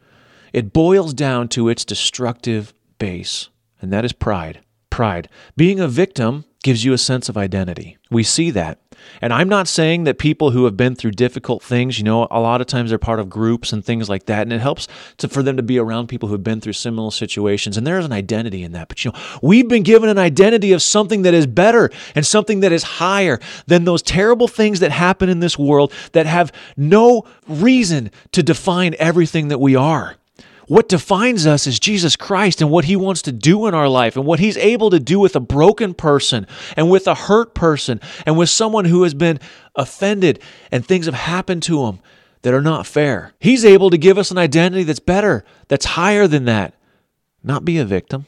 it 0.54 0.74
boils 0.74 1.14
down 1.14 1.48
to 1.48 1.70
its 1.70 1.86
destructive 1.86 2.74
base, 2.98 3.50
and 3.80 3.94
that 3.94 4.04
is 4.04 4.12
pride. 4.12 4.60
Pride. 4.90 5.30
Being 5.56 5.80
a 5.80 5.88
victim 5.88 6.46
gives 6.64 6.84
you 6.84 6.94
a 6.94 6.98
sense 6.98 7.30
of 7.30 7.38
identity. 7.38 7.98
We 8.10 8.24
see 8.24 8.50
that. 8.52 8.81
And 9.22 9.34
I'm 9.34 9.50
not 9.50 9.68
saying 9.68 10.04
that 10.06 10.18
people 10.18 10.52
who 10.52 10.66
have 10.66 10.78
been 10.78 10.96
through 10.96 11.12
difficult 11.12 11.64
things, 11.64 11.98
you 11.98 12.04
know, 12.04 12.28
a 12.32 12.40
lot 12.40 12.62
of 12.62 12.68
times 12.68 12.90
they're 12.90 13.00
part 13.00 13.20
of 13.20 13.30
groups 13.30 13.74
and 13.74 13.84
things 13.84 14.10
like 14.10 14.26
that, 14.26 14.44
and 14.44 14.54
it 14.54 14.62
helps 14.62 14.88
to, 15.18 15.28
for 15.28 15.44
them 15.44 15.58
to 15.58 15.64
be 15.64 15.78
around 15.78 16.08
people 16.08 16.28
who 16.28 16.34
have 16.34 16.44
been 16.44 16.62
through 16.62 16.74
similar 16.74 17.12
situations, 17.12 17.78
and 17.78 17.86
there's 17.86 18.06
an 18.06 18.14
identity 18.14 18.64
in 18.64 18.72
that. 18.74 18.88
But 18.88 19.04
you 19.04 19.12
know, 19.12 19.20
we've 19.42 19.68
been 19.68 19.84
given 19.84 20.10
an 20.10 20.18
identity 20.18 20.72
of 20.72 20.82
something 20.82 21.24
that 21.24 21.34
is 21.34 21.48
better 21.48 21.90
and 22.16 22.26
something 22.26 22.62
that 22.62 22.72
is 22.72 22.84
higher 22.84 23.40
than 23.68 23.84
those 23.84 24.02
terrible 24.02 24.48
things 24.48 24.80
that 24.80 24.92
happen 24.92 25.30
in 25.30 25.40
this 25.40 25.58
world 25.58 25.94
that 26.14 26.26
have 26.26 26.52
no 26.78 27.26
reason 27.48 28.12
to 28.32 28.44
define 28.44 28.96
everything 29.00 29.50
that 29.50 29.60
we 29.60 29.76
are. 29.76 30.16
What 30.72 30.88
defines 30.88 31.46
us 31.46 31.68
is 31.68 31.82
Jesus 31.82 32.16
Christ 32.16 32.62
and 32.62 32.72
what 32.72 32.86
he 32.86 32.96
wants 32.96 33.22
to 33.24 33.34
do 33.34 33.68
in 33.68 33.74
our 33.74 33.90
life 33.90 34.16
and 34.16 34.26
what 34.26 34.40
he's 34.40 34.56
able 34.56 34.90
to 34.92 35.02
do 35.02 35.20
with 35.20 35.36
a 35.36 35.42
broken 35.42 35.94
person 35.94 36.48
and 36.78 36.90
with 36.90 37.08
a 37.08 37.14
hurt 37.14 37.54
person 37.54 38.00
and 38.26 38.38
with 38.38 38.48
someone 38.48 38.86
who 38.86 39.04
has 39.04 39.14
been 39.14 39.42
offended 39.76 40.42
and 40.72 40.86
things 40.86 41.08
have 41.08 41.14
happened 41.14 41.62
to 41.64 41.88
him 41.88 42.00
that 42.44 42.54
are 42.54 42.62
not 42.62 42.88
fair. 42.88 43.34
He's 43.38 43.66
able 43.66 43.90
to 43.90 43.98
give 43.98 44.18
us 44.18 44.32
an 44.32 44.38
identity 44.38 44.84
that's 44.84 45.02
better, 45.02 45.44
that's 45.68 45.84
higher 45.84 46.26
than 46.26 46.46
that. 46.46 46.74
Not 47.44 47.66
be 47.66 47.78
a 47.78 47.84
victim. 47.84 48.26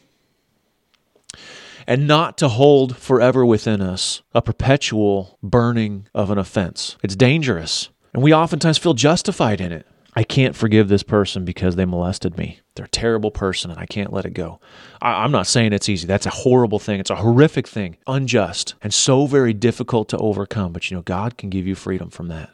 And 1.88 2.08
not 2.08 2.38
to 2.40 2.50
hold 2.50 2.98
forever 2.98 3.46
within 3.46 3.80
us 3.80 4.22
a 4.36 4.42
perpetual 4.42 5.40
burning 5.42 6.10
of 6.14 6.30
an 6.30 6.38
offense. 6.38 6.98
It's 7.04 7.16
dangerous. 7.16 7.88
And 8.14 8.22
we 8.22 8.34
oftentimes 8.34 8.78
feel 8.78 8.96
justified 8.96 9.62
in 9.62 9.72
it. 9.72 9.88
I 10.16 10.24
can't 10.24 10.56
forgive 10.56 10.90
this 10.90 11.04
person 11.04 11.44
because 11.44 11.76
they 11.76 11.86
molested 11.86 12.38
me. 12.38 12.60
They're 12.76 12.86
a 12.86 12.90
terrible 12.90 13.32
person 13.32 13.72
and 13.72 13.80
I 13.80 13.86
can't 13.86 14.14
let 14.14 14.26
it 14.26 14.34
go. 14.34 14.60
I, 15.02 15.26
am 15.26 15.32
not 15.32 15.48
saying 15.48 15.74
it's 15.74 15.90
easy. 15.90 16.06
That's 16.06 16.26
a 16.26 16.32
horrible 16.32 16.80
thing. 16.80 17.00
It's 17.00 17.10
a 17.10 17.16
horrific 17.16 17.68
thing, 17.68 17.98
unjust, 18.06 18.76
and 18.82 18.94
so 18.94 19.26
very 19.26 19.54
difficult 19.54 20.10
to 20.10 20.18
overcome. 20.18 20.72
But 20.72 20.90
you 20.90 20.98
know, 20.98 21.02
God 21.02 21.38
can 21.38 21.50
give 21.50 21.66
you 21.66 21.76
freedom 21.76 22.10
from 22.10 22.28
that. 22.28 22.52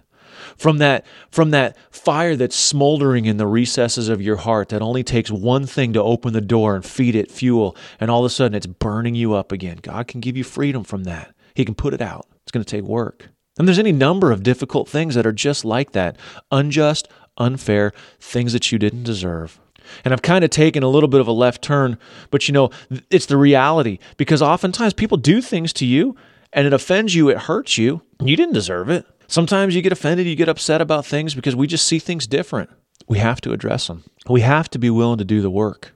From 0.57 0.77
that, 0.77 1.05
from 1.29 1.51
that 1.51 1.75
fire 1.91 2.37
that's 2.37 2.55
smoldering 2.55 3.25
in 3.25 3.35
the 3.35 3.47
recesses 3.47 4.07
of 4.07 4.21
your 4.21 4.37
heart 4.37 4.69
that 4.69 4.81
only 4.81 5.03
takes 5.03 5.29
one 5.29 5.65
thing 5.65 5.91
to 5.93 6.01
open 6.01 6.31
the 6.31 6.39
door 6.39 6.75
and 6.75 6.85
feed 6.85 7.13
it 7.13 7.29
fuel, 7.29 7.75
and 7.99 8.09
all 8.09 8.19
of 8.21 8.25
a 8.25 8.29
sudden 8.29 8.55
it's 8.55 8.65
burning 8.65 9.15
you 9.15 9.33
up 9.33 9.51
again. 9.51 9.79
God 9.81 10.07
can 10.07 10.21
give 10.21 10.37
you 10.37 10.45
freedom 10.45 10.85
from 10.85 11.03
that. 11.03 11.35
He 11.55 11.65
can 11.65 11.75
put 11.75 11.93
it 11.93 12.01
out. 12.01 12.25
It's 12.43 12.51
going 12.51 12.63
to 12.63 12.71
take 12.77 12.85
work. 12.85 13.29
And 13.59 13.67
there's 13.67 13.77
any 13.77 13.91
number 13.91 14.31
of 14.31 14.41
difficult 14.41 14.87
things 14.87 15.15
that 15.15 15.27
are 15.27 15.33
just 15.33 15.65
like 15.65 15.91
that 15.91 16.17
unjust, 16.49 17.09
unfair, 17.39 17.93
things 18.19 18.53
that 18.53 18.71
you 18.71 18.79
didn't 18.79 19.03
deserve. 19.03 19.59
And 20.03 20.13
I've 20.13 20.21
kind 20.21 20.43
of 20.43 20.51
taken 20.51 20.83
a 20.83 20.89
little 20.89 21.09
bit 21.09 21.21
of 21.21 21.27
a 21.27 21.31
left 21.31 21.61
turn, 21.61 21.97
but 22.29 22.47
you 22.47 22.53
know, 22.53 22.69
it's 23.09 23.25
the 23.25 23.37
reality 23.37 23.99
because 24.17 24.41
oftentimes 24.41 24.93
people 24.93 25.17
do 25.17 25.41
things 25.41 25.73
to 25.73 25.85
you 25.85 26.15
and 26.53 26.67
it 26.67 26.73
offends 26.73 27.15
you, 27.15 27.29
it 27.29 27.37
hurts 27.37 27.77
you, 27.77 28.01
you 28.23 28.35
didn't 28.35 28.53
deserve 28.53 28.89
it. 28.89 29.05
Sometimes 29.27 29.75
you 29.75 29.81
get 29.81 29.91
offended, 29.91 30.25
you 30.25 30.35
get 30.35 30.49
upset 30.49 30.81
about 30.81 31.05
things 31.05 31.35
because 31.35 31.55
we 31.55 31.67
just 31.67 31.87
see 31.87 31.99
things 31.99 32.27
different. 32.27 32.69
We 33.07 33.19
have 33.19 33.41
to 33.41 33.51
address 33.51 33.87
them. 33.87 34.03
We 34.27 34.41
have 34.41 34.69
to 34.71 34.79
be 34.79 34.89
willing 34.89 35.19
to 35.19 35.25
do 35.25 35.41
the 35.41 35.51
work. 35.51 35.93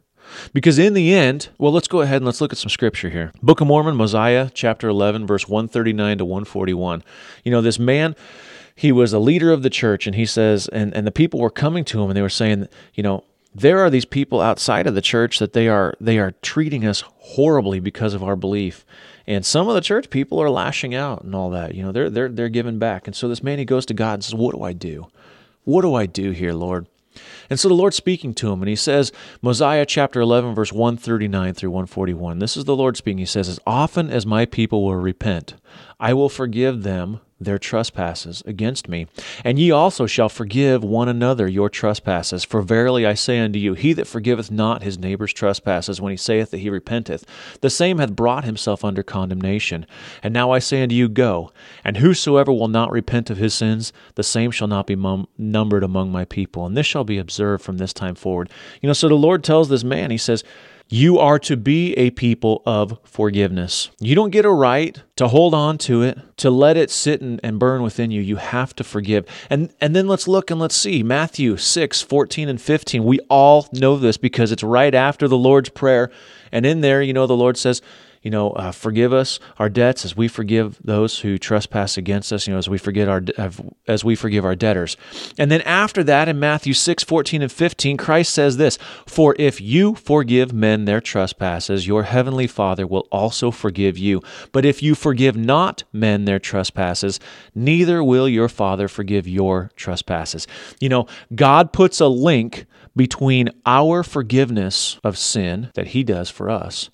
Because 0.53 0.79
in 0.79 0.93
the 0.93 1.13
end, 1.13 1.49
well, 1.57 1.71
let's 1.71 1.87
go 1.87 2.01
ahead 2.01 2.17
and 2.17 2.25
let's 2.25 2.41
look 2.41 2.53
at 2.53 2.57
some 2.57 2.69
scripture 2.69 3.09
here. 3.09 3.31
Book 3.41 3.61
of 3.61 3.67
Mormon, 3.67 3.95
Mosiah, 3.95 4.49
chapter 4.53 4.87
11, 4.87 5.27
verse 5.27 5.47
139 5.47 6.19
to 6.19 6.25
141. 6.25 7.03
You 7.43 7.51
know, 7.51 7.61
this 7.61 7.79
man 7.79 8.15
he 8.75 8.91
was 8.91 9.13
a 9.13 9.19
leader 9.19 9.51
of 9.51 9.63
the 9.63 9.69
church 9.69 10.07
and 10.07 10.15
he 10.15 10.25
says 10.25 10.67
and, 10.69 10.93
and 10.95 11.05
the 11.05 11.11
people 11.11 11.39
were 11.39 11.49
coming 11.49 11.83
to 11.85 12.01
him 12.01 12.09
and 12.09 12.17
they 12.17 12.21
were 12.21 12.29
saying 12.29 12.67
you 12.93 13.03
know 13.03 13.23
there 13.55 13.79
are 13.79 13.89
these 13.89 14.05
people 14.05 14.41
outside 14.41 14.87
of 14.87 14.95
the 14.95 15.01
church 15.01 15.39
that 15.39 15.53
they 15.53 15.67
are 15.67 15.93
they 15.99 16.17
are 16.17 16.31
treating 16.41 16.85
us 16.85 17.01
horribly 17.17 17.79
because 17.79 18.13
of 18.13 18.23
our 18.23 18.35
belief 18.35 18.85
and 19.27 19.45
some 19.45 19.67
of 19.67 19.75
the 19.75 19.81
church 19.81 20.09
people 20.09 20.39
are 20.41 20.49
lashing 20.49 20.95
out 20.95 21.23
and 21.23 21.35
all 21.35 21.49
that 21.49 21.75
you 21.75 21.83
know 21.83 21.91
they're 21.91 22.09
they're 22.09 22.29
they're 22.29 22.49
giving 22.49 22.79
back 22.79 23.07
and 23.07 23.15
so 23.15 23.27
this 23.27 23.43
man 23.43 23.59
he 23.59 23.65
goes 23.65 23.85
to 23.85 23.93
god 23.93 24.15
and 24.15 24.23
says 24.23 24.35
what 24.35 24.55
do 24.55 24.63
i 24.63 24.73
do 24.73 25.07
what 25.63 25.81
do 25.81 25.93
i 25.93 26.05
do 26.05 26.31
here 26.31 26.53
lord 26.53 26.87
and 27.49 27.59
so 27.59 27.67
the 27.67 27.75
Lord's 27.75 27.95
speaking 27.95 28.33
to 28.35 28.51
him, 28.51 28.61
and 28.61 28.69
he 28.69 28.75
says, 28.75 29.11
Mosiah 29.41 29.85
chapter 29.85 30.21
11, 30.21 30.55
verse 30.55 30.73
139 30.73 31.53
through 31.53 31.69
141. 31.69 32.39
This 32.39 32.57
is 32.57 32.65
the 32.65 32.75
Lord 32.75 32.97
speaking. 32.97 33.19
He 33.19 33.25
says, 33.25 33.47
As 33.47 33.59
often 33.67 34.09
as 34.09 34.25
my 34.25 34.45
people 34.45 34.83
will 34.83 34.95
repent, 34.95 35.53
I 35.99 36.13
will 36.13 36.29
forgive 36.29 36.81
them 36.83 37.19
their 37.43 37.59
trespasses 37.59 38.43
against 38.45 38.87
me. 38.87 39.07
And 39.43 39.59
ye 39.59 39.71
also 39.71 40.05
shall 40.05 40.29
forgive 40.29 40.83
one 40.83 41.07
another 41.07 41.47
your 41.47 41.69
trespasses. 41.69 42.43
For 42.43 42.61
verily 42.61 43.05
I 43.05 43.13
say 43.13 43.39
unto 43.39 43.59
you, 43.59 43.73
he 43.73 43.93
that 43.93 44.07
forgiveth 44.07 44.51
not 44.51 44.83
his 44.83 44.97
neighbour's 44.97 45.33
trespasses 45.33 46.01
when 46.01 46.11
he 46.11 46.17
saith 46.17 46.51
that 46.51 46.59
he 46.59 46.69
repenteth, 46.69 47.25
the 47.61 47.69
same 47.69 47.99
hath 47.99 48.15
brought 48.15 48.43
himself 48.43 48.83
under 48.83 49.03
condemnation. 49.03 49.85
And 50.21 50.33
now 50.33 50.51
I 50.51 50.59
say 50.59 50.83
unto 50.83 50.95
you, 50.95 51.07
Go, 51.07 51.51
and 51.83 51.97
whosoever 51.97 52.51
will 52.51 52.67
not 52.67 52.91
repent 52.91 53.29
of 53.29 53.37
his 53.37 53.53
sins, 53.53 53.93
the 54.15 54.23
same 54.23 54.51
shall 54.51 54.67
not 54.67 54.87
be 54.87 54.95
mum- 54.95 55.27
numbered 55.37 55.83
among 55.83 56.11
my 56.11 56.25
people. 56.25 56.65
And 56.65 56.75
this 56.77 56.85
shall 56.85 57.03
be 57.03 57.17
observed 57.17 57.63
from 57.63 57.77
this 57.77 57.93
time 57.93 58.15
forward. 58.15 58.49
You 58.81 58.87
know, 58.87 58.93
so 58.93 59.07
the 59.07 59.15
Lord 59.15 59.43
tells 59.43 59.69
this 59.69 59.83
man, 59.83 60.11
he 60.11 60.17
says, 60.17 60.43
you 60.93 61.17
are 61.17 61.39
to 61.39 61.57
be 61.57 61.95
a 61.95 62.11
people 62.11 62.61
of 62.67 62.99
forgiveness. 63.03 63.89
You 63.99 64.13
don't 64.13 64.29
get 64.29 64.45
a 64.45 64.51
right 64.51 65.01
to 65.15 65.27
hold 65.27 65.55
on 65.55 65.79
to 65.79 66.03
it, 66.03 66.19
to 66.37 66.51
let 66.51 66.77
it 66.77 66.91
sit 66.91 67.19
and, 67.19 67.39
and 67.41 67.57
burn 67.57 67.81
within 67.81 68.11
you. 68.11 68.21
You 68.21 68.35
have 68.35 68.75
to 68.75 68.83
forgive. 68.83 69.25
And 69.49 69.73
and 69.81 69.95
then 69.95 70.07
let's 70.07 70.27
look 70.27 70.51
and 70.51 70.59
let's 70.59 70.75
see. 70.75 71.01
Matthew 71.01 71.57
6, 71.57 72.03
14 72.03 72.47
and 72.47 72.61
15. 72.61 73.05
We 73.05 73.19
all 73.21 73.67
know 73.73 73.97
this 73.97 74.17
because 74.17 74.51
it's 74.51 74.61
right 74.61 74.93
after 74.93 75.27
the 75.27 75.35
Lord's 75.35 75.69
Prayer. 75.69 76.11
And 76.51 76.63
in 76.63 76.81
there, 76.81 77.01
you 77.01 77.11
know, 77.11 77.25
the 77.25 77.35
Lord 77.35 77.57
says, 77.57 77.81
you 78.23 78.31
know, 78.31 78.51
uh, 78.51 78.71
forgive 78.71 79.11
us 79.11 79.37
our 79.59 79.69
debts 79.69 80.05
as 80.05 80.15
we 80.15 80.29
forgive 80.29 80.79
those 80.81 81.19
who 81.19 81.37
trespass 81.37 81.97
against 81.97 82.31
us, 82.31 82.47
you 82.47 82.53
know, 82.53 82.57
as 82.57 82.69
we 82.69 82.77
forget 82.77 83.09
our 83.09 83.21
as 83.85 84.03
we 84.03 84.15
forgive 84.15 84.45
our 84.45 84.55
debtors. 84.55 84.95
And 85.37 85.51
then 85.51 85.61
after 85.61 86.03
that 86.05 86.29
in 86.29 86.39
Matthew 86.39 86.73
6, 86.73 87.03
14 87.03 87.41
and 87.41 87.51
15, 87.51 87.97
Christ 87.97 88.33
says 88.33 88.55
this, 88.55 88.79
"For 89.05 89.35
if 89.37 89.59
you 89.59 89.95
forgive 89.95 90.53
men 90.53 90.85
their 90.85 91.01
trespasses, 91.01 91.85
your 91.85 92.03
heavenly 92.03 92.47
Father 92.47 92.87
will 92.87 93.07
also 93.11 93.51
forgive 93.51 93.97
you. 93.97 94.21
But 94.53 94.65
if 94.65 94.81
you 94.81 94.95
forgive 94.95 95.35
not 95.35 95.83
men 95.91 96.23
their 96.23 96.39
trespasses, 96.39 97.19
neither 97.53 98.01
will 98.01 98.29
your 98.29 98.47
Father 98.47 98.87
forgive 98.87 99.27
your 99.27 99.69
trespasses." 99.75 100.47
You 100.79 100.87
know, 100.87 101.07
God 101.35 101.73
puts 101.73 101.99
a 101.99 102.07
link 102.07 102.65
between 102.95 103.49
our 103.65 104.01
forgiveness 104.01 104.97
of 105.03 105.17
sin 105.17 105.69
that 105.73 105.87
he 105.87 106.03
does 106.03 106.29
for 106.29 106.49
us 106.49 106.89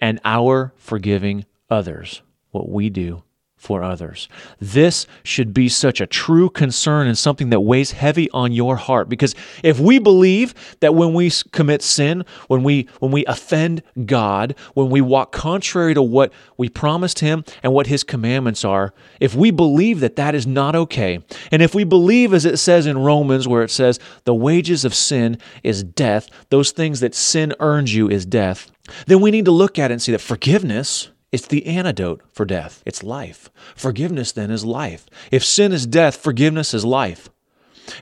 and 0.00 0.20
our 0.24 0.72
forgiving 0.76 1.44
others, 1.70 2.22
what 2.50 2.68
we 2.68 2.90
do 2.90 3.22
for 3.58 3.82
others. 3.82 4.28
This 4.60 5.06
should 5.24 5.52
be 5.52 5.68
such 5.68 6.00
a 6.00 6.06
true 6.06 6.48
concern 6.48 7.08
and 7.08 7.18
something 7.18 7.50
that 7.50 7.60
weighs 7.60 7.90
heavy 7.90 8.30
on 8.30 8.52
your 8.52 8.76
heart 8.76 9.08
because 9.08 9.34
if 9.64 9.80
we 9.80 9.98
believe 9.98 10.54
that 10.80 10.94
when 10.94 11.12
we 11.12 11.30
commit 11.52 11.82
sin, 11.82 12.24
when 12.46 12.62
we 12.62 12.88
when 13.00 13.10
we 13.10 13.26
offend 13.26 13.82
God, 14.06 14.54
when 14.74 14.88
we 14.88 15.00
walk 15.00 15.32
contrary 15.32 15.92
to 15.94 16.02
what 16.02 16.32
we 16.56 16.68
promised 16.68 17.18
him 17.18 17.44
and 17.62 17.74
what 17.74 17.88
his 17.88 18.04
commandments 18.04 18.64
are, 18.64 18.94
if 19.18 19.34
we 19.34 19.50
believe 19.50 20.00
that 20.00 20.16
that 20.16 20.36
is 20.36 20.46
not 20.46 20.76
okay, 20.76 21.18
and 21.50 21.60
if 21.60 21.74
we 21.74 21.82
believe 21.82 22.32
as 22.32 22.44
it 22.44 22.58
says 22.58 22.86
in 22.86 22.98
Romans 22.98 23.48
where 23.48 23.64
it 23.64 23.70
says 23.70 23.98
the 24.24 24.34
wages 24.34 24.84
of 24.84 24.94
sin 24.94 25.36
is 25.64 25.82
death, 25.82 26.30
those 26.50 26.70
things 26.70 27.00
that 27.00 27.14
sin 27.14 27.52
earns 27.58 27.92
you 27.92 28.08
is 28.08 28.24
death, 28.24 28.70
then 29.06 29.20
we 29.20 29.32
need 29.32 29.44
to 29.44 29.50
look 29.50 29.78
at 29.78 29.90
it 29.90 29.94
and 29.94 30.02
see 30.02 30.12
that 30.12 30.20
forgiveness 30.20 31.10
is 31.32 31.46
the 31.46 31.66
antidote 31.66 32.22
for 32.32 32.44
death. 32.44 32.82
It's 32.86 33.02
life. 33.02 33.50
Forgiveness 33.76 34.32
then 34.32 34.50
is 34.50 34.64
life. 34.64 35.06
If 35.30 35.44
sin 35.44 35.72
is 35.72 35.86
death, 35.86 36.16
forgiveness 36.16 36.74
is 36.74 36.84
life. 36.84 37.28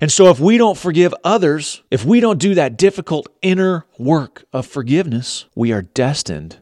And 0.00 0.10
so, 0.10 0.30
if 0.30 0.40
we 0.40 0.58
don't 0.58 0.78
forgive 0.78 1.14
others, 1.22 1.82
if 1.90 2.04
we 2.04 2.20
don't 2.20 2.40
do 2.40 2.54
that 2.54 2.76
difficult 2.76 3.28
inner 3.40 3.86
work 3.98 4.44
of 4.52 4.66
forgiveness, 4.66 5.46
we 5.54 5.72
are 5.72 5.82
destined 5.82 6.58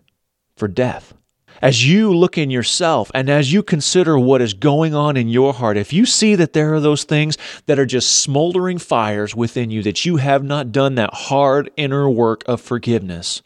for 0.57 0.68
death. 0.68 1.14
As 1.62 1.88
you 1.88 2.12
look 2.12 2.37
in 2.37 2.50
yourself 2.50 3.11
and 3.14 3.31
as 3.31 3.53
you 3.53 3.62
consider 3.62 4.18
what 4.18 4.42
is 4.42 4.55
going 4.55 4.94
on 4.94 5.16
in 5.16 5.29
your 5.29 5.55
heart, 5.55 5.77
if 5.77 5.92
you 5.92 6.05
see 6.05 6.35
that 6.35 6.53
there 6.53 6.74
are 6.74 6.81
those 6.81 7.05
things 7.05 7.38
that 7.66 7.79
are 7.79 7.87
just 7.87 8.20
smoldering 8.20 8.79
fires 8.79 9.35
within 9.35 9.70
you, 9.70 9.83
that 9.83 10.05
you 10.05 10.16
have 10.16 10.42
not 10.42 10.72
done 10.72 10.96
that 10.96 11.14
hard 11.14 11.70
inner 11.77 12.11
work 12.11 12.42
of 12.46 12.61
forgiveness, 12.61 13.42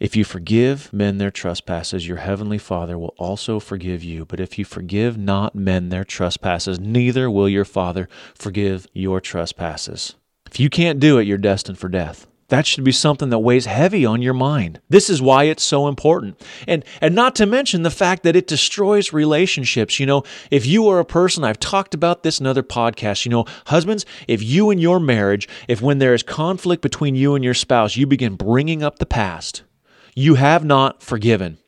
if 0.00 0.16
you 0.16 0.24
forgive 0.24 0.92
men 0.92 1.18
their 1.18 1.30
trespasses, 1.30 2.06
your 2.08 2.18
heavenly 2.18 2.58
Father 2.58 2.98
will 2.98 3.14
also 3.16 3.60
forgive 3.60 4.02
you. 4.02 4.24
But 4.24 4.40
if 4.40 4.58
you 4.58 4.64
forgive 4.64 5.16
not 5.16 5.54
men 5.54 5.88
their 5.88 6.04
trespasses, 6.04 6.80
neither 6.80 7.30
will 7.30 7.48
your 7.48 7.64
Father 7.64 8.08
forgive 8.34 8.86
your 8.92 9.20
trespasses. 9.20 10.14
If 10.50 10.60
you 10.60 10.68
can't 10.68 11.00
do 11.00 11.18
it, 11.18 11.26
you're 11.26 11.38
destined 11.38 11.78
for 11.78 11.88
death. 11.88 12.26
That 12.48 12.66
should 12.66 12.84
be 12.84 12.92
something 12.92 13.30
that 13.30 13.38
weighs 13.38 13.66
heavy 13.66 14.04
on 14.04 14.20
your 14.20 14.34
mind. 14.34 14.80
This 14.88 15.08
is 15.08 15.22
why 15.22 15.44
it's 15.44 15.62
so 15.62 15.88
important. 15.88 16.40
And 16.68 16.84
and 17.00 17.14
not 17.14 17.34
to 17.36 17.46
mention 17.46 17.82
the 17.82 17.90
fact 17.90 18.22
that 18.22 18.36
it 18.36 18.46
destroys 18.46 19.12
relationships. 19.12 19.98
You 19.98 20.06
know, 20.06 20.24
if 20.50 20.66
you 20.66 20.86
are 20.88 20.98
a 20.98 21.04
person, 21.04 21.42
I've 21.42 21.58
talked 21.58 21.94
about 21.94 22.22
this 22.22 22.40
in 22.40 22.46
other 22.46 22.62
podcasts, 22.62 23.24
you 23.24 23.30
know, 23.30 23.46
husbands, 23.66 24.04
if 24.28 24.42
you 24.42 24.70
in 24.70 24.78
your 24.78 25.00
marriage, 25.00 25.48
if 25.68 25.80
when 25.80 25.98
there 25.98 26.14
is 26.14 26.22
conflict 26.22 26.82
between 26.82 27.14
you 27.14 27.34
and 27.34 27.42
your 27.42 27.54
spouse, 27.54 27.96
you 27.96 28.06
begin 28.06 28.36
bringing 28.36 28.82
up 28.82 28.98
the 28.98 29.06
past, 29.06 29.62
you 30.14 30.34
have 30.34 30.64
not 30.64 31.02
forgiven. 31.02 31.58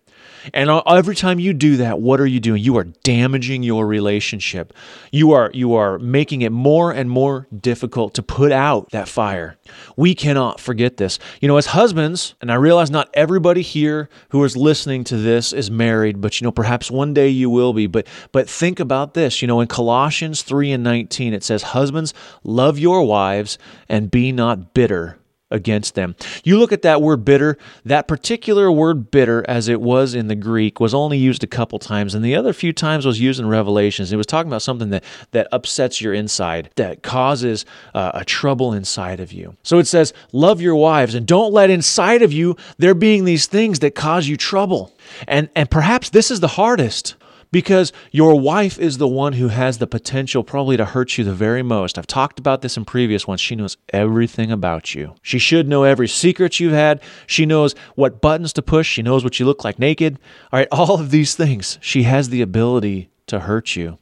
And 0.54 0.70
every 0.86 1.16
time 1.16 1.38
you 1.38 1.52
do 1.52 1.78
that, 1.78 2.00
what 2.00 2.20
are 2.20 2.26
you 2.26 2.40
doing? 2.40 2.62
You 2.62 2.76
are 2.78 2.84
damaging 2.84 3.62
your 3.62 3.86
relationship. 3.86 4.72
You 5.10 5.32
are 5.32 5.50
you 5.52 5.74
are 5.74 5.98
making 5.98 6.42
it 6.42 6.52
more 6.52 6.92
and 6.92 7.10
more 7.10 7.48
difficult 7.58 8.14
to 8.14 8.22
put 8.22 8.52
out 8.52 8.90
that 8.90 9.08
fire. 9.08 9.56
We 9.96 10.14
cannot 10.14 10.60
forget 10.60 10.96
this. 10.96 11.18
You 11.40 11.48
know, 11.48 11.56
as 11.56 11.66
husbands, 11.66 12.34
and 12.40 12.52
I 12.52 12.54
realize 12.54 12.90
not 12.90 13.10
everybody 13.14 13.62
here 13.62 14.08
who 14.30 14.44
is 14.44 14.56
listening 14.56 15.04
to 15.04 15.16
this 15.16 15.52
is 15.52 15.70
married, 15.70 16.20
but 16.20 16.40
you 16.40 16.44
know, 16.44 16.52
perhaps 16.52 16.90
one 16.90 17.14
day 17.14 17.28
you 17.28 17.50
will 17.50 17.72
be. 17.72 17.86
But 17.86 18.06
but 18.32 18.48
think 18.48 18.78
about 18.80 19.14
this. 19.14 19.42
You 19.42 19.48
know, 19.48 19.60
in 19.60 19.68
Colossians 19.68 20.42
3 20.42 20.72
and 20.72 20.84
19, 20.84 21.34
it 21.34 21.42
says, 21.42 21.62
Husbands, 21.62 22.14
love 22.44 22.78
your 22.78 23.02
wives 23.04 23.58
and 23.88 24.10
be 24.10 24.32
not 24.32 24.74
bitter 24.74 25.18
against 25.50 25.94
them. 25.94 26.16
You 26.42 26.58
look 26.58 26.72
at 26.72 26.82
that 26.82 27.00
word 27.00 27.24
bitter, 27.24 27.56
that 27.84 28.08
particular 28.08 28.70
word 28.70 29.10
bitter, 29.10 29.44
as 29.48 29.68
it 29.68 29.80
was 29.80 30.14
in 30.14 30.26
the 30.26 30.34
Greek, 30.34 30.80
was 30.80 30.92
only 30.92 31.18
used 31.18 31.44
a 31.44 31.46
couple 31.46 31.78
times, 31.78 32.14
and 32.14 32.24
the 32.24 32.34
other 32.34 32.52
few 32.52 32.72
times 32.72 33.06
was 33.06 33.20
used 33.20 33.38
in 33.38 33.46
Revelations. 33.46 34.12
It 34.12 34.16
was 34.16 34.26
talking 34.26 34.50
about 34.50 34.62
something 34.62 34.90
that, 34.90 35.04
that 35.30 35.46
upsets 35.52 36.00
your 36.00 36.14
inside, 36.14 36.70
that 36.76 37.02
causes 37.02 37.64
uh, 37.94 38.10
a 38.14 38.24
trouble 38.24 38.72
inside 38.72 39.20
of 39.20 39.32
you. 39.32 39.56
So 39.62 39.78
it 39.78 39.86
says, 39.86 40.12
Love 40.32 40.60
your 40.60 40.76
wives, 40.76 41.14
and 41.14 41.26
don't 41.26 41.52
let 41.52 41.70
inside 41.70 42.22
of 42.22 42.32
you 42.32 42.56
there 42.78 42.94
being 42.94 43.24
these 43.24 43.46
things 43.46 43.78
that 43.80 43.94
cause 43.94 44.26
you 44.26 44.36
trouble. 44.36 44.92
And, 45.28 45.48
and 45.54 45.70
perhaps 45.70 46.10
this 46.10 46.30
is 46.30 46.40
the 46.40 46.48
hardest 46.48 47.14
because 47.50 47.92
your 48.10 48.38
wife 48.38 48.78
is 48.78 48.98
the 48.98 49.08
one 49.08 49.34
who 49.34 49.48
has 49.48 49.78
the 49.78 49.86
potential 49.86 50.44
probably 50.44 50.76
to 50.76 50.84
hurt 50.84 51.16
you 51.16 51.24
the 51.24 51.32
very 51.32 51.62
most. 51.62 51.98
I've 51.98 52.06
talked 52.06 52.38
about 52.38 52.62
this 52.62 52.76
in 52.76 52.84
previous 52.84 53.26
ones. 53.26 53.40
She 53.40 53.56
knows 53.56 53.76
everything 53.92 54.50
about 54.50 54.94
you. 54.94 55.14
She 55.22 55.38
should 55.38 55.68
know 55.68 55.84
every 55.84 56.08
secret 56.08 56.60
you've 56.60 56.72
had. 56.72 57.00
She 57.26 57.46
knows 57.46 57.74
what 57.94 58.20
buttons 58.20 58.52
to 58.54 58.62
push. 58.62 58.88
She 58.88 59.02
knows 59.02 59.24
what 59.24 59.38
you 59.38 59.46
look 59.46 59.64
like 59.64 59.78
naked. 59.78 60.18
All 60.52 60.58
right, 60.58 60.68
all 60.70 61.00
of 61.00 61.10
these 61.10 61.34
things. 61.34 61.78
She 61.80 62.04
has 62.04 62.28
the 62.28 62.42
ability 62.42 63.10
to 63.26 63.40
hurt 63.40 63.76
you. 63.76 63.98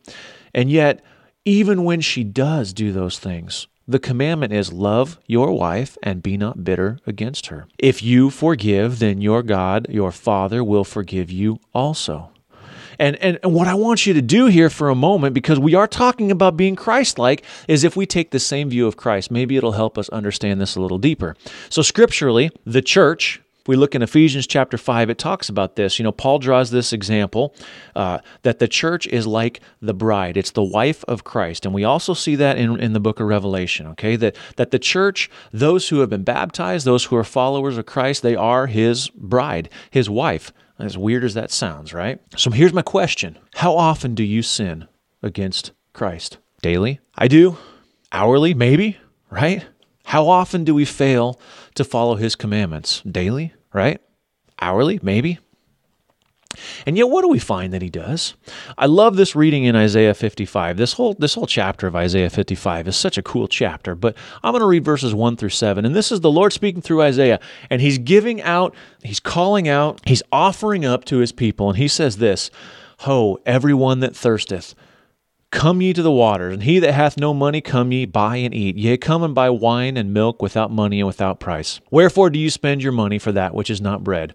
And 0.55 0.71
yet, 0.71 1.03
even 1.45 1.85
when 1.85 2.01
she 2.01 2.25
does 2.25 2.73
do 2.73 2.93
those 2.93 3.19
things, 3.19 3.67
the 3.87 3.99
commandment 3.99 4.53
is 4.53 4.73
love 4.73 5.19
your 5.27 5.53
wife 5.53 5.99
and 6.03 6.23
be 6.23 6.39
not 6.39 6.65
bitter 6.65 6.99
against 7.07 7.47
her. 7.49 7.67
If 7.79 8.03
you 8.03 8.31
forgive, 8.31 8.99
then 8.99 9.21
your 9.21 9.43
God, 9.43 9.87
your 9.91 10.11
Father, 10.11 10.65
will 10.65 10.85
forgive 10.85 11.31
you 11.31 11.61
also. 11.75 12.31
And, 12.99 13.17
and, 13.17 13.39
and 13.43 13.53
what 13.53 13.69
I 13.69 13.75
want 13.75 14.07
you 14.07 14.15
to 14.15 14.23
do 14.23 14.47
here 14.47 14.71
for 14.71 14.89
a 14.89 14.95
moment, 14.95 15.35
because 15.35 15.59
we 15.59 15.75
are 15.75 15.87
talking 15.87 16.31
about 16.31 16.57
being 16.57 16.77
Christ 16.77 17.19
like, 17.19 17.45
is 17.69 17.85
if 17.85 17.97
we 17.97 18.07
take 18.07 18.31
the 18.31 18.41
same 18.41 18.71
view 18.71 18.87
of 18.87 18.97
Christ, 18.97 19.31
maybe 19.31 19.57
it'll 19.57 19.73
help 19.73 19.99
us 19.99 20.09
understand 20.11 20.61
this 20.61 20.77
a 20.77 20.81
little 20.81 20.99
deeper. 20.99 21.37
So, 21.69 21.83
scripturally, 21.83 22.51
the 22.65 22.83
church, 22.83 23.41
if 23.65 23.69
we 23.69 23.77
look 23.77 23.95
in 23.95 24.03
Ephesians 24.03 24.47
chapter 24.47 24.77
5, 24.77 25.09
it 25.09 25.17
talks 25.17 25.49
about 25.49 25.77
this. 25.77 25.99
You 25.99 26.03
know, 26.03 26.13
Paul 26.13 26.39
draws 26.39 26.71
this 26.71 26.93
example 26.93 27.55
uh, 27.97 28.19
that 28.43 28.59
the 28.59 28.69
church 28.69 29.07
is 29.07 29.27
like 29.27 29.61
the 29.81 29.95
bride, 29.95 30.37
it's 30.37 30.51
the 30.51 30.63
wife 30.63 31.03
of 31.09 31.25
Christ. 31.25 31.65
And 31.65 31.75
we 31.75 31.83
also 31.83 32.13
see 32.13 32.37
that 32.37 32.59
in, 32.59 32.79
in 32.79 32.93
the 32.93 33.01
book 33.01 33.21
of 33.21 33.27
Revelation, 33.27 33.87
okay? 33.89 34.17
That, 34.17 34.37
that 34.57 34.71
the 34.71 34.79
church, 34.79 35.31
those 35.51 35.89
who 35.89 36.01
have 36.01 36.11
been 36.11 36.25
baptized, 36.25 36.85
those 36.85 37.05
who 37.05 37.17
are 37.17 37.25
followers 37.25 37.79
of 37.79 37.87
Christ, 37.87 38.23
they 38.23 38.37
are 38.37 38.67
his 38.67 39.09
bride, 39.09 39.71
his 39.91 40.11
wife. 40.11 40.53
As 40.79 40.99
weird 40.99 41.25
as 41.25 41.35
that 41.35 41.51
sounds, 41.51 41.93
right? 41.95 42.21
So 42.37 42.51
here's 42.51 42.73
my 42.73 42.83
question 42.83 43.39
How 43.55 43.77
often 43.77 44.15
do 44.15 44.25
you 44.25 44.43
sin 44.43 44.89
against 45.23 45.73
Christ? 45.93 46.39
Daily? 46.63 47.01
I 47.17 47.29
do. 47.29 47.57
Hourly? 48.11 48.55
Maybe, 48.55 48.97
right? 49.31 49.65
How 50.07 50.29
often 50.29 50.65
do 50.65 50.75
we 50.75 50.85
fail 50.85 51.41
to 51.75 51.85
follow 51.85 52.17
his 52.17 52.37
commandments? 52.37 53.03
Daily, 53.03 53.53
right? 53.73 54.01
Hourly, 54.61 55.01
maybe. 55.03 55.39
And 56.87 56.97
yet 56.97 57.09
what 57.09 57.23
do 57.23 57.29
we 57.29 57.39
find 57.39 57.73
that 57.73 57.83
he 57.83 57.91
does? 57.91 58.35
I 58.77 58.87
love 58.87 59.17
this 59.17 59.35
reading 59.35 59.65
in 59.65 59.77
Isaiah 59.77 60.15
55. 60.15 60.77
This 60.77 60.95
whole 60.95 61.15
this 61.19 61.35
whole 61.35 61.47
chapter 61.47 61.87
of 61.87 61.97
Isaiah 61.97 62.31
55 62.31 62.89
is 62.89 62.97
such 62.97 63.19
a 63.19 63.23
cool 63.23 63.49
chapter, 63.49 63.95
but 63.95 64.17
I'm 64.43 64.53
going 64.53 64.61
to 64.61 64.67
read 64.67 64.85
verses 64.85 65.15
1 65.15 65.37
through 65.37 65.51
7. 65.51 65.85
And 65.85 65.95
this 65.95 66.13
is 66.13 66.21
the 66.21 66.31
Lord 66.31 66.53
speaking 66.53 66.83
through 66.83 67.03
Isaiah, 67.03 67.41
and 67.71 67.81
he's 67.81 67.99
giving 67.99 68.43
out, 68.43 68.75
he's 69.03 69.21
calling 69.21 69.69
out, 69.69 70.01
he's 70.07 70.23
offering 70.33 70.85
up 70.85 71.05
to 71.07 71.19
his 71.19 71.33
people, 71.33 71.69
and 71.69 71.79
he 71.79 71.89
says 71.89 72.19
this, 72.19 72.51
"Ho, 73.01 73.39
everyone 73.47 74.01
that 74.01 74.17
thirsteth, 74.17 74.75
Come 75.55 75.81
ye 75.81 75.93
to 75.93 76.03
the 76.03 76.11
waters, 76.11 76.53
and 76.53 76.65
he 76.65 76.81
that 76.81 76.95
hath 76.95 77.17
no 77.17 77.33
money, 77.33 77.61
come 77.61 77.93
ye, 77.93 78.07
buy 78.07 78.39
and 78.39 78.53
eat. 78.53 78.77
Yea, 78.77 78.97
come 78.97 79.23
and 79.23 79.37
buy 79.37 79.51
wine 79.51 79.97
and 79.97 80.13
milk 80.13 80.43
without 80.43 80.73
money 80.73 80.99
and 80.99 81.07
without 81.07 81.39
price. 81.39 81.81
Wherefore 81.93 82.29
do 82.29 82.41
you 82.41 82.51
spend 82.51 82.83
your 82.83 82.91
money 82.91 83.21
for 83.21 83.31
that 83.31 83.55
which 83.55 83.71
is 83.71 83.81
not 83.81 84.03
bread, 84.03 84.35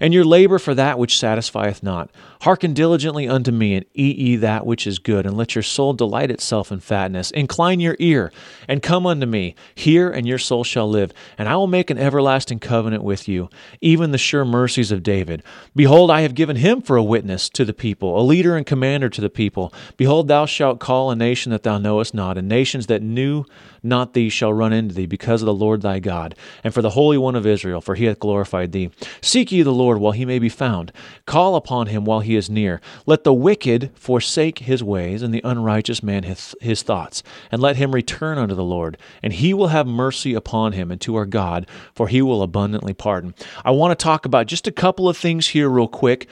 and 0.00 0.14
your 0.14 0.24
labor 0.24 0.58
for 0.58 0.74
that 0.74 0.98
which 0.98 1.18
satisfieth 1.18 1.82
not? 1.82 2.10
Hearken 2.42 2.72
diligently 2.72 3.28
unto 3.28 3.52
me, 3.52 3.74
and 3.74 3.84
eat 3.94 4.16
ye 4.16 4.36
that 4.36 4.66
which 4.66 4.86
is 4.86 4.98
good, 4.98 5.26
and 5.26 5.36
let 5.36 5.54
your 5.54 5.62
soul 5.62 5.92
delight 5.92 6.30
itself 6.30 6.72
in 6.72 6.80
fatness. 6.80 7.30
Incline 7.30 7.80
your 7.80 7.96
ear, 7.98 8.32
and 8.66 8.82
come 8.82 9.06
unto 9.06 9.26
me. 9.26 9.54
Hear, 9.74 10.10
and 10.10 10.26
your 10.26 10.38
soul 10.38 10.64
shall 10.64 10.88
live. 10.88 11.12
And 11.36 11.48
I 11.48 11.56
will 11.56 11.66
make 11.66 11.90
an 11.90 11.98
everlasting 11.98 12.60
covenant 12.60 13.04
with 13.04 13.28
you, 13.28 13.50
even 13.80 14.10
the 14.10 14.18
sure 14.18 14.44
mercies 14.44 14.90
of 14.90 15.02
David. 15.02 15.42
Behold, 15.76 16.10
I 16.10 16.22
have 16.22 16.34
given 16.34 16.56
him 16.56 16.80
for 16.80 16.96
a 16.96 17.04
witness 17.04 17.48
to 17.50 17.64
the 17.64 17.74
people, 17.74 18.18
a 18.18 18.22
leader 18.22 18.56
and 18.56 18.64
commander 18.64 19.10
to 19.10 19.20
the 19.20 19.30
people. 19.30 19.72
Behold, 19.96 20.28
thou 20.28 20.46
shalt 20.46 20.80
call 20.80 21.10
a 21.10 21.16
nation 21.16 21.52
that 21.52 21.62
thou 21.62 21.78
knowest 21.78 22.14
not, 22.14 22.38
and 22.38 22.48
nations 22.48 22.86
that 22.86 23.02
knew 23.02 23.44
not 23.82 24.14
thee 24.14 24.28
shall 24.28 24.52
run 24.52 24.72
into 24.72 24.94
thee, 24.94 25.06
because 25.06 25.42
of 25.42 25.46
the 25.46 25.54
Lord 25.54 25.82
thy 25.82 25.98
God, 25.98 26.34
and 26.62 26.72
for 26.72 26.82
the 26.82 26.90
Holy 26.90 27.18
One 27.18 27.36
of 27.36 27.46
Israel, 27.46 27.80
for 27.80 27.94
he 27.94 28.04
hath 28.04 28.18
glorified 28.18 28.72
thee. 28.72 28.90
Seek 29.20 29.52
ye 29.52 29.62
the 29.62 29.72
Lord 29.72 29.98
while 29.98 30.12
he 30.12 30.24
may 30.24 30.38
be 30.38 30.48
found. 30.48 30.92
Call 31.26 31.56
upon 31.56 31.86
him 31.86 32.04
while 32.04 32.20
he 32.20 32.36
is 32.36 32.50
near. 32.50 32.80
Let 33.06 33.24
the 33.24 33.34
wicked 33.34 33.90
forsake 33.94 34.60
his 34.60 34.82
ways, 34.82 35.22
and 35.22 35.32
the 35.32 35.42
unrighteous 35.44 36.02
man 36.02 36.24
his, 36.24 36.54
his 36.60 36.82
thoughts, 36.82 37.22
and 37.50 37.60
let 37.62 37.76
him 37.76 37.94
return 37.94 38.38
unto 38.38 38.54
the 38.54 38.64
Lord, 38.64 38.98
and 39.22 39.32
he 39.32 39.54
will 39.54 39.68
have 39.68 39.86
mercy 39.86 40.34
upon 40.34 40.72
him 40.72 40.90
and 40.90 41.00
to 41.00 41.16
our 41.16 41.26
God, 41.26 41.66
for 41.94 42.08
he 42.08 42.22
will 42.22 42.42
abundantly 42.42 42.94
pardon. 42.94 43.34
I 43.64 43.70
want 43.70 43.98
to 43.98 44.02
talk 44.02 44.24
about 44.24 44.46
just 44.46 44.66
a 44.66 44.72
couple 44.72 45.08
of 45.08 45.16
things 45.16 45.48
here, 45.48 45.68
real 45.68 45.88
quick. 45.88 46.28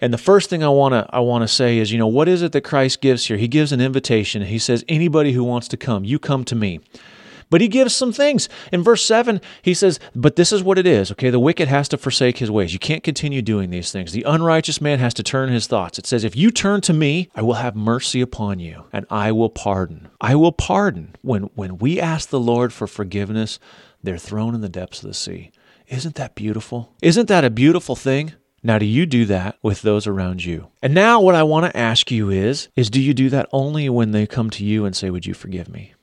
And 0.00 0.12
the 0.12 0.18
first 0.18 0.50
thing 0.50 0.62
I 0.62 0.68
want 0.68 0.92
to 0.92 1.06
I 1.10 1.20
want 1.20 1.42
to 1.42 1.48
say 1.48 1.78
is, 1.78 1.92
you 1.92 1.98
know, 1.98 2.06
what 2.06 2.28
is 2.28 2.42
it 2.42 2.52
that 2.52 2.62
Christ 2.62 3.00
gives 3.00 3.26
here? 3.26 3.36
He 3.36 3.48
gives 3.48 3.72
an 3.72 3.80
invitation. 3.80 4.42
He 4.42 4.58
says, 4.58 4.84
"Anybody 4.88 5.32
who 5.32 5.44
wants 5.44 5.68
to 5.68 5.76
come, 5.76 6.04
you 6.04 6.18
come 6.18 6.44
to 6.44 6.54
me." 6.54 6.80
But 7.48 7.60
he 7.60 7.68
gives 7.68 7.94
some 7.94 8.12
things. 8.12 8.48
In 8.72 8.82
verse 8.82 9.04
7, 9.04 9.40
he 9.62 9.72
says, 9.72 10.00
But 10.14 10.36
this 10.36 10.52
is 10.52 10.62
what 10.62 10.78
it 10.78 10.86
is. 10.86 11.12
Okay, 11.12 11.30
the 11.30 11.38
wicked 11.38 11.68
has 11.68 11.88
to 11.90 11.96
forsake 11.96 12.38
his 12.38 12.50
ways. 12.50 12.72
You 12.72 12.78
can't 12.78 13.04
continue 13.04 13.40
doing 13.40 13.70
these 13.70 13.92
things. 13.92 14.12
The 14.12 14.24
unrighteous 14.24 14.80
man 14.80 14.98
has 14.98 15.14
to 15.14 15.22
turn 15.22 15.50
his 15.50 15.66
thoughts. 15.66 15.98
It 15.98 16.06
says, 16.06 16.24
If 16.24 16.34
you 16.34 16.50
turn 16.50 16.80
to 16.82 16.92
me, 16.92 17.28
I 17.34 17.42
will 17.42 17.54
have 17.54 17.76
mercy 17.76 18.20
upon 18.20 18.58
you, 18.58 18.84
and 18.92 19.06
I 19.10 19.30
will 19.32 19.50
pardon. 19.50 20.08
I 20.20 20.34
will 20.34 20.52
pardon. 20.52 21.14
When, 21.22 21.44
when 21.54 21.78
we 21.78 22.00
ask 22.00 22.28
the 22.30 22.40
Lord 22.40 22.72
for 22.72 22.86
forgiveness, 22.86 23.60
they're 24.02 24.18
thrown 24.18 24.54
in 24.54 24.60
the 24.60 24.68
depths 24.68 25.02
of 25.02 25.08
the 25.08 25.14
sea. 25.14 25.52
Isn't 25.86 26.16
that 26.16 26.34
beautiful? 26.34 26.94
Isn't 27.00 27.28
that 27.28 27.44
a 27.44 27.50
beautiful 27.50 27.94
thing? 27.94 28.32
Now, 28.66 28.78
do 28.80 28.84
you 28.84 29.06
do 29.06 29.26
that 29.26 29.58
with 29.62 29.82
those 29.82 30.08
around 30.08 30.44
you? 30.44 30.66
And 30.82 30.92
now, 30.92 31.20
what 31.20 31.36
I 31.36 31.44
want 31.44 31.66
to 31.66 31.76
ask 31.76 32.10
you 32.10 32.30
is, 32.30 32.66
is 32.74 32.90
do 32.90 33.00
you 33.00 33.14
do 33.14 33.30
that 33.30 33.48
only 33.52 33.88
when 33.88 34.10
they 34.10 34.26
come 34.26 34.50
to 34.50 34.64
you 34.64 34.84
and 34.84 34.96
say, 34.96 35.08
Would 35.08 35.24
you 35.24 35.34
forgive 35.34 35.68
me? 35.68 35.94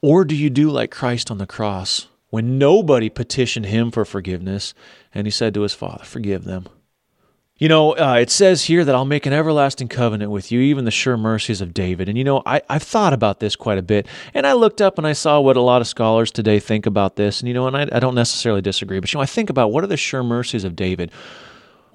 Or 0.00 0.24
do 0.24 0.36
you 0.36 0.50
do 0.50 0.70
like 0.70 0.92
Christ 0.92 1.32
on 1.32 1.38
the 1.38 1.48
cross 1.48 2.06
when 2.28 2.58
nobody 2.58 3.10
petitioned 3.10 3.66
him 3.66 3.90
for 3.90 4.04
forgiveness 4.04 4.72
and 5.12 5.26
he 5.26 5.32
said 5.32 5.52
to 5.54 5.62
his 5.62 5.74
Father, 5.74 6.04
Forgive 6.04 6.44
them? 6.44 6.68
You 7.58 7.68
know, 7.68 7.98
uh, 7.98 8.18
it 8.20 8.30
says 8.30 8.66
here 8.66 8.84
that 8.84 8.94
I'll 8.94 9.04
make 9.04 9.26
an 9.26 9.32
everlasting 9.32 9.88
covenant 9.88 10.30
with 10.30 10.52
you, 10.52 10.60
even 10.60 10.84
the 10.84 10.92
sure 10.92 11.16
mercies 11.16 11.60
of 11.60 11.74
David. 11.74 12.08
And 12.08 12.16
you 12.16 12.22
know, 12.22 12.40
I, 12.46 12.62
I've 12.68 12.84
thought 12.84 13.12
about 13.12 13.40
this 13.40 13.56
quite 13.56 13.78
a 13.78 13.82
bit. 13.82 14.06
And 14.32 14.46
I 14.46 14.52
looked 14.52 14.80
up 14.80 14.96
and 14.96 15.08
I 15.08 15.12
saw 15.12 15.40
what 15.40 15.56
a 15.56 15.60
lot 15.60 15.80
of 15.80 15.88
scholars 15.88 16.30
today 16.30 16.60
think 16.60 16.86
about 16.86 17.16
this. 17.16 17.40
And 17.40 17.48
you 17.48 17.54
know, 17.54 17.66
and 17.66 17.76
I, 17.76 17.88
I 17.90 17.98
don't 17.98 18.14
necessarily 18.14 18.62
disagree, 18.62 19.00
but 19.00 19.12
you 19.12 19.18
know, 19.18 19.22
I 19.22 19.26
think 19.26 19.50
about 19.50 19.72
what 19.72 19.82
are 19.82 19.88
the 19.88 19.96
sure 19.96 20.22
mercies 20.22 20.62
of 20.62 20.76
David? 20.76 21.10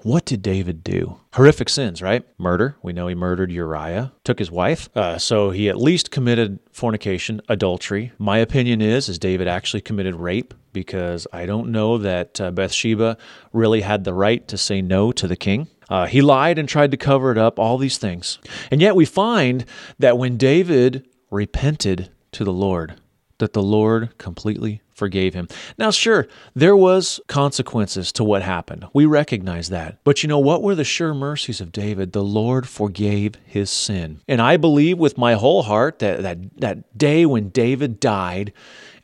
What 0.06 0.24
did 0.24 0.40
David 0.40 0.84
do? 0.84 1.18
Horrific 1.32 1.68
sins, 1.68 2.00
right? 2.00 2.24
Murder. 2.38 2.76
We 2.80 2.92
know 2.92 3.08
he 3.08 3.16
murdered 3.16 3.50
Uriah, 3.50 4.12
took 4.22 4.38
his 4.38 4.52
wife. 4.52 4.88
Uh, 4.94 5.18
so 5.18 5.50
he 5.50 5.68
at 5.68 5.80
least 5.80 6.12
committed 6.12 6.60
fornication, 6.70 7.40
adultery. 7.48 8.12
My 8.16 8.38
opinion 8.38 8.80
is, 8.80 9.08
is 9.08 9.18
David 9.18 9.48
actually 9.48 9.80
committed 9.80 10.14
rape 10.14 10.54
because 10.72 11.26
I 11.32 11.44
don't 11.44 11.72
know 11.72 11.98
that 11.98 12.40
uh, 12.40 12.52
Bathsheba 12.52 13.16
really 13.52 13.80
had 13.80 14.04
the 14.04 14.14
right 14.14 14.46
to 14.46 14.56
say 14.56 14.80
no 14.80 15.10
to 15.10 15.26
the 15.26 15.34
king. 15.34 15.66
Uh, 15.88 16.06
he 16.06 16.22
lied 16.22 16.56
and 16.56 16.68
tried 16.68 16.92
to 16.92 16.96
cover 16.96 17.32
it 17.32 17.38
up, 17.38 17.58
all 17.58 17.76
these 17.76 17.98
things. 17.98 18.38
And 18.70 18.80
yet 18.80 18.94
we 18.94 19.06
find 19.06 19.64
that 19.98 20.16
when 20.16 20.36
David 20.36 21.04
repented 21.32 22.12
to 22.30 22.44
the 22.44 22.52
Lord, 22.52 22.94
that 23.38 23.54
the 23.54 23.62
Lord 23.62 24.16
completely 24.18 24.82
forgave 24.96 25.34
him. 25.34 25.46
Now, 25.78 25.90
sure, 25.90 26.26
there 26.54 26.76
was 26.76 27.20
consequences 27.28 28.10
to 28.12 28.24
what 28.24 28.42
happened. 28.42 28.86
We 28.92 29.04
recognize 29.06 29.68
that. 29.68 29.98
But 30.04 30.22
you 30.22 30.28
know 30.28 30.38
what 30.38 30.62
were 30.62 30.74
the 30.74 30.84
sure 30.84 31.14
mercies 31.14 31.60
of 31.60 31.70
David? 31.70 32.12
The 32.12 32.24
Lord 32.24 32.66
forgave 32.66 33.34
his 33.44 33.70
sin. 33.70 34.20
And 34.26 34.40
I 34.40 34.56
believe 34.56 34.98
with 34.98 35.18
my 35.18 35.34
whole 35.34 35.62
heart 35.62 35.98
that 35.98 36.22
that, 36.22 36.38
that 36.60 36.98
day 36.98 37.26
when 37.26 37.50
David 37.50 38.00
died 38.00 38.52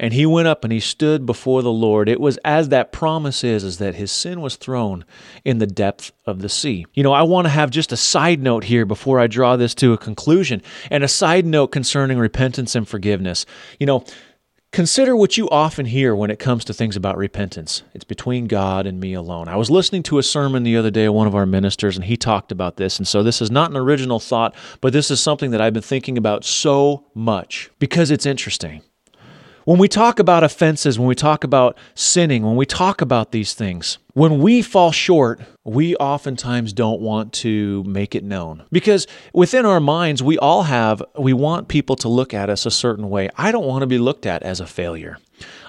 and 0.01 0.13
he 0.13 0.27
went 0.27 0.49
up 0.49 0.65
and 0.65 0.73
he 0.73 0.81
stood 0.81 1.27
before 1.27 1.63
the 1.63 1.71
Lord, 1.71 2.09
it 2.09 2.21
was 2.21 2.39
as 2.39 2.71
that 2.71 2.91
promise 2.91 3.45
is, 3.45 3.63
is 3.63 3.79
that 3.79 3.95
his 3.95 4.11
sin 4.11 4.41
was 4.41 4.57
thrown 4.57 5.05
in 5.45 5.59
the 5.59 5.67
depth 5.67 6.11
of 6.27 6.41
the 6.41 6.49
sea. 6.49 6.87
You 6.95 7.03
know, 7.03 7.13
I 7.13 7.23
want 7.23 7.45
to 7.45 7.51
have 7.51 7.71
just 7.71 7.93
a 7.93 7.97
side 7.97 8.43
note 8.43 8.65
here 8.65 8.85
before 8.85 9.21
I 9.21 9.27
draw 9.27 9.57
this 9.57 9.75
to 9.77 9.93
a 9.93 9.99
conclusion, 9.99 10.63
and 10.91 11.05
a 11.05 11.09
side 11.09 11.47
note 11.47 11.69
concerning 11.69 12.19
repentance 12.19 12.75
and 12.75 12.89
forgiveness. 12.89 13.47
You 13.79 13.87
know, 13.87 14.05
Consider 14.73 15.15
what 15.15 15.37
you 15.37 15.51
often 15.51 15.85
hear 15.85 16.17
when 16.17 16.31
it 16.31 16.39
comes 16.39 16.65
to 16.65 16.73
things 16.73 16.97
about 16.97 17.19
repentance. 17.19 17.83
It's 17.93 18.05
between 18.05 18.47
God 18.47 18.87
and 18.87 18.99
me 18.99 19.13
alone. 19.13 19.47
I 19.47 19.57
was 19.57 19.71
listening 19.71 20.03
to 20.05 20.17
a 20.17 20.23
sermon 20.23 20.63
the 20.63 20.79
other 20.79 20.91
day 20.91 21.05
of 21.05 21.13
one 21.13 21.27
of 21.27 21.35
our 21.35 21.45
ministers, 21.45 21.95
and 21.95 22.07
he 22.07 22.17
talked 22.17 22.51
about 22.51 22.79
this. 22.79 22.97
And 22.97 23.07
so 23.07 23.23
this 23.23 23.43
is 23.43 23.51
not 23.51 23.71
an 23.71 23.77
original 23.77 24.19
thought, 24.19 24.55
but 24.81 24.95
this 24.95 25.11
is 25.11 25.21
something 25.21 25.51
that 25.51 25.61
I've 25.61 25.75
been 25.75 25.83
thinking 25.83 26.17
about 26.17 26.43
so 26.43 27.05
much 27.13 27.71
because 27.79 28.11
it's 28.11 28.25
interesting. 28.25 28.81
When 29.65 29.79
we 29.79 29.87
talk 29.87 30.19
about 30.19 30.43
offenses, 30.43 30.99
when 30.99 31.07
we 31.07 31.15
talk 31.15 31.45
about 31.45 31.79
sinning, 31.95 32.43
when 32.43 32.57
we 32.57 32.67
talk 32.67 33.01
about 33.01 33.31
these 33.31 33.55
things, 33.55 33.99
when 34.15 34.41
we 34.41 34.61
fall 34.61 34.91
short, 34.91 35.41
we 35.63 35.95
oftentimes 35.97 36.73
don't 36.73 37.01
want 37.01 37.33
to 37.35 37.85
make 37.85 38.17
it 38.17 38.25
known. 38.25 38.65
Because 38.73 39.07
within 39.33 39.65
our 39.65 39.79
minds, 39.79 40.21
we 40.21 40.37
all 40.39 40.65
have, 40.65 41.01
we 41.17 41.33
want 41.33 41.69
people 41.69 41.95
to 41.97 42.09
look 42.09 42.35
at 42.35 42.51
us 42.51 42.67
a 42.67 42.73
certain 42.73 43.09
way. 43.09 43.29
I 43.37 43.53
don't 43.53 43.67
want 43.67 43.83
to 43.83 43.87
be 43.87 43.99
looked 43.99 44.27
at 44.27 44.43
as 44.43 44.59
a 44.59 44.67
failure. 44.67 45.19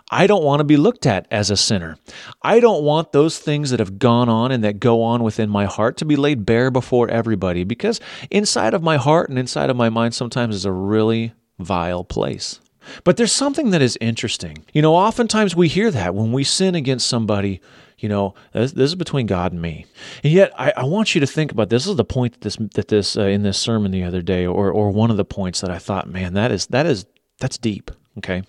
I 0.09 0.25
don't 0.25 0.43
want 0.43 0.59
to 0.59 0.65
be 0.65 0.77
looked 0.77 1.05
at 1.05 1.27
as 1.29 1.51
a 1.51 1.57
sinner. 1.57 1.97
I 2.41 2.59
don't 2.59 2.83
want 2.83 3.11
those 3.11 3.37
things 3.37 3.69
that 3.69 3.79
have 3.79 3.99
gone 3.99 4.27
on 4.27 4.51
and 4.51 4.63
that 4.63 4.79
go 4.79 5.03
on 5.03 5.21
within 5.21 5.51
my 5.51 5.65
heart 5.65 5.97
to 5.97 6.05
be 6.05 6.15
laid 6.15 6.47
bare 6.47 6.71
before 6.71 7.09
everybody 7.09 7.63
because 7.63 7.99
inside 8.31 8.73
of 8.73 8.81
my 8.81 8.97
heart 8.97 9.29
and 9.29 9.37
inside 9.37 9.69
of 9.69 9.77
my 9.77 9.89
mind 9.89 10.15
sometimes 10.15 10.55
is 10.55 10.65
a 10.65 10.71
really 10.71 11.33
vile 11.59 12.03
place. 12.03 12.59
But 13.03 13.17
there's 13.17 13.31
something 13.31 13.71
that 13.71 13.81
is 13.81 13.97
interesting. 14.01 14.65
You 14.73 14.81
know, 14.81 14.95
oftentimes 14.95 15.55
we 15.55 15.67
hear 15.67 15.91
that 15.91 16.15
when 16.15 16.31
we 16.31 16.43
sin 16.43 16.75
against 16.75 17.07
somebody, 17.07 17.61
you 17.97 18.09
know, 18.09 18.33
this, 18.51 18.73
this 18.73 18.91
is 18.91 18.95
between 18.95 19.27
God 19.27 19.51
and 19.51 19.61
me. 19.61 19.85
And 20.23 20.33
yet, 20.33 20.51
I, 20.57 20.73
I, 20.75 20.83
want 20.83 21.15
you 21.15 21.21
to 21.21 21.27
think 21.27 21.51
about 21.51 21.69
this. 21.69 21.83
this 21.85 21.91
is 21.91 21.95
the 21.95 22.03
point 22.03 22.33
that 22.33 22.41
this 22.41 22.57
that 22.73 22.89
this 22.89 23.15
uh, 23.15 23.21
in 23.21 23.43
this 23.43 23.57
sermon 23.57 23.91
the 23.91 24.03
other 24.03 24.21
day, 24.21 24.45
or 24.45 24.71
or 24.71 24.91
one 24.91 25.09
of 25.09 25.17
the 25.17 25.25
points 25.25 25.61
that 25.61 25.71
I 25.71 25.79
thought, 25.79 26.09
man, 26.09 26.33
that 26.33 26.51
is 26.51 26.67
that 26.67 26.85
is 26.85 27.05
that's 27.39 27.57
deep. 27.57 27.91
Okay, 28.17 28.43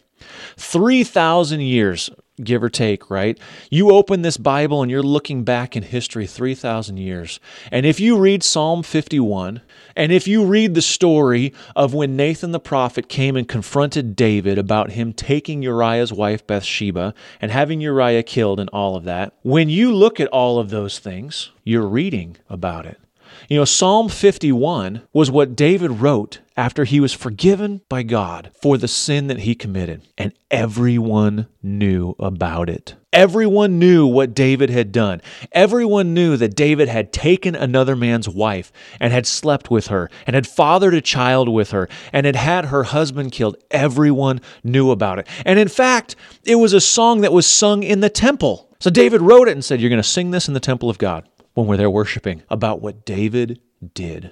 three 0.57 1.05
thousand 1.05 1.61
years 1.61 2.11
give 2.43 2.63
or 2.63 2.69
take, 2.69 3.11
right? 3.11 3.39
You 3.71 3.93
open 3.93 4.23
this 4.23 4.37
Bible 4.37 4.83
and 4.83 4.91
you're 4.91 5.03
looking 5.03 5.45
back 5.45 5.77
in 5.77 5.83
history 5.83 6.27
3,000 6.27 6.97
years. 6.97 7.39
And 7.71 7.87
if 7.87 8.01
you 8.01 8.19
read 8.19 8.43
Psalm 8.43 8.83
51, 8.83 9.61
and 9.95 10.11
if 10.11 10.27
you 10.27 10.45
read 10.45 10.75
the 10.75 10.83
story 10.83 11.53
of 11.77 11.95
when 11.95 12.17
Nathan 12.17 12.51
the 12.51 12.61
prophet 12.61 13.09
came 13.09 13.37
and 13.37 13.49
confronted 13.49 14.17
David 14.17 14.59
about 14.59 14.91
him 14.91 15.13
taking 15.13 15.63
Uriah's 15.63 16.13
wife 16.13 16.47
Bathsheba 16.47 17.15
and 17.41 17.53
having 17.53 17.81
Uriah 17.81 18.23
killed 18.23 18.59
and 18.59 18.71
all 18.71 18.97
of 18.97 19.05
that, 19.05 19.33
when 19.43 19.69
you 19.69 19.93
look 19.93 20.19
at 20.19 20.29
all 20.29 20.59
of 20.59 20.71
those 20.71 20.99
things, 20.99 21.51
you're 21.63 21.87
reading 21.87 22.37
about 22.49 22.87
it. 22.87 22.99
You 23.47 23.59
know, 23.59 23.67
Psalm 23.67 24.09
51 24.09 25.03
was 25.13 25.31
what 25.31 25.55
David 25.55 26.01
wrote 26.01 26.41
after 26.57 26.85
he 26.85 26.99
was 26.99 27.13
forgiven 27.13 27.83
by 27.91 28.03
God 28.03 28.51
for 28.63 28.79
the 28.79 28.89
sin 28.89 29.27
that 29.27 29.41
he 29.41 29.55
committed, 29.55 30.01
and 30.17 30.33
everyone 30.51 31.49
knew 31.63 32.15
about 32.19 32.71
it. 32.71 32.95
Everyone 33.13 33.79
knew 33.79 34.07
what 34.07 34.35
David 34.35 34.71
had 34.71 34.93
done. 34.93 35.21
Everyone 35.53 36.15
knew 36.15 36.39
that 36.39 36.57
David 36.57 36.89
had 36.89 37.13
taken 37.13 37.55
another 37.55 37.95
man's 37.95 38.31
wife 38.31 38.73
and 38.99 39.13
had 39.13 39.27
slept 39.27 39.71
with 39.71 39.89
her 39.89 40.11
and 40.27 40.35
had 40.35 40.47
fathered 40.47 40.95
a 40.95 41.03
child 41.03 41.49
with 41.49 41.71
her 41.73 41.87
and 42.15 42.25
had 42.25 42.37
had 42.37 42.67
her 42.67 42.85
husband 42.85 43.33
killed. 43.33 43.57
Everyone 43.71 44.41
knew 44.65 44.91
about 44.91 45.19
it. 45.19 45.29
And 45.45 45.59
in 45.59 45.69
fact, 45.69 46.17
it 46.45 46.57
was 46.57 46.73
a 46.73 46.81
song 46.81 47.21
that 47.21 47.33
was 47.33 47.47
sung 47.47 47.83
in 47.83 48.01
the 48.01 48.11
temple. 48.11 48.71
So 48.81 48.91
David 48.91 49.21
wrote 49.21 49.49
it 49.49 49.53
and 49.53 49.65
said, 49.65 49.81
You're 49.81 49.91
going 49.91 50.03
to 50.03 50.09
sing 50.09 50.31
this 50.31 50.49
in 50.49 50.55
the 50.55 50.61
temple 50.61 50.89
of 50.89 50.99
God 50.99 51.29
when 51.55 51.67
we're 51.67 51.77
there 51.77 51.91
worshiping 51.91 52.43
about 52.51 52.81
what 52.83 53.05
David 53.05 53.61
did. 53.95 54.31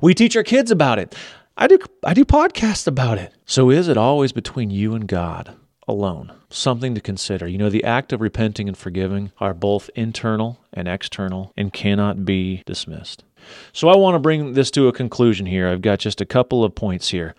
We 0.00 0.14
teach 0.14 0.36
our 0.36 0.42
kids 0.42 0.70
about 0.70 0.98
it. 0.98 1.14
I 1.56 1.66
do 1.68 1.78
I 2.04 2.14
do 2.14 2.24
podcasts 2.24 2.86
about 2.86 3.18
it. 3.18 3.32
So 3.46 3.70
is 3.70 3.88
it 3.88 3.96
always 3.96 4.32
between 4.32 4.70
you 4.70 4.94
and 4.94 5.06
God 5.06 5.56
alone? 5.86 6.32
Something 6.50 6.94
to 6.94 7.00
consider. 7.00 7.46
You 7.46 7.58
know, 7.58 7.70
the 7.70 7.84
act 7.84 8.12
of 8.12 8.20
repenting 8.20 8.68
and 8.68 8.76
forgiving 8.76 9.30
are 9.38 9.54
both 9.54 9.90
internal 9.94 10.58
and 10.72 10.88
external 10.88 11.52
and 11.56 11.72
cannot 11.72 12.24
be 12.24 12.62
dismissed. 12.66 13.24
So 13.72 13.88
I 13.88 13.96
want 13.96 14.14
to 14.14 14.18
bring 14.20 14.54
this 14.54 14.70
to 14.72 14.88
a 14.88 14.92
conclusion 14.92 15.46
here. 15.46 15.68
I've 15.68 15.82
got 15.82 15.98
just 15.98 16.20
a 16.20 16.26
couple 16.26 16.64
of 16.64 16.74
points 16.74 17.10
here. 17.10 17.34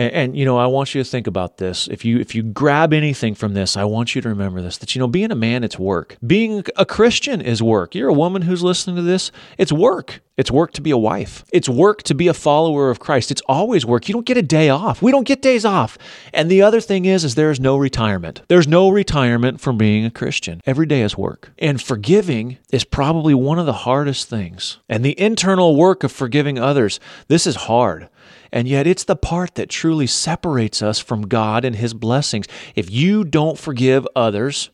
And, 0.00 0.12
and, 0.14 0.36
you 0.36 0.46
know, 0.46 0.56
I 0.56 0.64
want 0.64 0.94
you 0.94 1.04
to 1.04 1.08
think 1.08 1.26
about 1.26 1.58
this. 1.58 1.86
If 1.88 2.06
you 2.06 2.20
if 2.20 2.34
you 2.34 2.42
grab 2.42 2.94
anything 2.94 3.34
from 3.34 3.52
this, 3.52 3.76
I 3.76 3.84
want 3.84 4.14
you 4.14 4.22
to 4.22 4.30
remember 4.30 4.62
this: 4.62 4.78
that 4.78 4.94
you 4.94 4.98
know, 4.98 5.06
being 5.06 5.30
a 5.30 5.34
man, 5.34 5.62
it's 5.62 5.78
work. 5.78 6.16
Being 6.26 6.64
a 6.76 6.86
Christian 6.86 7.42
is 7.42 7.62
work. 7.62 7.94
You're 7.94 8.08
a 8.08 8.14
woman 8.14 8.40
who's 8.42 8.62
listening 8.62 8.96
to 8.96 9.02
this. 9.02 9.30
It's 9.58 9.72
work. 9.72 10.22
It's 10.38 10.50
work 10.50 10.72
to 10.72 10.80
be 10.80 10.90
a 10.90 10.96
wife. 10.96 11.44
It's 11.52 11.68
work 11.68 12.02
to 12.04 12.14
be 12.14 12.28
a 12.28 12.32
follower 12.32 12.88
of 12.88 12.98
Christ. 12.98 13.30
It's 13.30 13.42
always 13.46 13.84
work. 13.84 14.08
You 14.08 14.14
don't 14.14 14.24
get 14.24 14.38
a 14.38 14.42
day 14.42 14.70
off. 14.70 15.02
We 15.02 15.10
don't 15.10 15.26
get 15.26 15.42
days 15.42 15.66
off. 15.66 15.98
And 16.32 16.50
the 16.50 16.62
other 16.62 16.80
thing 16.80 17.04
is, 17.04 17.22
is 17.24 17.34
there 17.34 17.50
is 17.50 17.60
no 17.60 17.76
retirement. 17.76 18.40
There's 18.48 18.66
no 18.66 18.88
retirement 18.88 19.60
from 19.60 19.76
being 19.76 20.06
a 20.06 20.10
Christian. 20.10 20.62
Every 20.64 20.86
day 20.86 21.02
is 21.02 21.18
work. 21.18 21.52
And 21.58 21.82
forgiving 21.82 22.56
is 22.72 22.84
probably 22.84 23.34
one 23.34 23.58
of 23.58 23.66
the 23.66 23.84
hardest 23.84 24.30
things. 24.30 24.78
And 24.88 25.04
the 25.04 25.20
internal 25.20 25.76
work 25.76 26.04
of 26.04 26.10
forgiving 26.10 26.58
others, 26.58 27.00
this 27.28 27.46
is 27.46 27.56
hard. 27.56 28.08
And 28.52 28.66
yet, 28.66 28.86
it's 28.86 29.04
the 29.04 29.16
part 29.16 29.54
that 29.54 29.68
truly 29.68 30.06
separates 30.06 30.82
us 30.82 30.98
from 30.98 31.28
God 31.28 31.64
and 31.64 31.76
His 31.76 31.94
blessings. 31.94 32.46
If 32.74 32.90
you 32.90 33.24
don't 33.24 33.58
forgive 33.58 34.06
others, 34.16 34.70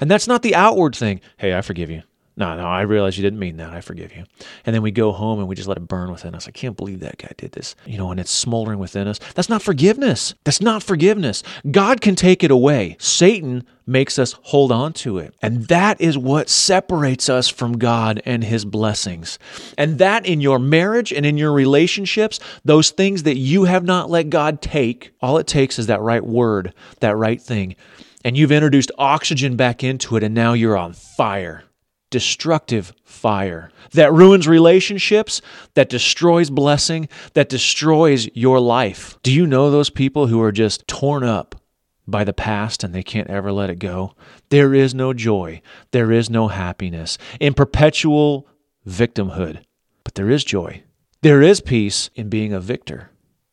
and 0.00 0.10
that's 0.10 0.28
not 0.28 0.42
the 0.42 0.54
outward 0.54 0.94
thing, 0.94 1.20
hey, 1.38 1.56
I 1.56 1.62
forgive 1.62 1.90
you. 1.90 2.02
No, 2.38 2.54
no, 2.54 2.66
I 2.66 2.82
realize 2.82 3.16
you 3.16 3.22
didn't 3.22 3.38
mean 3.38 3.56
that. 3.56 3.72
I 3.72 3.80
forgive 3.80 4.14
you. 4.14 4.24
And 4.66 4.74
then 4.74 4.82
we 4.82 4.90
go 4.90 5.10
home 5.10 5.38
and 5.38 5.48
we 5.48 5.54
just 5.54 5.68
let 5.68 5.78
it 5.78 5.88
burn 5.88 6.10
within 6.10 6.34
us. 6.34 6.46
I 6.46 6.50
can't 6.50 6.76
believe 6.76 7.00
that 7.00 7.16
guy 7.16 7.30
did 7.38 7.52
this. 7.52 7.74
You 7.86 7.96
know, 7.96 8.10
and 8.10 8.20
it's 8.20 8.30
smoldering 8.30 8.78
within 8.78 9.08
us. 9.08 9.18
That's 9.34 9.48
not 9.48 9.62
forgiveness. 9.62 10.34
That's 10.44 10.60
not 10.60 10.82
forgiveness. 10.82 11.42
God 11.70 12.02
can 12.02 12.14
take 12.14 12.44
it 12.44 12.50
away. 12.50 12.96
Satan 12.98 13.64
makes 13.86 14.18
us 14.18 14.34
hold 14.42 14.70
on 14.70 14.92
to 14.92 15.16
it. 15.16 15.34
And 15.40 15.66
that 15.68 15.98
is 15.98 16.18
what 16.18 16.50
separates 16.50 17.30
us 17.30 17.48
from 17.48 17.78
God 17.78 18.20
and 18.26 18.44
his 18.44 18.66
blessings. 18.66 19.38
And 19.78 19.98
that 19.98 20.26
in 20.26 20.42
your 20.42 20.58
marriage 20.58 21.14
and 21.14 21.24
in 21.24 21.38
your 21.38 21.52
relationships, 21.52 22.38
those 22.66 22.90
things 22.90 23.22
that 23.22 23.38
you 23.38 23.64
have 23.64 23.84
not 23.84 24.10
let 24.10 24.28
God 24.28 24.60
take, 24.60 25.12
all 25.22 25.38
it 25.38 25.46
takes 25.46 25.78
is 25.78 25.86
that 25.86 26.02
right 26.02 26.24
word, 26.24 26.74
that 27.00 27.16
right 27.16 27.40
thing. 27.40 27.76
And 28.24 28.36
you've 28.36 28.52
introduced 28.52 28.90
oxygen 28.98 29.56
back 29.56 29.82
into 29.84 30.16
it, 30.16 30.22
and 30.24 30.34
now 30.34 30.52
you're 30.52 30.76
on 30.76 30.92
fire 30.92 31.62
destructive 32.10 32.92
fire 33.04 33.70
that 33.92 34.12
ruins 34.12 34.46
relationships, 34.46 35.42
that 35.74 35.88
destroys 35.88 36.50
blessing, 36.50 37.08
that 37.34 37.48
destroys 37.48 38.28
your 38.34 38.60
life. 38.60 39.18
Do 39.22 39.32
you 39.32 39.46
know 39.46 39.70
those 39.70 39.90
people 39.90 40.26
who 40.26 40.40
are 40.42 40.52
just 40.52 40.86
torn 40.86 41.24
up 41.24 41.60
by 42.06 42.24
the 42.24 42.32
past 42.32 42.84
and 42.84 42.94
they 42.94 43.02
can't 43.02 43.28
ever 43.28 43.52
let 43.52 43.70
it 43.70 43.78
go? 43.78 44.14
There 44.50 44.74
is 44.74 44.94
no 44.94 45.12
joy, 45.12 45.62
there 45.90 46.12
is 46.12 46.30
no 46.30 46.48
happiness 46.48 47.18
in 47.40 47.54
perpetual 47.54 48.48
victimhood, 48.86 49.64
but 50.04 50.14
there 50.14 50.30
is 50.30 50.44
joy. 50.44 50.84
There 51.22 51.42
is 51.42 51.60
peace 51.60 52.10
in 52.14 52.28
being 52.28 52.52
a 52.52 52.60
victor 52.60 53.10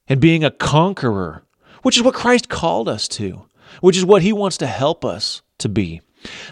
and 0.08 0.20
being 0.20 0.44
a 0.44 0.52
conqueror, 0.52 1.44
which 1.82 1.98
is 1.98 2.04
what 2.04 2.14
Christ 2.14 2.50
called 2.50 2.88
us 2.88 3.08
to, 3.10 3.46
which 3.82 3.98
is 3.98 4.06
what 4.06 4.22
he 4.22 4.32
wants 4.32 4.58
to 4.58 4.68
help 4.68 5.04
us 5.04 5.42
to 5.60 5.70
be. 5.70 6.02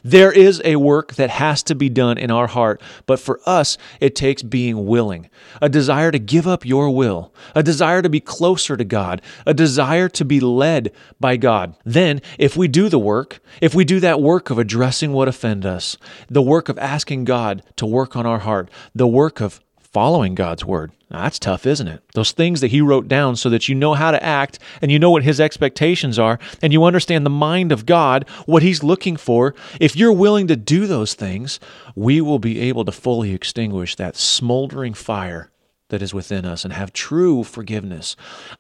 There 0.03 0.31
is 0.31 0.61
a 0.65 0.75
work 0.77 1.15
that 1.15 1.29
has 1.29 1.63
to 1.63 1.75
be 1.75 1.89
done 1.89 2.17
in 2.17 2.31
our 2.31 2.47
heart, 2.47 2.81
but 3.05 3.19
for 3.19 3.39
us, 3.45 3.77
it 3.99 4.15
takes 4.15 4.43
being 4.43 4.85
willing, 4.85 5.29
a 5.61 5.69
desire 5.69 6.11
to 6.11 6.19
give 6.19 6.47
up 6.47 6.65
your 6.65 6.89
will, 6.89 7.33
a 7.55 7.63
desire 7.63 8.01
to 8.01 8.09
be 8.09 8.19
closer 8.19 8.77
to 8.77 8.83
God, 8.83 9.21
a 9.45 9.53
desire 9.53 10.09
to 10.09 10.25
be 10.25 10.39
led 10.39 10.91
by 11.19 11.37
God. 11.37 11.75
Then, 11.83 12.21
if 12.37 12.57
we 12.57 12.67
do 12.67 12.89
the 12.89 12.99
work, 12.99 13.39
if 13.61 13.73
we 13.73 13.85
do 13.85 13.99
that 13.99 14.21
work 14.21 14.49
of 14.49 14.57
addressing 14.57 15.13
what 15.13 15.27
offend 15.27 15.65
us, 15.65 15.97
the 16.29 16.41
work 16.41 16.69
of 16.69 16.77
asking 16.79 17.25
God 17.25 17.63
to 17.77 17.85
work 17.85 18.15
on 18.15 18.25
our 18.25 18.39
heart, 18.39 18.69
the 18.93 19.07
work 19.07 19.41
of 19.41 19.59
following 19.91 20.35
God's 20.35 20.63
word. 20.63 20.91
Now, 21.09 21.23
that's 21.23 21.39
tough, 21.39 21.65
isn't 21.65 21.87
it? 21.87 22.01
Those 22.13 22.31
things 22.31 22.61
that 22.61 22.71
He 22.71 22.79
wrote 22.79 23.07
down 23.07 23.35
so 23.35 23.49
that 23.49 23.67
you 23.67 23.75
know 23.75 23.93
how 23.93 24.11
to 24.11 24.23
act 24.23 24.59
and 24.81 24.89
you 24.91 24.97
know 24.97 25.11
what 25.11 25.23
His 25.23 25.41
expectations 25.41 26.17
are 26.17 26.39
and 26.61 26.71
you 26.71 26.85
understand 26.85 27.25
the 27.25 27.29
mind 27.29 27.71
of 27.71 27.85
God, 27.85 28.27
what 28.45 28.63
He's 28.63 28.83
looking 28.83 29.17
for. 29.17 29.53
If 29.79 29.95
you're 29.95 30.13
willing 30.13 30.47
to 30.47 30.55
do 30.55 30.87
those 30.87 31.13
things, 31.13 31.59
we 31.95 32.21
will 32.21 32.39
be 32.39 32.61
able 32.61 32.85
to 32.85 32.91
fully 32.91 33.33
extinguish 33.33 33.95
that 33.95 34.15
smoldering 34.15 34.93
fire 34.93 35.49
that 35.91 36.01
is 36.01 36.13
within 36.13 36.43
us 36.43 36.63
and 36.63 36.73
have 36.73 36.91
true 36.91 37.43
forgiveness. 37.43 38.15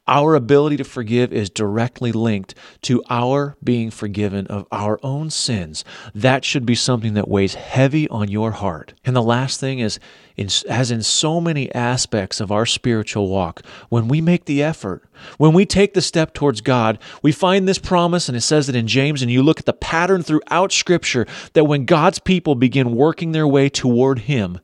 Our 0.07 0.35
ability 0.35 0.77
to 0.77 0.83
forgive 0.83 1.33
is 1.33 1.49
directly 1.49 2.11
linked 2.11 2.53
to 2.83 3.01
our 3.09 3.57
being 3.63 3.89
forgiven 3.89 4.45
of 4.47 4.67
our 4.71 4.99
own 5.01 5.31
sins. 5.31 5.83
That 6.13 6.45
should 6.45 6.65
be 6.65 6.75
something 6.75 7.15
that 7.15 7.27
weighs 7.27 7.55
heavy 7.55 8.07
on 8.09 8.29
your 8.29 8.51
heart. 8.51 8.93
And 9.03 9.15
the 9.15 9.23
last 9.23 9.59
thing 9.59 9.79
is, 9.79 9.99
as 10.69 10.91
in 10.91 11.03
so 11.03 11.41
many 11.41 11.73
aspects 11.73 12.39
of 12.39 12.51
our 12.51 12.65
spiritual 12.65 13.27
walk, 13.27 13.65
when 13.89 14.07
we 14.07 14.21
make 14.21 14.45
the 14.45 14.61
effort, 14.61 15.03
when 15.37 15.53
we 15.53 15.65
take 15.65 15.93
the 15.93 16.01
step 16.01 16.33
towards 16.33 16.61
God, 16.61 16.99
we 17.21 17.31
find 17.31 17.67
this 17.67 17.77
promise, 17.77 18.27
and 18.27 18.35
it 18.35 18.41
says 18.41 18.67
it 18.67 18.75
in 18.75 18.87
James, 18.87 19.21
and 19.21 19.31
you 19.31 19.43
look 19.43 19.59
at 19.59 19.65
the 19.65 19.73
pattern 19.73 20.23
throughout 20.23 20.71
Scripture 20.71 21.25
that 21.53 21.65
when 21.65 21.85
God's 21.85 22.19
people 22.19 22.55
begin 22.55 22.95
working 22.95 23.31
their 23.31 23.47
way 23.47 23.69
toward 23.69 24.19
Him, 24.19 24.59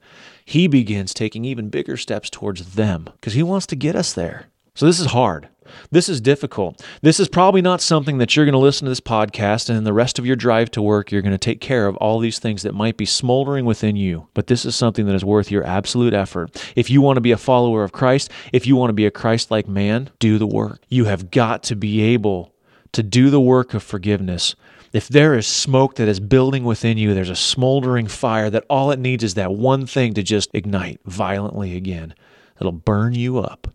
he 0.47 0.65
begins 0.67 1.13
taking 1.13 1.43
even 1.43 1.67
bigger 1.67 1.97
steps 1.97 2.29
towards 2.29 2.75
them 2.75 3.03
because 3.15 3.33
he 3.33 3.43
wants 3.43 3.67
to 3.67 3.75
get 3.75 3.97
us 3.97 4.13
there. 4.13 4.45
So 4.75 4.85
this 4.85 5.01
is 5.01 5.07
hard. 5.07 5.49
This 5.91 6.07
is 6.07 6.21
difficult. 6.21 6.81
This 7.01 7.19
is 7.19 7.27
probably 7.27 7.61
not 7.61 7.81
something 7.81 8.17
that 8.19 8.33
you're 8.33 8.45
going 8.45 8.53
to 8.53 8.57
listen 8.57 8.85
to 8.85 8.89
this 8.89 9.01
podcast 9.01 9.67
and 9.67 9.77
in 9.77 9.83
the 9.83 9.91
rest 9.91 10.17
of 10.17 10.25
your 10.25 10.37
drive 10.37 10.71
to 10.71 10.81
work, 10.81 11.11
you're 11.11 11.21
going 11.21 11.33
to 11.33 11.37
take 11.37 11.59
care 11.59 11.85
of 11.85 11.97
all 11.97 12.19
these 12.19 12.39
things 12.39 12.63
that 12.63 12.73
might 12.73 12.95
be 12.95 13.05
smoldering 13.05 13.65
within 13.65 13.97
you. 13.97 14.29
But 14.33 14.47
this 14.47 14.63
is 14.63 14.73
something 14.73 15.05
that 15.07 15.15
is 15.15 15.25
worth 15.25 15.51
your 15.51 15.65
absolute 15.65 16.13
effort. 16.13 16.55
If 16.77 16.89
you 16.89 17.01
want 17.01 17.17
to 17.17 17.21
be 17.21 17.33
a 17.33 17.37
follower 17.37 17.83
of 17.83 17.91
Christ, 17.91 18.31
if 18.53 18.65
you 18.65 18.77
want 18.77 18.87
to 18.87 18.93
be 18.93 19.05
a 19.05 19.11
Christ 19.11 19.51
like 19.51 19.67
man, 19.67 20.11
do 20.17 20.37
the 20.37 20.47
work. 20.47 20.81
You 20.87 21.05
have 21.05 21.29
got 21.29 21.61
to 21.63 21.75
be 21.75 21.99
able 21.99 22.55
to 22.93 23.03
do 23.03 23.29
the 23.29 23.41
work 23.41 23.73
of 23.73 23.83
forgiveness 23.83 24.55
if 24.93 25.07
there 25.07 25.33
is 25.33 25.47
smoke 25.47 25.95
that 25.95 26.07
is 26.07 26.19
building 26.19 26.63
within 26.63 26.97
you, 26.97 27.13
there's 27.13 27.29
a 27.29 27.35
smoldering 27.35 28.07
fire 28.07 28.49
that 28.49 28.65
all 28.69 28.91
it 28.91 28.99
needs 28.99 29.23
is 29.23 29.33
that 29.35 29.53
one 29.53 29.85
thing 29.85 30.13
to 30.13 30.23
just 30.23 30.49
ignite 30.53 30.99
violently 31.05 31.75
again. 31.75 32.13
It'll 32.59 32.71
burn 32.71 33.13
you 33.13 33.39
up. 33.39 33.67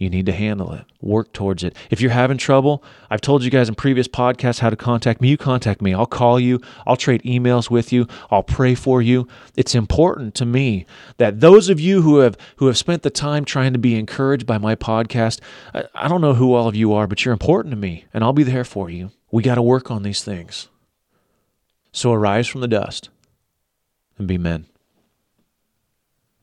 You 0.00 0.08
need 0.08 0.24
to 0.26 0.32
handle 0.32 0.72
it. 0.72 0.86
Work 1.02 1.34
towards 1.34 1.62
it. 1.62 1.76
If 1.90 2.00
you're 2.00 2.10
having 2.10 2.38
trouble, 2.38 2.82
I've 3.10 3.20
told 3.20 3.44
you 3.44 3.50
guys 3.50 3.68
in 3.68 3.74
previous 3.74 4.08
podcasts 4.08 4.60
how 4.60 4.70
to 4.70 4.76
contact 4.76 5.20
me. 5.20 5.28
You 5.28 5.36
contact 5.36 5.82
me. 5.82 5.92
I'll 5.92 6.06
call 6.06 6.40
you. 6.40 6.58
I'll 6.86 6.96
trade 6.96 7.22
emails 7.22 7.68
with 7.68 7.92
you. 7.92 8.06
I'll 8.30 8.42
pray 8.42 8.74
for 8.74 9.02
you. 9.02 9.28
It's 9.58 9.74
important 9.74 10.34
to 10.36 10.46
me 10.46 10.86
that 11.18 11.40
those 11.40 11.68
of 11.68 11.78
you 11.78 12.00
who 12.00 12.20
have 12.20 12.38
who 12.56 12.66
have 12.66 12.78
spent 12.78 13.02
the 13.02 13.10
time 13.10 13.44
trying 13.44 13.74
to 13.74 13.78
be 13.78 13.98
encouraged 13.98 14.46
by 14.46 14.56
my 14.56 14.74
podcast, 14.74 15.40
I, 15.74 15.84
I 15.94 16.08
don't 16.08 16.22
know 16.22 16.32
who 16.32 16.54
all 16.54 16.66
of 16.66 16.74
you 16.74 16.94
are, 16.94 17.06
but 17.06 17.22
you're 17.26 17.32
important 17.32 17.72
to 17.72 17.76
me, 17.76 18.06
and 18.14 18.24
I'll 18.24 18.32
be 18.32 18.42
there 18.42 18.64
for 18.64 18.88
you. 18.88 19.10
We 19.30 19.42
got 19.42 19.56
to 19.56 19.62
work 19.62 19.90
on 19.90 20.02
these 20.02 20.22
things. 20.22 20.68
So 21.92 22.12
arise 22.12 22.46
from 22.46 22.60
the 22.60 22.68
dust 22.68 23.08
and 24.18 24.26
be 24.26 24.38
men. 24.38 24.66